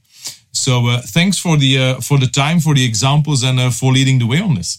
So 0.52 0.72
uh, 0.86 1.00
thanks 1.14 1.38
for 1.38 1.56
the 1.58 1.78
uh, 1.78 2.00
for 2.00 2.18
the 2.18 2.30
time, 2.30 2.60
for 2.60 2.74
the 2.74 2.84
examples, 2.84 3.42
and 3.42 3.58
uh, 3.58 3.70
for 3.70 3.92
leading 3.92 4.18
the 4.20 4.26
way 4.26 4.40
on 4.40 4.54
this. 4.54 4.78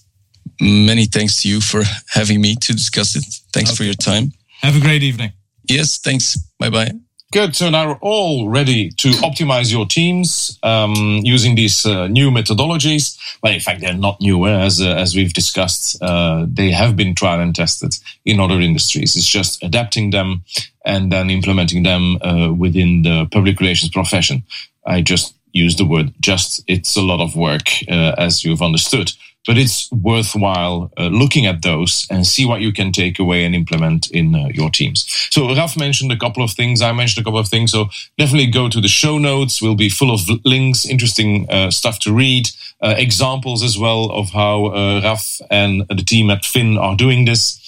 Many 0.61 1.05
thanks 1.07 1.41
to 1.41 1.47
you 1.47 1.59
for 1.61 1.83
having 2.07 2.39
me 2.41 2.55
to 2.55 2.73
discuss 2.73 3.15
it. 3.15 3.25
Thanks 3.51 3.71
for 3.75 3.83
your 3.83 3.95
time. 3.95 4.31
Have 4.61 4.77
a 4.77 4.79
great 4.79 5.03
evening. 5.03 5.31
Yes, 5.69 5.99
thanks. 5.99 6.37
Bye 6.59 6.69
bye. 6.69 7.04
Good. 7.35 7.53
So 7.53 7.69
now 7.69 7.89
we're 7.89 7.99
all 7.99 8.47
ready 8.47 8.91
to 8.91 9.09
optimize 9.09 9.69
your 9.69 9.85
teams 9.85 10.57
um, 10.63 11.19
using 11.21 11.55
these 11.55 11.85
uh, 11.85 12.07
new 12.07 12.31
methodologies. 12.31 13.17
Well, 13.43 13.51
in 13.51 13.59
fact, 13.59 13.81
they're 13.81 13.93
not 13.93 14.21
new, 14.21 14.47
eh, 14.47 14.57
as 14.57 14.79
uh, 14.79 14.95
as 14.95 15.17
we've 15.17 15.33
discussed. 15.33 16.01
Uh, 16.01 16.45
they 16.47 16.71
have 16.71 16.95
been 16.95 17.13
tried 17.13 17.41
and 17.41 17.53
tested 17.53 17.93
in 18.23 18.39
other 18.39 18.61
industries. 18.61 19.17
It's 19.17 19.27
just 19.27 19.61
adapting 19.61 20.11
them 20.11 20.45
and 20.85 21.11
then 21.11 21.29
implementing 21.29 21.83
them 21.83 22.21
uh, 22.21 22.53
within 22.53 23.01
the 23.01 23.27
public 23.29 23.59
relations 23.59 23.91
profession. 23.91 24.43
I 24.87 25.01
just 25.01 25.35
use 25.51 25.75
the 25.75 25.83
word 25.83 26.13
"just." 26.21 26.63
It's 26.67 26.95
a 26.95 27.01
lot 27.01 27.19
of 27.19 27.35
work, 27.35 27.67
uh, 27.89 28.15
as 28.17 28.45
you've 28.45 28.61
understood 28.61 29.11
but 29.45 29.57
it's 29.57 29.91
worthwhile 29.91 30.91
uh, 30.97 31.07
looking 31.07 31.45
at 31.45 31.61
those 31.61 32.07
and 32.09 32.25
see 32.25 32.45
what 32.45 32.61
you 32.61 32.71
can 32.71 32.91
take 32.91 33.19
away 33.19 33.45
and 33.45 33.55
implement 33.55 34.09
in 34.11 34.35
uh, 34.35 34.47
your 34.53 34.69
teams. 34.69 35.05
So 35.29 35.53
Raf 35.55 35.77
mentioned 35.77 36.11
a 36.11 36.17
couple 36.17 36.43
of 36.43 36.51
things. 36.51 36.81
I 36.81 36.91
mentioned 36.91 37.23
a 37.23 37.25
couple 37.25 37.39
of 37.39 37.47
things. 37.47 37.71
So 37.71 37.89
definitely 38.17 38.47
go 38.47 38.69
to 38.69 38.81
the 38.81 38.87
show 38.87 39.17
notes. 39.17 39.61
We'll 39.61 39.75
be 39.75 39.89
full 39.89 40.11
of 40.11 40.21
links, 40.43 40.85
interesting 40.85 41.49
uh, 41.49 41.71
stuff 41.71 41.99
to 41.99 42.13
read, 42.13 42.49
uh, 42.81 42.95
examples 42.97 43.63
as 43.63 43.77
well 43.77 44.11
of 44.11 44.29
how 44.29 44.65
uh, 44.67 45.01
Raf 45.03 45.39
and 45.49 45.87
the 45.89 46.03
team 46.03 46.29
at 46.29 46.45
FINN 46.45 46.77
are 46.77 46.95
doing 46.95 47.25
this. 47.25 47.59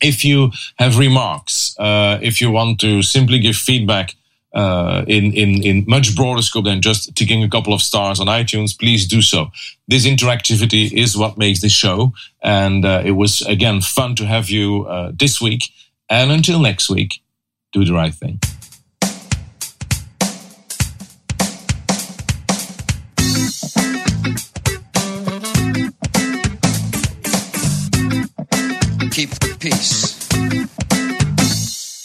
if 0.01 0.23
you 0.23 0.51
have 0.77 0.97
remarks, 0.97 1.75
uh, 1.79 2.19
if 2.21 2.41
you 2.41 2.51
want 2.51 2.79
to 2.79 3.01
simply 3.01 3.39
give 3.39 3.55
feedback 3.55 4.15
uh, 4.53 5.03
in, 5.07 5.31
in, 5.33 5.61
in 5.63 5.83
much 5.87 6.15
broader 6.15 6.41
scope 6.41 6.65
than 6.65 6.81
just 6.81 7.15
ticking 7.15 7.43
a 7.43 7.49
couple 7.49 7.73
of 7.73 7.81
stars 7.81 8.19
on 8.19 8.27
iTunes, 8.27 8.77
please 8.77 9.07
do 9.07 9.21
so. 9.21 9.51
This 9.87 10.07
interactivity 10.07 10.91
is 10.91 11.17
what 11.17 11.37
makes 11.37 11.61
this 11.61 11.71
show. 11.71 12.13
And 12.41 12.85
uh, 12.85 13.03
it 13.05 13.11
was, 13.11 13.41
again, 13.43 13.81
fun 13.81 14.15
to 14.15 14.25
have 14.25 14.49
you 14.49 14.85
uh, 14.85 15.11
this 15.13 15.39
week. 15.39 15.71
And 16.09 16.31
until 16.31 16.59
next 16.59 16.89
week, 16.89 17.21
do 17.71 17.85
the 17.85 17.93
right 17.93 18.13
thing. 18.13 18.39
keep 29.11 29.48
peace. 29.69 29.98